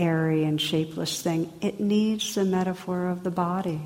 airy 0.00 0.44
and 0.44 0.60
shapeless 0.60 1.22
thing. 1.22 1.52
It 1.60 1.78
needs 1.78 2.34
the 2.34 2.44
metaphor 2.44 3.08
of 3.08 3.22
the 3.22 3.30
body, 3.30 3.80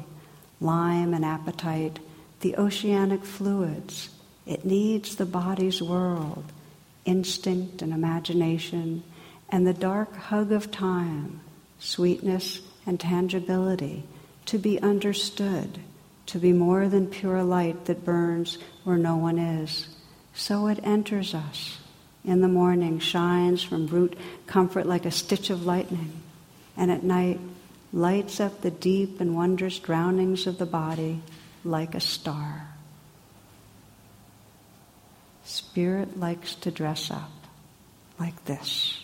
lime 0.60 1.12
and 1.12 1.24
appetite, 1.24 1.98
the 2.40 2.56
oceanic 2.56 3.24
fluids, 3.24 4.08
it 4.46 4.64
needs 4.64 5.16
the 5.16 5.26
body's 5.26 5.80
world, 5.80 6.44
instinct 7.04 7.80
and 7.80 7.92
imagination, 7.92 9.02
and 9.48 9.66
the 9.66 9.72
dark 9.72 10.14
hug 10.14 10.52
of 10.52 10.70
time, 10.70 11.40
sweetness 11.78 12.60
and 12.86 13.00
tangibility, 13.00 14.04
to 14.46 14.58
be 14.58 14.80
understood, 14.80 15.78
to 16.26 16.38
be 16.38 16.52
more 16.52 16.88
than 16.88 17.06
pure 17.06 17.42
light 17.42 17.86
that 17.86 18.04
burns 18.04 18.58
where 18.84 18.98
no 18.98 19.16
one 19.16 19.38
is. 19.38 19.88
So 20.34 20.66
it 20.66 20.80
enters 20.82 21.34
us. 21.34 21.78
In 22.24 22.40
the 22.40 22.48
morning, 22.48 22.98
shines 23.00 23.62
from 23.62 23.86
root 23.86 24.16
comfort 24.46 24.86
like 24.86 25.04
a 25.04 25.10
stitch 25.10 25.50
of 25.50 25.66
lightning, 25.66 26.22
and 26.76 26.90
at 26.90 27.02
night, 27.02 27.38
lights 27.92 28.40
up 28.40 28.62
the 28.62 28.70
deep 28.70 29.20
and 29.20 29.36
wondrous 29.36 29.78
drownings 29.78 30.46
of 30.46 30.58
the 30.58 30.66
body 30.66 31.20
like 31.64 31.94
a 31.94 32.00
star. 32.00 32.68
Spirit 35.44 36.18
likes 36.18 36.54
to 36.56 36.70
dress 36.70 37.10
up 37.10 37.30
like 38.18 38.44
this. 38.46 39.03